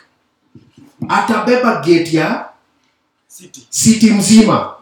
atabeba 1.10 1.82
gate 1.86 2.14
ya 2.18 2.46
City. 3.28 3.68
city 3.70 4.10
mzima. 4.12 4.74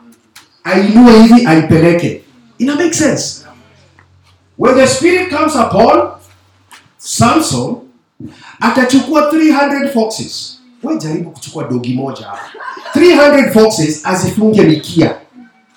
Ainue 0.63 1.23
hivi 1.23 1.45
aipeleke 1.47 2.23
ina 2.57 2.75
make 2.75 2.93
sense 2.93 3.40
when 4.61 4.75
the 4.75 4.87
spirit 4.87 5.29
comes 5.29 5.55
upon 5.55 6.11
samson 6.97 7.75
atachukua 8.59 9.29
300 9.31 9.93
foxes. 9.93 10.57
We 10.83 10.97
jaribu 10.97 11.31
kuchukua 11.31 11.63
dogi 11.63 11.93
moja 11.93 12.25
hapa. 12.25 12.51
300 12.93 13.51
foxes 13.53 14.05
azifunge 14.05 14.61
mikia. 14.61 15.15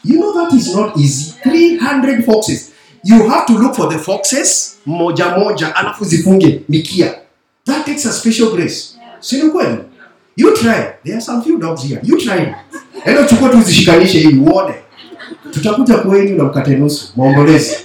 You 0.05 0.17
know 0.19 0.35
that 0.35 0.53
is 0.53 0.75
not 0.75 0.97
easy. 0.97 1.33
300 1.43 2.25
foxes. 2.25 2.73
You 3.05 3.29
have 3.29 3.47
to 3.47 3.59
look 3.59 3.75
for 3.75 3.89
the 3.89 3.99
foxes 3.99 4.77
moja 4.87 5.39
moja 5.39 5.77
alafu 5.77 6.05
zifunge 6.05 6.63
mikia. 6.69 7.15
That 7.65 7.87
takes 7.87 8.07
a 8.07 8.13
special 8.13 8.51
grace. 8.51 8.97
Si 9.21 9.43
kweli? 9.43 9.79
You 10.37 10.55
try. 10.55 10.95
There 11.05 11.15
are 11.15 11.21
some 11.21 11.43
few 11.43 11.59
dogs 11.59 11.83
here. 11.83 12.01
You 12.03 12.19
try. 12.19 12.55
Enda 13.05 13.25
chukua 13.25 13.49
tu 13.49 13.63
zishikanishe 13.63 14.19
hivi 14.19 14.39
uone. 14.39 14.75
Tutakuja 15.51 15.95
kwenyu 15.95 16.37
na 16.37 16.45
mkate 16.45 16.81
maombolezi 17.17 17.77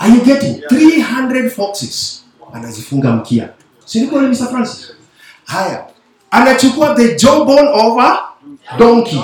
are 0.00 0.08
you 0.08 0.24
getting 0.24 0.62
300 0.68 1.50
foxes. 1.52 2.22
Anazifunga 2.52 3.12
mkia. 3.16 3.48
Si 3.84 4.00
ni 4.00 4.06
kweli 4.06 4.28
Mr. 4.28 4.46
Francis? 4.50 4.92
Haya. 5.44 5.86
Anachukua 6.30 6.94
the 6.94 7.14
jawbone 7.14 7.68
of 7.68 7.98
a 7.98 8.18
donkey. 8.78 9.22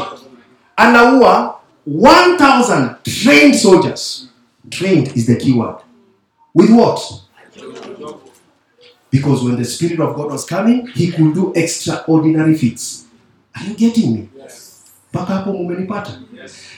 Anaua 0.76 1.54
1000 1.86 2.96
trained 3.02 3.54
soldiers. 3.54 4.28
Trained 4.70 5.16
is 5.16 5.26
the 5.26 5.36
key 5.36 5.52
word. 5.52 5.76
With 6.54 6.70
what? 6.70 7.00
Because 9.10 9.44
when 9.44 9.56
the 9.56 9.64
spirit 9.64 10.00
of 10.00 10.16
god 10.16 10.30
was 10.30 10.46
coming 10.46 10.86
he 10.94 11.12
could 11.12 11.34
do 11.34 11.52
extraordinary 11.54 12.54
feats. 12.54 13.04
Are 13.54 13.66
you 13.66 13.74
getting 13.74 14.14
me? 14.14 14.28
Mpaka 15.12 15.34
hapo 15.34 15.52
mumenipata? 15.52 16.12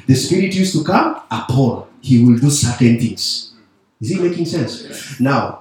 The 0.07 0.15
spirit 0.15 0.55
used 0.55 0.73
to 0.73 0.85
come 0.93 1.15
upon. 1.31 1.83
He 2.01 2.25
will 2.25 2.39
do 2.41 2.51
certain 2.51 2.99
things 2.99 3.54
is 4.01 4.11
it 4.11 4.21
making 4.21 4.47
sense? 4.47 4.85
Now 5.21 5.59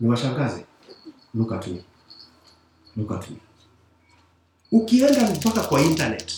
niwashangaze. 0.00 0.64
Look 1.34 1.52
at 1.52 1.66
me. 1.66 1.84
Look 2.96 3.12
at 3.12 3.30
me. 3.30 3.36
Ukienda 4.72 5.30
mpaka 5.30 5.60
kwa 5.60 5.80
internet 5.80 6.32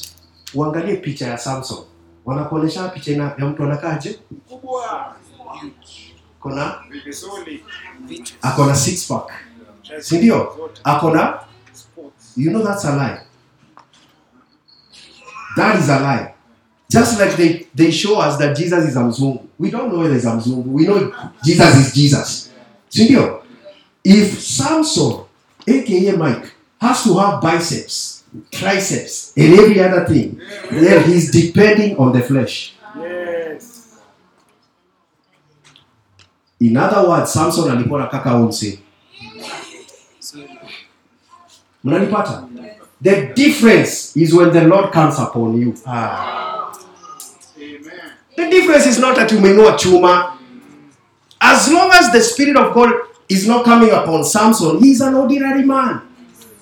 uangalie 0.55 0.97
picha 0.97 1.27
ya 1.27 1.39
samson 1.39 1.79
wanakuonyesha 2.25 2.89
picha 2.89 3.13
ya 3.13 3.47
mtu 3.47 3.63
anakaaje? 3.65 4.19
Kubwa. 4.49 5.17
kona 6.41 6.83
akona 8.43 8.77
six 8.77 9.07
pack. 9.09 9.31
Si 10.01 10.19
ndio 10.19 10.71
akona 10.85 11.41
you 12.37 12.51
know 12.51 12.63
that's 12.65 12.85
a 12.85 12.97
lie. 12.97 13.21
That 15.57 15.79
is 15.81 15.89
a 15.89 15.99
lie 16.01 16.34
just 16.89 17.19
like 17.21 17.37
they, 17.37 17.67
they 17.75 17.91
show 17.91 18.21
us 18.21 18.39
that 18.39 18.57
jesus 18.57 18.85
is 18.85 18.97
a 18.97 19.01
mzungu 19.01 19.39
we 19.59 19.71
don't 19.71 19.89
know 19.89 19.99
whether 20.01 20.15
he's 20.15 20.27
a 20.27 20.35
mzungu 20.37 20.75
we 20.75 20.85
know 20.85 21.13
jesus 21.45 21.77
is 21.77 21.95
jesus. 21.95 22.51
Si 22.89 23.05
ndio 23.05 23.43
if 24.05 24.41
samson 24.43 25.15
aka 25.67 26.13
mike 26.17 26.47
has 26.81 27.03
to 27.05 27.15
have 27.15 27.41
biceps 27.41 28.25
triceps 28.51 29.33
and 29.37 29.55
every 29.61 29.81
other 29.81 30.07
thing 30.07 30.39
then 30.71 31.03
he's 31.05 31.31
depending 31.31 31.97
on 31.99 32.13
the 32.13 32.21
flesh. 32.21 32.75
Yes. 33.01 33.95
in 36.61 36.77
other 36.77 37.09
words 37.09 37.33
samson 37.33 37.71
alikuwa 37.71 38.01
na 38.01 38.07
kaka 38.07 38.35
umse 38.37 38.79
mnanipata 41.85 42.45
the 43.03 43.33
difference 43.35 44.21
is 44.21 44.33
when 44.33 44.51
the 44.53 44.61
lord 44.61 44.93
comes 44.93 45.19
upon 45.19 45.61
you. 45.61 45.75
Ah. 45.87 46.54
The 48.37 48.51
difference 48.51 48.87
is 48.87 48.99
not 48.99 49.17
that 49.17 49.31
umeinua 49.33 49.77
chuma. 49.79 50.37
As 51.41 51.69
long 51.73 51.91
as 51.93 52.13
the 52.13 52.21
spirit 52.21 52.57
of 52.57 52.75
god 52.75 52.93
is 53.29 53.47
not 53.47 53.65
coming 53.65 53.91
upon 53.91 54.25
samson 54.25 54.79
he 54.83 54.91
is 54.93 55.01
an 55.01 55.15
ordinary 55.15 55.63
man. 55.65 56.01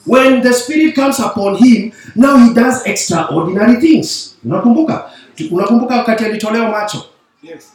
When 0.04 0.42
the 0.42 0.52
spirit 0.52 0.94
comes 0.94 1.20
upon 1.20 1.56
him 1.56 1.92
now 2.14 2.36
he 2.36 2.52
does 2.54 2.82
extraordinary 2.86 3.80
things. 3.80 4.36
Unakumbuka? 4.44 5.10
Unakumbuka 5.50 5.96
wakati 5.96 6.24
alitolewa 6.24 6.70
macho? 6.70 7.04
Yes. 7.42 7.72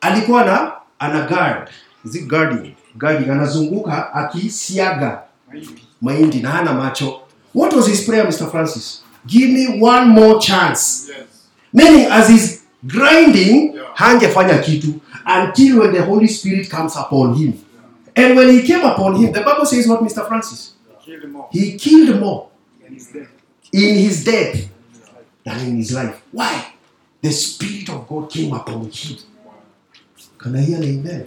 alikuwa 0.00 0.44
na 0.44 0.72
ana 0.98 1.20
guard. 1.28 1.68
Is 2.04 2.14
it 2.14 2.26
guarding 2.26 2.74
guarding 2.96 3.30
anazunguka 3.30 4.14
akisiaga 4.14 5.22
mahindi. 6.00 6.40
na 6.40 6.50
hana 6.50 6.72
macho. 6.72 7.20
What 7.54 7.72
was 7.72 7.86
his 7.88 8.04
prayer 8.06 8.26
mr 8.26 8.50
francis? 8.50 9.02
Give 9.26 9.48
me 9.50 9.80
one 9.82 10.06
more 10.08 10.38
chance. 10.40 11.08
Yes. 11.08 11.26
meaning 11.72 12.06
as 12.10 12.28
he's 12.28 12.57
grinding 12.86 13.74
Yeah. 13.74 13.94
hangefanya 13.94 14.58
kitu 14.58 15.00
until 15.26 15.78
when 15.80 15.92
the 15.92 16.02
holy 16.02 16.28
spirit 16.28 16.68
comes 16.70 16.96
upon 16.96 17.34
him 17.34 17.52
and 18.14 18.38
when 18.38 18.50
he 18.50 18.62
came 18.66 18.84
upon 18.86 19.16
him 19.16 19.32
the 19.32 19.40
bible 19.40 19.66
says 19.66 19.86
what 19.88 20.00
mr 20.02 20.26
francis 20.28 20.74
all. 21.34 21.48
he 21.52 21.72
killed 21.78 22.20
more 22.20 22.46
And 22.86 22.94
he's 22.94 23.12
dead. 23.12 23.26
in 23.72 23.94
his 23.98 24.24
death 24.24 24.68
than 25.44 25.58
in 25.68 25.76
his 25.76 25.92
life 25.92 26.14
why 26.32 26.64
the 27.22 27.32
spirit 27.32 27.88
of 27.88 28.08
god 28.08 28.30
came 28.30 28.52
upon 28.56 28.90
him 28.90 29.16
can 30.38 30.56
i 30.56 30.60
hear 30.62 30.76
an 30.78 30.84
amen 30.84 31.24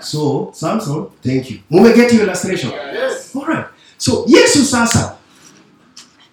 so 0.00 0.50
samson 0.54 1.06
thank 1.22 1.50
you 1.50 1.58
mumeget 1.70 2.12
your 2.12 2.22
illustration 2.22 2.70
Yes. 2.70 3.34
Alright. 3.36 3.66
So 3.98 4.24
Yesu 4.28 4.64
sasa. 4.64 5.16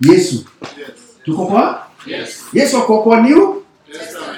Yesu. 0.02 0.46
Yes. 0.78 1.00
Tuko 1.26 1.46
kwa? 1.46 1.88
Yes. 2.06 2.44
Yesu 2.54 2.78
akokoa 2.78 3.22
New 3.22 3.64
Testament. 3.92 4.37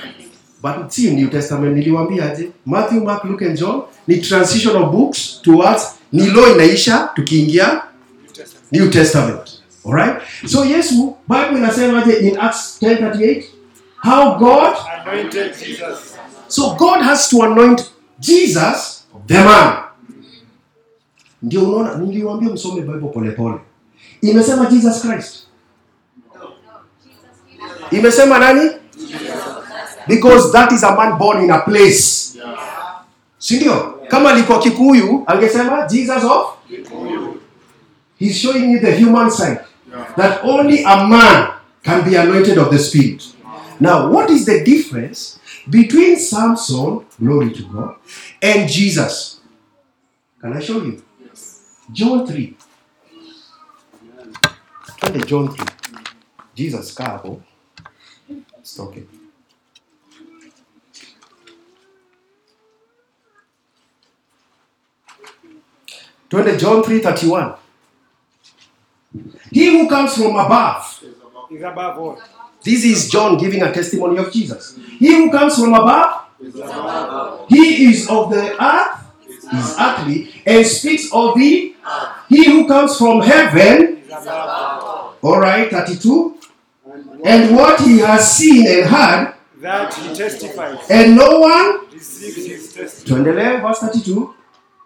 But 0.61 0.89
si 0.91 1.11
New 1.11 1.27
Testament 1.29 1.75
niliwaambia 1.75 2.31
aje? 2.31 2.51
Matthew, 2.65 3.03
Mark, 3.03 3.23
Luke 3.23 3.45
and 3.45 3.57
John 3.57 3.81
ni 4.07 4.17
transition 4.21 4.75
of 4.83 4.91
books 4.91 5.41
towards 5.41 5.83
ni 6.11 6.29
law 6.29 6.51
inaisha 6.51 7.09
tukiingia 7.15 7.67
New 7.67 8.33
Testament. 8.33 8.71
New 8.71 8.89
Testament. 8.89 9.61
Alright? 9.85 10.21
So 10.47 10.65
Yesu 10.65 11.15
Bible 11.27 11.57
inasema 11.57 12.03
aje 12.03 12.13
in 12.13 12.37
Acts 12.39 12.77
10:38 12.81 13.43
how 14.03 14.37
God 14.37 14.75
Anointed 15.05 15.55
Jesus. 15.59 16.15
So 16.47 16.75
God 16.75 17.01
has 17.01 17.29
to 17.29 17.43
anoint 17.43 17.91
Jesus 18.19 19.03
the 19.27 19.43
man. 19.43 19.73
Ndio 21.41 21.63
unaona 21.63 21.95
niliwaambia 21.97 22.49
msome 22.53 22.81
Bible 22.81 23.07
polepole. 23.09 23.59
Imesema 24.21 24.65
Jesus 24.65 25.01
Christ. 25.01 25.35
Imesema 27.91 28.39
nani? 28.39 28.71
Because 30.07 30.51
that 30.51 30.71
is 30.71 30.83
a 30.83 30.95
man 30.95 31.17
born 31.17 31.43
in 31.43 31.51
a 31.51 31.59
place. 31.59 32.37
Si 33.37 33.55
ndio? 33.55 33.99
Kama 34.07 34.29
alikuwa 34.29 34.59
Kikuyu 34.59 35.23
angesema 35.27 35.87
Jesus 35.87 36.23
of 36.23 36.47
He's 38.19 38.37
showing 38.37 38.71
you 38.73 38.79
the 38.79 38.91
human 38.91 39.31
side 39.31 39.59
that 40.17 40.43
only 40.43 40.83
a 40.83 41.07
man 41.07 41.51
can 41.83 42.03
be 42.09 42.17
anointed 42.17 42.57
of 42.57 42.69
the 42.69 42.79
Spirit. 42.79 43.23
Now, 43.79 44.11
what 44.11 44.29
is 44.29 44.45
the 44.45 44.63
difference 44.63 45.39
between 45.69 46.17
Samson, 46.19 47.05
glory 47.19 47.51
to 47.53 47.63
God, 47.63 47.95
and 48.41 48.69
Jesus? 48.69 49.39
Can 50.41 50.53
I 50.53 50.59
show 50.59 50.83
you? 50.83 51.01
John 51.91 52.27
3. 52.27 52.57
Twende 54.99 55.25
John 55.25 55.47
3. 55.47 55.65
Jesus 56.55 56.93
kaa 56.93 57.03
hapo. 57.03 57.41
Stop 58.63 58.97
it. 58.97 59.18
Twende 66.29 66.57
John 66.59 66.83
3:31. 66.83 67.55
He 69.51 69.65
who 69.71 69.89
comes 69.89 70.13
from 70.15 70.35
above 70.35 71.03
Is 71.51 71.63
above 71.63 71.97
all. 71.97 72.21
This 72.63 72.83
is 72.85 73.09
John 73.09 73.37
giving 73.37 73.63
a 73.63 73.71
testimony 73.73 74.17
of 74.19 74.31
Jesus. 74.31 74.77
He 74.99 75.13
who 75.15 75.31
comes 75.31 75.55
from 75.55 75.73
above, 75.73 76.25
he 77.49 77.89
is 77.89 78.07
of 78.07 78.29
the 78.29 78.53
earth, 78.63 78.99
is 79.27 79.75
earthly, 79.79 80.29
and 80.45 80.65
speaks 80.65 81.11
of 81.11 81.35
the. 81.35 81.73
earth. 81.83 82.09
He 82.27 82.45
who 82.45 82.67
comes 82.67 82.97
from 82.97 83.21
heaven, 83.21 84.03
all. 84.27 85.39
right, 85.39 85.71
32, 85.71 86.35
and 87.23 87.55
what 87.55 87.79
he 87.81 87.99
has 87.99 88.37
seen 88.37 88.67
and 88.67 88.85
heard, 88.85 89.33
That 89.61 89.93
he 89.95 90.13
testifies. 90.13 90.77
and 90.89 91.15
no 91.15 91.39
one. 91.39 91.87
Receives 91.91 92.45
his 92.45 92.73
testimony. 92.73 93.31
Verse 93.61 93.79
32. 93.79 94.35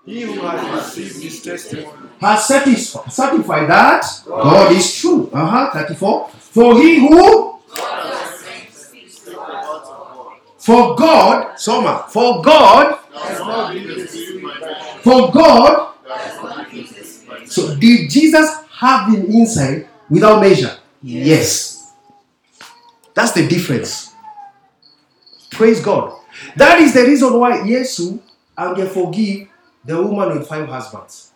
He 0.05 0.21
who 0.21 0.41
has 0.41 0.97
received 0.97 1.23
his 1.23 1.41
testimony. 1.41 2.09
Has 2.19 2.47
satisfied, 2.47 3.69
that 3.69 4.05
God 4.25 4.71
is 4.71 4.99
true. 4.99 5.29
Uh 5.33 5.45
huh, 5.45 5.71
34. 5.73 6.29
For 6.29 6.81
he 6.81 6.99
who. 6.99 7.59
For 10.57 10.95
God, 10.95 11.59
Soma, 11.59 12.05
for 12.09 12.41
God 12.41 12.99
For 15.01 15.31
God, 15.31 15.93
so 17.45 17.75
did 17.75 18.09
Jesus 18.09 18.49
have 18.71 19.13
him 19.13 19.25
inside 19.25 19.87
without 20.09 20.41
measure? 20.41 20.77
Yes. 21.01 21.93
That's 23.13 23.33
the 23.33 23.47
difference. 23.47 24.13
Praise 25.51 25.81
God. 25.81 26.17
That 26.55 26.79
is 26.79 26.93
the 26.93 27.03
reason 27.03 27.37
why 27.37 27.57
Yesu 27.57 28.19
ange 28.57 28.87
forgive 28.89 29.49
the 29.85 29.93
woman 29.93 30.37
with 30.37 30.47
five 30.47 30.67
husbands. 30.69 31.31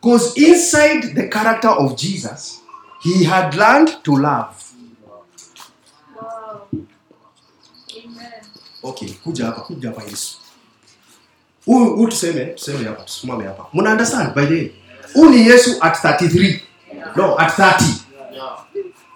Because 0.00 0.36
inside 0.36 1.14
the 1.14 1.28
character 1.28 1.68
of 1.68 1.96
Jesus, 1.96 2.60
he 3.02 3.24
had 3.24 3.54
learned 3.54 3.90
to 4.04 4.16
love. 4.16 4.54
Wow. 6.14 6.60
Okay, 8.84 9.08
kuja 9.24 9.46
hapa, 9.46 9.60
kuja 9.60 9.88
hapa 9.88 10.02
Yesu. 10.02 10.38
huyu 11.66 11.96
huyu 11.96 12.08
tuseme 12.08 12.44
tuseme 12.46 12.84
hapa 12.88 13.02
tusimame 13.02 13.44
hapa. 13.44 13.66
Mna 13.72 13.90
understand 13.90 14.34
by 14.34 14.46
the 14.46 14.54
way? 14.54 14.72
Huyu 15.14 15.30
ni 15.30 15.46
yesu 15.46 15.76
at 15.80 15.96
33 16.04 16.60
no 17.16 17.38
at 17.38 17.58
30 17.58 17.84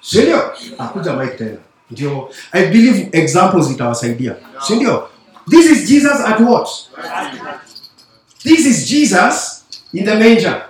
sindio? 0.00 0.52
Akuja 0.78 1.12
mike 1.12 1.34
tena. 1.36 1.56
Ndio 1.90 2.30
i 2.52 2.66
believe 2.66 3.08
examples 3.12 3.70
itawasaidia 3.70 4.36
sindio 4.66 5.08
this 5.46 5.66
is 5.66 5.88
jesus 5.88 6.20
at 6.20 6.40
what? 6.40 6.68
This 8.44 8.66
is 8.66 8.88
jesus 8.88 9.64
in 9.92 10.04
the 10.04 10.14
manger. 10.16 10.66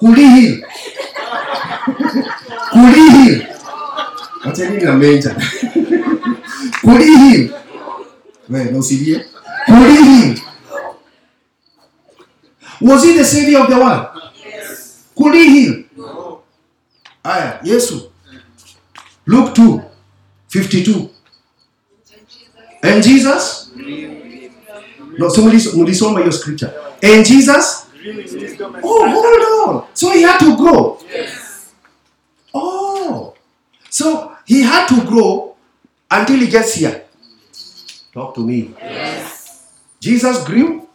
Kulihil 0.00 0.62
kulihil 2.72 3.46
wachanini 4.44 4.84
na 4.84 4.92
manger. 4.96 5.34
Kulihil 6.82 7.52
we 8.48 8.64
na 8.64 8.78
usilie 8.78 9.24
kulihil 9.66 10.38
was 12.80 13.04
he 13.04 13.12
the 13.16 13.24
savior 13.24 13.60
of 13.60 13.68
the 13.68 13.76
world? 13.78 14.06
Kulihil 15.14 15.84
aya 17.24 17.54
ah, 17.54 17.60
yesu. 17.62 18.10
Luke 19.26 19.54
2 19.54 19.80
52 20.48 21.08
and 22.82 23.02
jesus 23.02 23.61
no 25.18 25.30
so 25.30 25.42
mulisoma 25.74 26.20
hiyo 26.20 26.32
scripture. 26.32 26.72
And 27.02 27.26
jesus 27.26 27.86
oh 28.82 29.08
hold 29.08 29.42
on. 29.66 29.82
So 29.94 30.10
he 30.10 30.22
had 30.22 30.38
to 30.38 30.56
grow. 30.56 30.98
Oh. 32.54 33.34
So 33.90 34.32
he 34.46 34.62
had 34.62 34.88
to 34.88 35.00
grow 35.02 35.56
until 36.10 36.36
he 36.36 36.46
gets 36.46 36.74
here. 36.74 37.02
Talk 38.14 38.34
to 38.34 38.40
me. 38.40 38.74
Jesus 40.00 40.44
grew. 40.44 40.88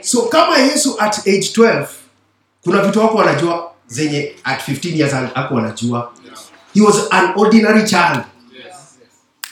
So 0.00 0.28
kama 0.28 0.58
yesu 0.58 0.96
at 1.00 1.26
age 1.26 1.52
12 1.52 1.86
kuna 2.64 2.82
vitu 2.82 3.00
wako 3.00 3.16
wanajua 3.16 3.72
zenye 3.86 4.34
at 4.44 4.68
15 4.68 4.96
years 4.96 5.14
ako 5.34 5.54
wanajua. 5.54 6.12
He 6.74 6.80
was 6.80 7.08
an 7.10 7.32
ordinary 7.36 7.84
child 7.84 8.24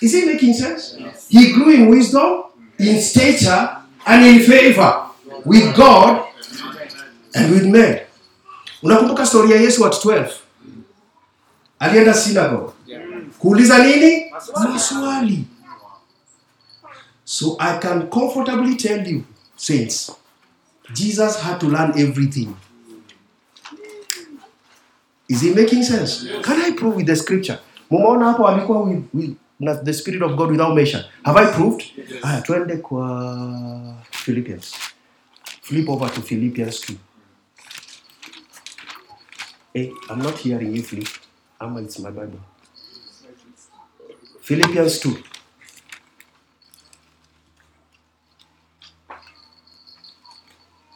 is 0.01 0.14
it 0.14 0.26
making 0.26 0.55
sense? 0.55 0.97
He 1.28 1.53
grew 1.53 1.70
in 1.70 1.88
wisdom 1.88 2.45
in 2.78 3.01
stature 3.01 3.76
and 4.07 4.26
in 4.26 4.40
favor 4.40 5.07
with 5.45 5.76
god 5.76 6.24
and 7.34 7.53
with 7.53 7.66
men. 7.66 8.01
Unakumbuka 8.82 9.26
story 9.26 9.51
ya 9.51 9.57
yesu 9.61 9.86
at 9.86 9.92
12 9.92 10.32
alienda 11.78 12.14
synagogue. 12.14 12.72
Kuuliza 13.38 13.78
nini? 13.78 14.30
Maswali 14.72 15.45
so 17.24 17.57
i 17.59 17.78
can 17.78 18.07
comfortably 18.11 18.76
tell 18.76 19.07
you 19.09 19.24
saints 19.57 20.11
jesus 20.92 21.40
had 21.40 21.59
to 21.59 21.66
learn 21.68 21.92
everything. 21.99 22.55
Is 25.28 25.42
it 25.42 25.57
making 25.57 25.82
sense? 25.82 26.26
Can 26.42 26.61
i 26.61 26.72
prove 26.76 26.97
with 26.97 27.07
the 27.07 27.16
scripture? 27.16 27.59
Mumeona 27.90 28.24
hapo 28.26 28.49
alikuwa 28.49 28.82
with, 28.82 29.05
with, 29.14 29.30
na 29.64 29.74
the 29.74 29.92
spirit 29.92 30.22
of 30.22 30.36
god 30.36 30.50
without 30.50 30.74
measure 30.74 31.04
have 31.22 31.40
i 31.40 31.46
proved 31.52 31.82
aya 32.22 32.40
twende 32.40 32.76
kwa 32.76 33.04
philippians 34.10 34.74
flip 35.62 35.88
over 35.88 36.14
to 36.14 36.22
philippians 36.22 36.80
2 36.90 36.94
hey, 39.74 39.92
i'm 40.10 40.22
not 40.22 40.36
hearing 40.38 40.76
you 40.76 40.82
flip 40.82 41.08
ama 41.58 41.80
it's 41.80 41.98
my 41.98 42.10
bible 42.10 42.40
philippians 44.40 45.06
2 45.06 45.34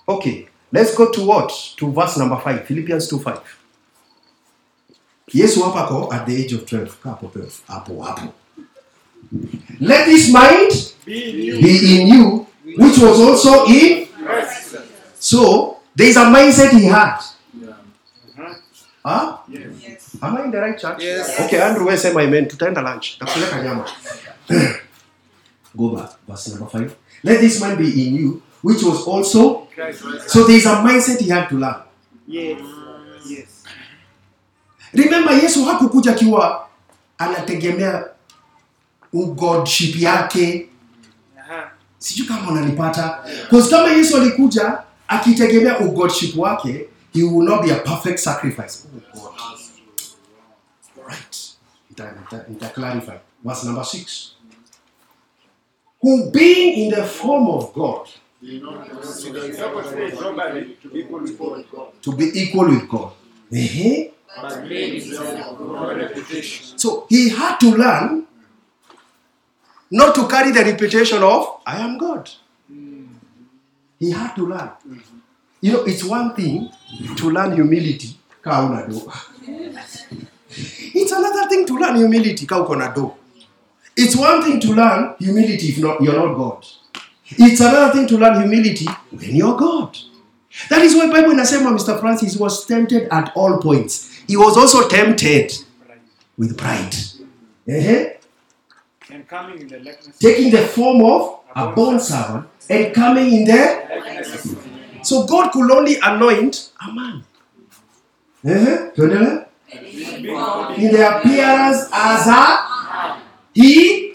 Okay, 0.08 0.48
let's 0.72 0.96
go 0.96 1.12
to 1.12 1.20
what? 1.26 1.52
To 1.76 1.92
verse 1.92 2.16
number 2.16 2.36
5. 2.36 2.64
Philippians 2.66 3.08
2 3.12 3.18
5. 3.18 3.40
Yesu 5.34 5.62
hapa 5.62 5.84
ako 5.84 6.08
at 6.12 6.24
the 6.26 6.32
age 6.32 6.54
of 6.54 6.64
12. 6.64 6.96
Kaa 7.02 7.10
Hapo 7.10 7.28
12. 7.28 7.62
Hapo 7.68 8.02
hapo. 8.02 8.32
Let 9.80 10.06
this 10.06 10.32
mind 10.32 10.72
be 11.04 12.00
in 12.00 12.06
you, 12.08 12.46
which 12.76 12.98
was 12.98 13.20
also 13.20 13.66
in. 13.66 14.08
So, 15.18 15.78
there 15.94 16.08
is 16.08 16.16
a 16.16 16.24
mindset 16.24 16.70
he 16.70 16.84
had. 16.86 17.20
Huh? 19.04 19.38
Am 20.22 20.36
I 20.36 20.44
in 20.44 20.50
the 20.50 20.60
right 20.60 20.78
church? 20.78 21.02
Yes. 21.02 21.40
Okay, 21.40 21.60
Andrew, 21.60 21.86
where 21.86 21.96
say 21.96 22.12
my 22.12 22.26
men? 22.26 22.46
Tutaenda 22.46 22.82
lunch. 22.82 23.18
Nakupeleka 23.18 23.62
nyama. 23.62 23.86
Go 25.76 25.96
back. 25.96 26.10
Verse 26.26 26.48
number 26.50 26.66
5. 26.66 26.96
Let 27.24 27.40
this 27.40 27.60
mind 27.60 27.78
be 27.78 28.06
in 28.06 28.14
you, 28.14 28.42
which 28.62 28.82
was 28.82 29.06
also 29.06 29.68
so 30.26 30.46
there 30.46 30.56
is 30.56 30.66
a 30.66 30.76
mindset 30.82 31.20
he 31.20 31.28
had 31.28 31.48
to 31.48 31.56
learn. 31.56 31.82
Yes. 32.26 32.60
Yes. 33.26 33.64
Remember 34.92 35.32
Yesu 35.32 35.64
hakukuja 35.64 36.12
akiwa 36.12 36.68
anategemea 37.18 38.04
ugodship 39.12 39.96
yake. 39.96 40.68
Aha. 41.40 41.70
Sijui 41.98 42.26
kama 42.26 42.50
unanipata. 42.50 43.18
Because 43.50 43.70
kama 43.70 43.88
Yesu 43.88 44.16
alikuja 44.16 44.82
akitegemea 45.08 45.78
ugodship 45.80 46.36
wake, 46.36 46.88
he 47.14 47.22
will 47.22 47.44
not 47.48 47.62
be 47.64 47.72
a 47.72 47.78
perfect 47.78 48.18
sacrifice. 48.18 48.84
Oh 49.16 49.20
God. 49.20 49.58
Right. 51.08 51.36
Nita, 51.90 52.12
nita, 52.12 52.44
nita 52.48 52.68
clarify. 52.68 53.18
Verse 53.44 53.64
number 53.66 53.84
6. 53.84 54.34
Who 56.00 56.30
being 56.30 56.84
in 56.84 56.90
the 56.90 57.04
form 57.04 57.48
of 57.48 57.72
God, 57.74 58.08
to 62.02 62.12
be 62.12 62.40
equal 62.40 62.68
with 62.68 62.88
God. 62.88 63.12
reputation. 65.96 66.78
So 66.78 67.06
he 67.08 67.30
had 67.30 67.58
to 67.58 67.76
learn 67.76 68.27
not 69.90 70.14
to 70.14 70.26
carry 70.28 70.52
the 70.52 70.64
reputation 70.64 71.22
of 71.22 71.60
I 71.66 71.78
am 71.78 71.98
God. 71.98 72.30
He 73.98 74.10
had 74.10 74.34
to 74.36 74.46
learn. 74.46 74.70
You 75.60 75.72
know, 75.72 75.84
it's 75.84 76.04
one 76.04 76.34
thing 76.34 76.70
to 77.16 77.30
learn 77.30 77.52
humility. 77.54 78.16
It's 80.94 81.12
another 81.12 81.48
thing 81.48 81.66
to 81.66 81.74
learn 81.78 81.96
humility. 81.96 82.46
It's 83.96 84.16
one 84.16 84.42
thing 84.42 84.60
to 84.60 84.72
learn 84.74 85.14
humility 85.18 85.68
if 85.68 85.78
not, 85.78 86.00
you're 86.00 86.14
not 86.14 86.34
God. 86.36 86.66
It's 87.30 87.60
another 87.60 87.92
thing 87.92 88.06
to 88.08 88.16
learn 88.18 88.40
humility 88.40 88.86
when 89.10 89.34
you're 89.34 89.56
God. 89.56 89.98
That 90.70 90.82
is 90.82 90.94
why 90.94 91.08
Bible 91.10 91.32
inasema 91.32 91.70
Mr. 91.72 92.00
Francis 92.00 92.36
was 92.36 92.64
tempted 92.66 93.08
at 93.10 93.32
all 93.34 93.58
points. 93.58 94.22
He 94.26 94.36
was 94.36 94.56
also 94.56 94.88
tempted 94.88 95.52
with 96.36 96.56
pride. 96.56 96.94
Ehe. 97.66 98.17
And 99.30 99.40
coming 99.40 99.60
in 99.60 99.68
the 99.68 99.78
likeness 99.78 100.18
Taking 100.18 100.50
the 100.50 100.66
form 100.66 101.02
of 101.04 101.40
a 101.54 101.72
bond 101.72 102.00
servant 102.00 102.46
and 102.70 102.94
coming 102.94 103.32
in 103.32 103.44
there. 103.44 103.88
likeness 104.04 104.44
of 104.44 104.66
man. 104.66 105.04
So 105.04 105.26
God 105.26 105.50
could 105.52 105.70
only 105.70 105.96
anoint 106.02 106.70
a 106.80 106.92
man. 106.92 107.24
Ehe. 108.44 108.94
Tuendelee. 108.94 109.44
Being 109.70 110.86
In 110.86 110.92
the 110.94 111.18
appearance 111.18 111.88
as 111.92 112.26
a 112.26 113.18
he 113.54 114.14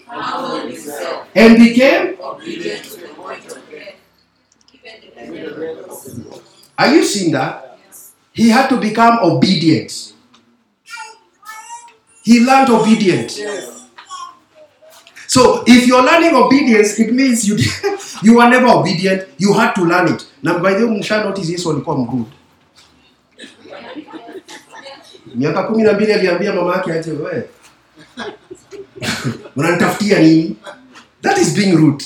and 1.34 1.58
became. 1.58 2.16
Obedient. 2.20 2.98
Are 6.78 6.94
you 6.94 7.04
seeing 7.04 7.32
that? 7.32 7.78
He 8.32 8.48
had 8.48 8.68
to 8.68 8.78
become 8.80 9.18
obedient. 9.22 10.12
He 12.24 12.40
learned 12.44 12.70
obedience. 12.70 13.38
So 15.34 15.64
if 15.66 15.88
you're 15.88 16.04
learning 16.04 16.36
obedience, 16.36 16.96
it 17.00 17.12
means 17.12 17.48
you 17.48 17.56
you 18.22 18.36
were 18.36 18.48
never 18.48 18.68
obedient. 18.68 19.26
You 19.36 19.52
had 19.52 19.72
to 19.74 19.82
learn 19.82 20.14
it. 20.14 20.22
Now 20.46 20.60
by 20.62 20.74
the 20.74 20.86
way, 20.86 20.98
msha 20.98 21.24
notice 21.24 21.52
Yesu 21.52 21.70
alikuwa 21.70 21.98
mrude. 21.98 22.30
Miaka 25.34 25.62
kumi 25.62 25.82
na 25.82 25.92
mbili 25.92 26.12
aliambia 26.12 26.52
mama 26.52 26.72
yake 26.76 26.92
aje. 26.92 27.12
Unanitafutia 29.56 30.18
nini? 30.18 30.56
That 31.22 31.38
is 31.38 31.54
being 31.54 31.76
rude. 31.76 32.04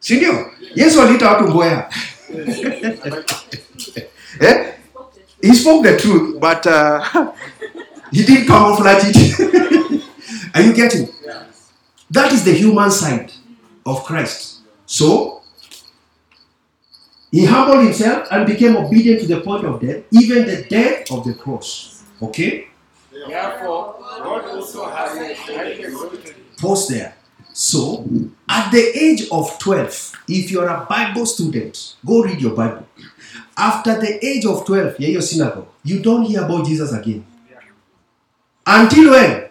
Si 0.00 0.16
ndio? 0.16 0.50
Yesu 0.74 1.02
aliita 1.02 1.30
watu 1.30 1.48
mboya. 1.48 1.90
eh? 4.40 4.66
He 5.42 5.54
spoke 5.54 5.90
the 5.90 5.96
truth, 5.96 6.40
but 6.40 6.66
uh, 6.66 7.00
he 8.12 8.22
didn't 8.22 8.46
camouflage 8.46 9.10
it. 9.10 9.40
Are 10.54 10.66
you 10.66 10.72
getting? 10.72 11.08
That 12.14 12.32
is 12.32 12.44
the 12.44 12.52
human 12.52 12.92
side 12.92 13.32
of 13.84 14.04
Christ. 14.04 14.60
So, 14.86 15.42
he 17.32 17.44
humbled 17.44 17.82
himself 17.82 18.28
and 18.30 18.46
became 18.46 18.76
obedient 18.76 19.22
to 19.22 19.26
the 19.26 19.40
point 19.40 19.64
of 19.64 19.80
death, 19.80 20.04
even 20.12 20.46
the 20.46 20.62
death 20.70 21.10
of 21.10 21.24
the 21.24 21.34
cross. 21.34 22.04
Okay? 22.22 22.68
Therefore, 23.10 23.96
God 23.98 24.44
also 24.44 24.88
has 24.88 25.18
him 25.18 25.98
Pause 26.56 26.88
there. 26.88 27.16
So, 27.52 28.06
at 28.48 28.70
the 28.70 28.92
age 28.96 29.26
of 29.32 29.58
12, 29.58 30.12
if 30.28 30.52
you're 30.52 30.68
a 30.68 30.86
Bible 30.88 31.26
student, 31.26 31.96
go 32.06 32.22
read 32.22 32.40
your 32.40 32.54
Bible. 32.54 32.86
After 33.56 33.98
the 33.98 34.24
age 34.24 34.46
of 34.46 34.64
12, 34.64 35.00
yeah, 35.00 35.08
your 35.08 35.22
synagogue, 35.22 35.66
you 35.82 35.98
don't 36.00 36.22
hear 36.22 36.44
about 36.44 36.64
Jesus 36.64 36.92
again. 36.92 37.26
Until 38.64 39.10
when? 39.10 39.48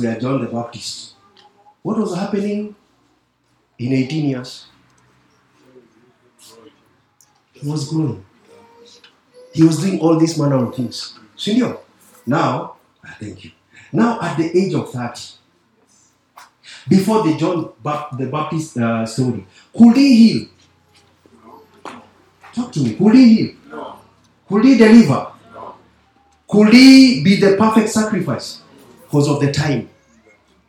We 0.00 0.06
are 0.08 0.18
John 0.18 0.44
the 0.44 0.50
Baptist. 0.50 1.11
What 1.82 1.98
was 1.98 2.14
happening 2.14 2.74
in 3.78 3.92
18 3.92 4.28
years? 4.30 4.66
He 7.52 7.68
was 7.68 7.88
growing. 7.88 8.24
He 9.52 9.62
was 9.62 9.78
doing 9.78 10.00
all 10.00 10.18
these 10.18 10.38
manner 10.38 10.64
of 10.64 10.74
things. 10.74 11.18
Senior. 11.36 11.76
Now, 12.26 12.76
ah, 13.04 13.16
thank 13.20 13.44
you. 13.44 13.50
Now, 13.92 14.20
at 14.20 14.36
the 14.36 14.56
age 14.56 14.74
of 14.74 14.90
30, 14.90 15.34
before 16.88 17.22
the 17.24 17.36
John 17.36 17.72
the 18.18 18.26
Baptist 18.26 18.78
uh, 18.78 19.04
story, 19.06 19.46
could 19.76 19.96
he 19.96 20.16
heal? 20.16 20.48
Talk 22.54 22.72
to 22.72 22.80
me. 22.80 22.94
Could 22.94 23.14
he 23.14 23.34
heal? 23.34 23.54
No. 23.70 23.98
Could 24.48 24.64
he 24.64 24.76
deliver? 24.76 25.32
No. 25.54 25.74
Could 26.48 26.72
he 26.72 27.22
be 27.22 27.36
the 27.36 27.56
perfect 27.56 27.88
sacrifice? 27.88 28.60
Because 29.02 29.28
of 29.28 29.40
the 29.40 29.52
time. 29.52 29.88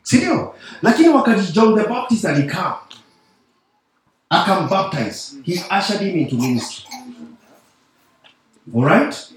Sindio? 0.04 0.53
Lakini 0.84 1.08
wakati 1.08 1.52
John 1.52 1.74
the 1.74 1.88
Baptist 1.88 2.24
alikaa 2.24 2.78
akambaptize, 4.30 5.36
he 5.42 5.52
ushered 5.78 6.00
him 6.00 6.16
into 6.18 6.36
ministry. 6.36 6.84
Alright? 8.74 9.32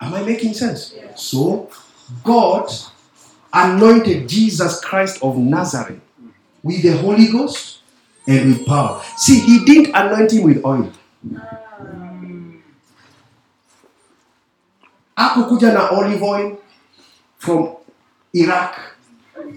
Am 0.00 0.14
I 0.14 0.22
making 0.22 0.54
sense? 0.54 0.92
So, 1.14 1.68
God 2.24 2.70
anointed 3.52 4.28
Jesus 4.28 4.80
Christ 4.80 5.18
of 5.22 5.36
Nazareth 5.38 6.00
with 6.62 6.82
the 6.82 6.92
Holy 6.98 7.28
Ghost 7.28 7.78
and 8.28 8.46
with 8.46 8.66
power. 8.66 9.02
See, 9.16 9.40
he 9.40 9.64
didn't 9.64 9.94
anoint 9.94 10.32
him 10.32 10.42
with 10.42 10.62
oil. 10.64 10.92
Hakukuja 15.16 15.72
na 15.72 15.88
olive 15.88 16.22
oil 16.22 16.58
from 17.38 17.76
Iraq. 18.34 18.95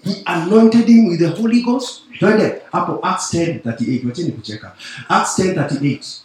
He 0.04 0.24
anointed 0.26 0.88
him 0.88 1.08
with 1.08 1.20
the 1.20 1.30
Holy 1.30 1.62
Ghost. 1.62 2.02
Twende 2.20 2.62
hapo 2.72 3.00
Acts 3.04 3.34
10:38. 3.34 4.06
Wacheni 4.06 4.32
kucheka. 4.32 4.72
Acts 5.10 5.36
10:38. 5.40 6.22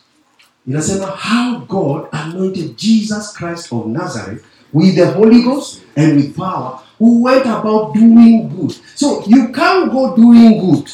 Inasema 0.66 1.06
how 1.06 1.58
God 1.58 2.08
anointed 2.12 2.76
Jesus 2.76 3.32
Christ 3.32 3.72
of 3.72 3.86
Nazareth 3.86 4.42
with 4.72 4.94
the 4.94 5.06
Holy 5.06 5.42
Ghost 5.42 5.82
and 5.96 6.16
with 6.16 6.36
power 6.36 6.80
who 6.98 7.22
went 7.22 7.46
about 7.46 7.94
doing 7.94 8.48
good. 8.48 8.74
So 8.94 9.22
you 9.26 9.48
can't 9.48 9.92
go 9.92 10.16
doing 10.16 10.60
good 10.60 10.90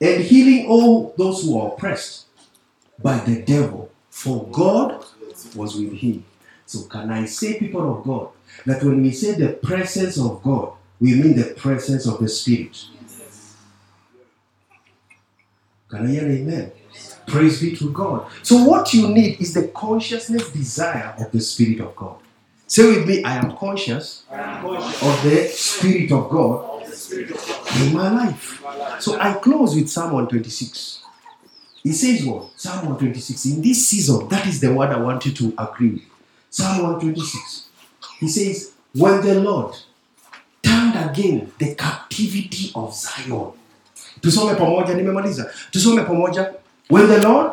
and 0.00 0.22
healing 0.22 0.66
all 0.68 1.14
those 1.16 1.44
who 1.44 1.58
are 1.58 1.72
oppressed 1.72 2.26
by 3.02 3.18
the 3.18 3.42
devil, 3.42 3.90
for 4.10 4.46
God 4.48 5.04
was 5.54 5.76
with 5.76 5.94
him. 5.94 6.24
So, 6.66 6.82
can 6.84 7.10
I 7.10 7.26
say, 7.26 7.58
people 7.58 7.98
of 7.98 8.04
God, 8.04 8.28
that 8.66 8.82
when 8.82 9.02
we 9.02 9.12
say 9.12 9.32
the 9.32 9.50
presence 9.54 10.18
of 10.18 10.42
God, 10.42 10.72
we 11.00 11.14
mean 11.14 11.36
the 11.36 11.54
presence 11.54 12.06
of 12.06 12.18
the 12.20 12.28
Spirit? 12.28 12.84
Can 15.88 16.06
I 16.06 16.10
hear 16.10 16.22
amen? 16.22 16.72
Praise 17.26 17.60
be 17.60 17.76
to 17.76 17.90
God. 17.92 18.30
So, 18.42 18.64
what 18.64 18.92
you 18.94 19.08
need 19.08 19.40
is 19.40 19.54
the 19.54 19.68
consciousness 19.68 20.50
desire 20.50 21.14
of 21.18 21.30
the 21.32 21.40
Spirit 21.40 21.80
of 21.80 21.94
God. 21.94 22.16
Say 22.66 22.96
with 22.96 23.06
me, 23.06 23.22
I 23.22 23.36
am 23.36 23.56
conscious 23.56 24.24
of 24.30 25.22
the 25.22 25.48
Spirit 25.52 26.10
of 26.10 26.30
God 26.30 26.82
in 27.80 27.92
my 27.92 28.10
life. 28.10 28.62
So 29.00 29.18
I 29.20 29.34
close 29.34 29.74
with 29.74 29.88
Psalm 29.90 30.12
126. 30.12 31.02
He 31.82 31.92
says 31.92 32.24
what? 32.24 32.58
Psalm 32.58 32.86
126. 32.86 33.44
In 33.46 33.62
this 33.62 33.86
season, 33.86 34.28
that 34.28 34.46
is 34.46 34.60
the 34.60 34.72
word 34.72 34.90
I 34.90 34.98
want 34.98 35.26
you 35.26 35.32
to 35.32 35.54
agree 35.58 35.90
with. 35.90 36.02
Psalm 36.54 36.82
126. 36.82 37.66
He 38.20 38.28
says, 38.28 38.74
When 38.94 39.20
the 39.22 39.40
Lord 39.40 39.74
turned 40.62 40.94
again 40.94 41.50
the 41.58 41.74
captivity 41.74 42.70
of 42.76 42.94
Zion. 42.94 43.52
Tusome 44.20 44.54
pamoja, 44.54 44.94
nimemaliza. 44.94 45.50
Tusome 45.72 46.04
pamoja. 46.04 46.54
When 46.88 47.08
the 47.08 47.28
Lord, 47.28 47.52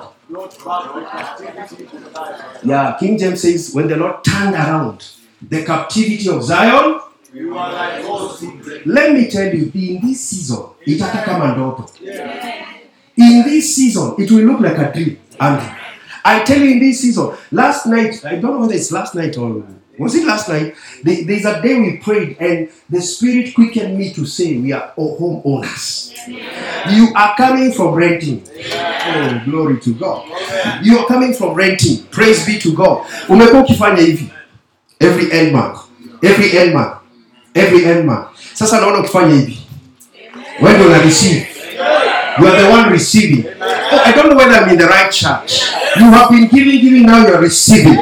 yeah, 2.63 2.95
King 2.99 3.17
James 3.17 3.41
says, 3.41 3.73
When 3.73 3.87
the 3.87 3.97
Lord 3.97 4.23
turned 4.23 4.53
around 4.53 5.03
the 5.41 5.65
captivity 5.65 6.29
of 6.29 6.43
Zion, 6.43 6.99
like 7.33 8.05
let 8.85 9.13
me 9.13 9.31
tell 9.31 9.51
you, 9.51 9.71
in 9.73 9.99
this 10.01 10.29
season, 10.29 10.63
itakaa 10.85 11.25
kama 11.25 11.55
ndoto. 11.55 11.89
In 13.17 13.43
this 13.43 13.75
season, 13.75 14.13
it 14.19 14.29
will 14.29 14.45
look 14.45 14.59
like 14.59 14.77
a 14.77 14.91
dream. 14.93 15.17
And 15.39 15.80
I 16.23 16.43
tell 16.43 16.59
you, 16.59 16.71
in 16.71 16.79
this 16.79 17.01
season, 17.01 17.35
last 17.51 17.85
night, 17.87 18.23
I 18.25 18.35
don't 18.35 18.53
know 18.53 18.59
whether 18.61 18.73
it's 18.73 18.91
last 18.91 19.15
night 19.15 19.37
or 19.37 19.63
was 19.97 20.15
it 20.15 20.25
last 20.25 20.49
night? 20.49 20.75
There's 21.03 21.45
a 21.45 21.61
day 21.61 21.79
we 21.79 21.97
prayed, 21.97 22.37
and 22.39 22.69
the 22.89 23.01
Spirit 23.01 23.53
quickened 23.53 23.97
me 23.97 24.11
to 24.13 24.25
say, 24.25 24.57
We 24.57 24.71
are 24.71 24.93
home 24.95 25.41
owners. 25.45 26.13
You 26.27 27.13
are 27.15 27.35
coming 27.35 27.71
from 27.71 27.93
renting. 27.93 28.47
Oh, 28.73 29.41
glory 29.45 29.79
to 29.81 29.93
God. 29.93 30.27
You 30.83 30.99
are 30.99 31.05
coming 31.05 31.33
from 31.33 31.53
renting. 31.55 32.03
Praise 32.05 32.45
be 32.45 32.57
to 32.59 32.73
God. 32.73 33.05
Hivi 33.27 34.31
every 34.99 35.31
end 35.31 35.53
month, 35.53 35.79
every 36.23 36.57
end 36.57 36.73
month, 36.73 36.97
every 37.55 37.85
end 37.85 38.05
month. 38.05 38.27
Sasa 38.53 38.81
naona 38.81 38.99
ukifanya 38.99 39.35
hivi. 39.35 39.57
When 40.59 40.77
do 40.79 40.93
I 40.93 41.03
receive? 41.03 41.47
You 42.39 42.47
are 42.47 42.61
the 42.61 42.69
one 42.69 42.91
receiving. 42.91 43.45
I 43.91 44.11
don't 44.15 44.29
know 44.29 44.35
whether 44.37 44.53
I'm 44.55 44.69
in 44.69 44.77
the 44.77 44.87
right 44.87 45.11
church. 45.11 45.61
You 45.97 46.05
have 46.11 46.29
been 46.29 46.47
giving, 46.47 46.81
giving, 46.81 47.03
now 47.05 47.27
you 47.27 47.33
are 47.33 47.41
receiving. 47.41 47.97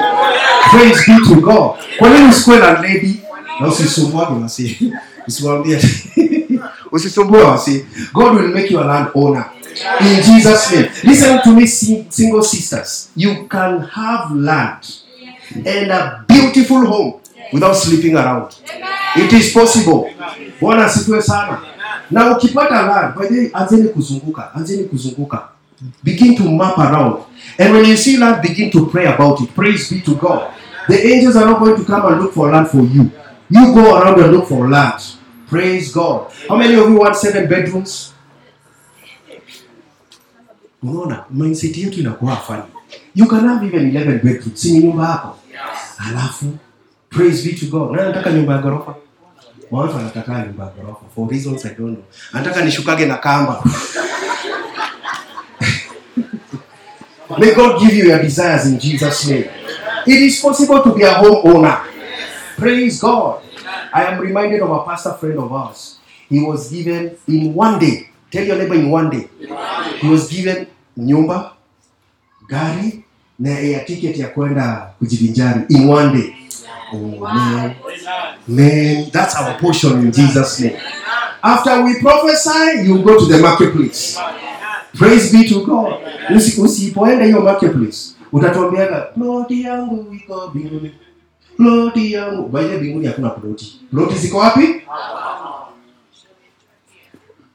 Praise 0.69 1.05
be 1.05 1.17
to 1.35 1.41
God. 1.41 1.79
Kwa 1.97 2.09
nini 2.09 2.29
usikuwe 2.29 2.57
na 2.57 2.71
lady 2.81 3.21
na 3.59 3.67
usisumbuage 3.67 4.33
wasi? 4.43 4.93
Usiwaambie. 5.27 5.79
Usisumbue 6.91 7.41
wasi. 7.43 7.85
God 8.13 8.35
will 8.35 8.47
make 8.47 8.73
you 8.73 8.79
a 8.79 8.83
land 8.85 9.07
owner. 9.13 9.45
In 10.01 10.23
Jesus' 10.23 10.71
name. 10.71 10.89
Listen 11.03 11.41
to 11.43 11.51
me, 11.51 11.67
single 11.67 12.43
sisters. 12.43 13.09
You 13.15 13.47
can 13.47 13.81
have 13.81 14.35
land 14.35 14.95
and 15.55 15.91
a 15.91 16.23
beautiful 16.27 16.85
home 16.85 17.13
without 17.53 17.75
sleeping 17.75 18.15
around. 18.15 18.55
It 19.15 19.33
is 19.33 19.53
possible. 19.53 20.09
Bwana 20.61 20.85
asifiwe 20.85 21.21
sana. 21.21 21.59
Na 22.11 22.37
ukipata 22.37 22.81
land, 22.81 23.15
by 23.15 23.27
the 23.27 23.37
way, 23.39 23.49
anzeni 23.53 23.89
kuzunguka, 23.89 24.53
anzeni 24.55 24.83
kuzunguka. 24.83 25.47
Begin 26.03 26.35
to 26.37 26.49
map 26.51 26.77
around. 26.77 27.25
And 27.57 27.73
when 27.73 27.85
you 27.85 27.95
see 27.97 28.17
land, 28.17 28.41
begin 28.41 28.69
to 28.71 28.87
pray 28.89 29.05
about 29.05 29.41
it. 29.41 29.53
Praise 29.55 29.89
be 29.89 30.01
to 30.01 30.15
God. 30.15 30.53
The 30.87 31.07
angels 31.07 31.35
are 31.35 31.45
not 31.45 31.59
going 31.59 31.77
to 31.77 31.85
come 31.85 32.05
and 32.11 32.21
look 32.21 32.33
for 32.33 32.51
land 32.51 32.67
for 32.69 32.81
you. 32.81 33.11
You 33.49 33.73
go 33.73 33.95
around 33.99 34.19
and 34.19 34.31
look 34.31 34.47
for 34.47 34.69
land. 34.69 35.01
Praise 35.47 35.91
God. 35.93 36.31
How 36.47 36.55
many 36.57 36.75
of 36.75 36.89
you 36.89 36.95
want 36.95 37.15
seven 37.15 37.47
bedrooms? 37.47 38.13
You 40.81 41.07
can 43.27 43.47
have 43.47 43.63
even 43.63 43.89
11 43.89 44.17
bedrooms. 44.19 44.65
Alafu 45.99 46.57
praise 47.09 47.43
be 47.43 47.53
to 47.55 47.65
God. 47.65 47.95
For 51.13 51.27
reasons 51.27 51.65
I 51.65 51.73
don't 51.73 51.93
know. 51.93 52.03
Anataka 52.33 52.61
nishukage 52.61 53.05
na 53.05 53.17
kamba. 53.17 53.63
May 57.37 57.53
God 57.53 57.79
give 57.79 57.93
you 57.93 58.05
your 58.05 58.21
desires 58.21 58.65
in 58.65 58.79
Jesus' 58.79 59.27
name. 59.27 59.49
It 60.07 60.21
is 60.21 60.39
possible 60.41 60.81
to 60.81 60.95
be 60.95 61.03
a 61.03 61.13
homeowner. 61.13 61.85
Praise 62.57 62.99
God. 62.99 63.43
I 63.93 64.05
am 64.05 64.19
reminded 64.19 64.61
of 64.61 64.71
a 64.71 64.83
pastor 64.83 65.13
friend 65.13 65.37
of 65.39 65.51
ours. 65.51 65.99
He 66.29 66.39
was 66.41 66.71
given 66.71 67.17
in 67.27 67.53
one 67.53 67.79
day. 67.79 68.09
Tell 68.31 68.43
your 68.43 68.57
neighbor 68.57 68.75
in 68.75 68.89
one 68.89 69.09
day. 69.09 69.29
He 69.99 70.07
was 70.09 70.29
given 70.29 70.67
nyumba, 70.97 71.53
gari 72.49 73.03
na 73.39 73.49
air 73.51 73.85
ticket 73.85 74.17
ya 74.17 74.27
kwenda 74.27 74.93
kujivinjari 74.99 75.65
in 75.69 75.87
one 75.87 76.13
day. 76.17 76.35
Oh 76.93 76.97
man, 76.97 77.75
man, 78.47 79.09
that's 79.11 79.35
our 79.35 79.57
portion 79.59 79.99
in 79.99 80.11
Jesus' 80.11 80.59
name. 80.59 80.77
After 81.43 81.83
we 81.83 81.99
prophesy, 82.01 82.83
you 82.85 83.01
go 83.03 83.17
to 83.19 83.25
the 83.25 83.39
marketplace. 83.39 84.17
Praise 84.97 85.31
be 85.31 85.49
to 85.49 85.65
God. 85.65 85.93
Usi- 86.35 86.61
Usipoenda 86.61 87.25
hiyo 87.25 87.41
marketplace, 87.41 87.97
utatuambiaga 88.31 88.99
ploti 89.01 89.61
yangu 89.61 90.13
iko 90.13 90.51
mbinguni. 90.55 90.91
Ploti 91.57 92.11
yangu. 92.11 92.49
Way, 92.55 92.65
mbinguni 92.77 93.07
hakuna 93.07 93.29
ploti. 93.29 93.79
Ploti 93.91 94.15
ziko 94.15 94.37
wapi? 94.37 94.81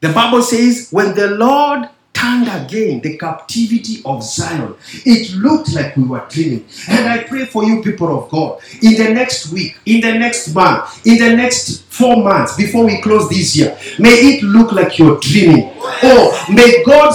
The 0.01 0.09
Bible 0.09 0.41
says, 0.43 0.89
when 0.91 1.15
the 1.15 1.27
Lord 1.27 1.89
turned 2.13 2.47
again 2.47 3.01
the 3.01 3.17
captivity 3.17 4.01
of 4.05 4.23
Zion. 4.23 4.75
It 5.05 5.35
looked 5.35 5.73
like 5.73 5.97
we 5.97 6.03
were 6.03 6.23
dreaming. 6.29 6.63
And 6.87 7.09
I 7.09 7.23
pray 7.23 7.45
for 7.45 7.65
you, 7.65 7.81
people 7.83 8.07
of 8.17 8.29
God, 8.31 8.59
in 8.81 8.95
the 8.95 9.13
next 9.13 9.51
week, 9.51 9.75
in 9.85 9.99
the 9.99 10.13
next 10.17 10.53
month, 10.55 11.05
in 11.05 11.17
the 11.17 11.35
next 11.35 11.83
four 11.89 12.23
months 12.23 12.55
before 12.55 12.85
we 12.85 13.01
close 13.01 13.27
this 13.29 13.55
year, 13.57 13.77
may 13.99 14.13
it 14.13 14.43
look 14.43 14.71
like 14.71 14.97
you're 14.97 15.19
dreaming. 15.19 15.71
Oh, 16.03 16.45
may 16.53 16.83
God 16.85 17.11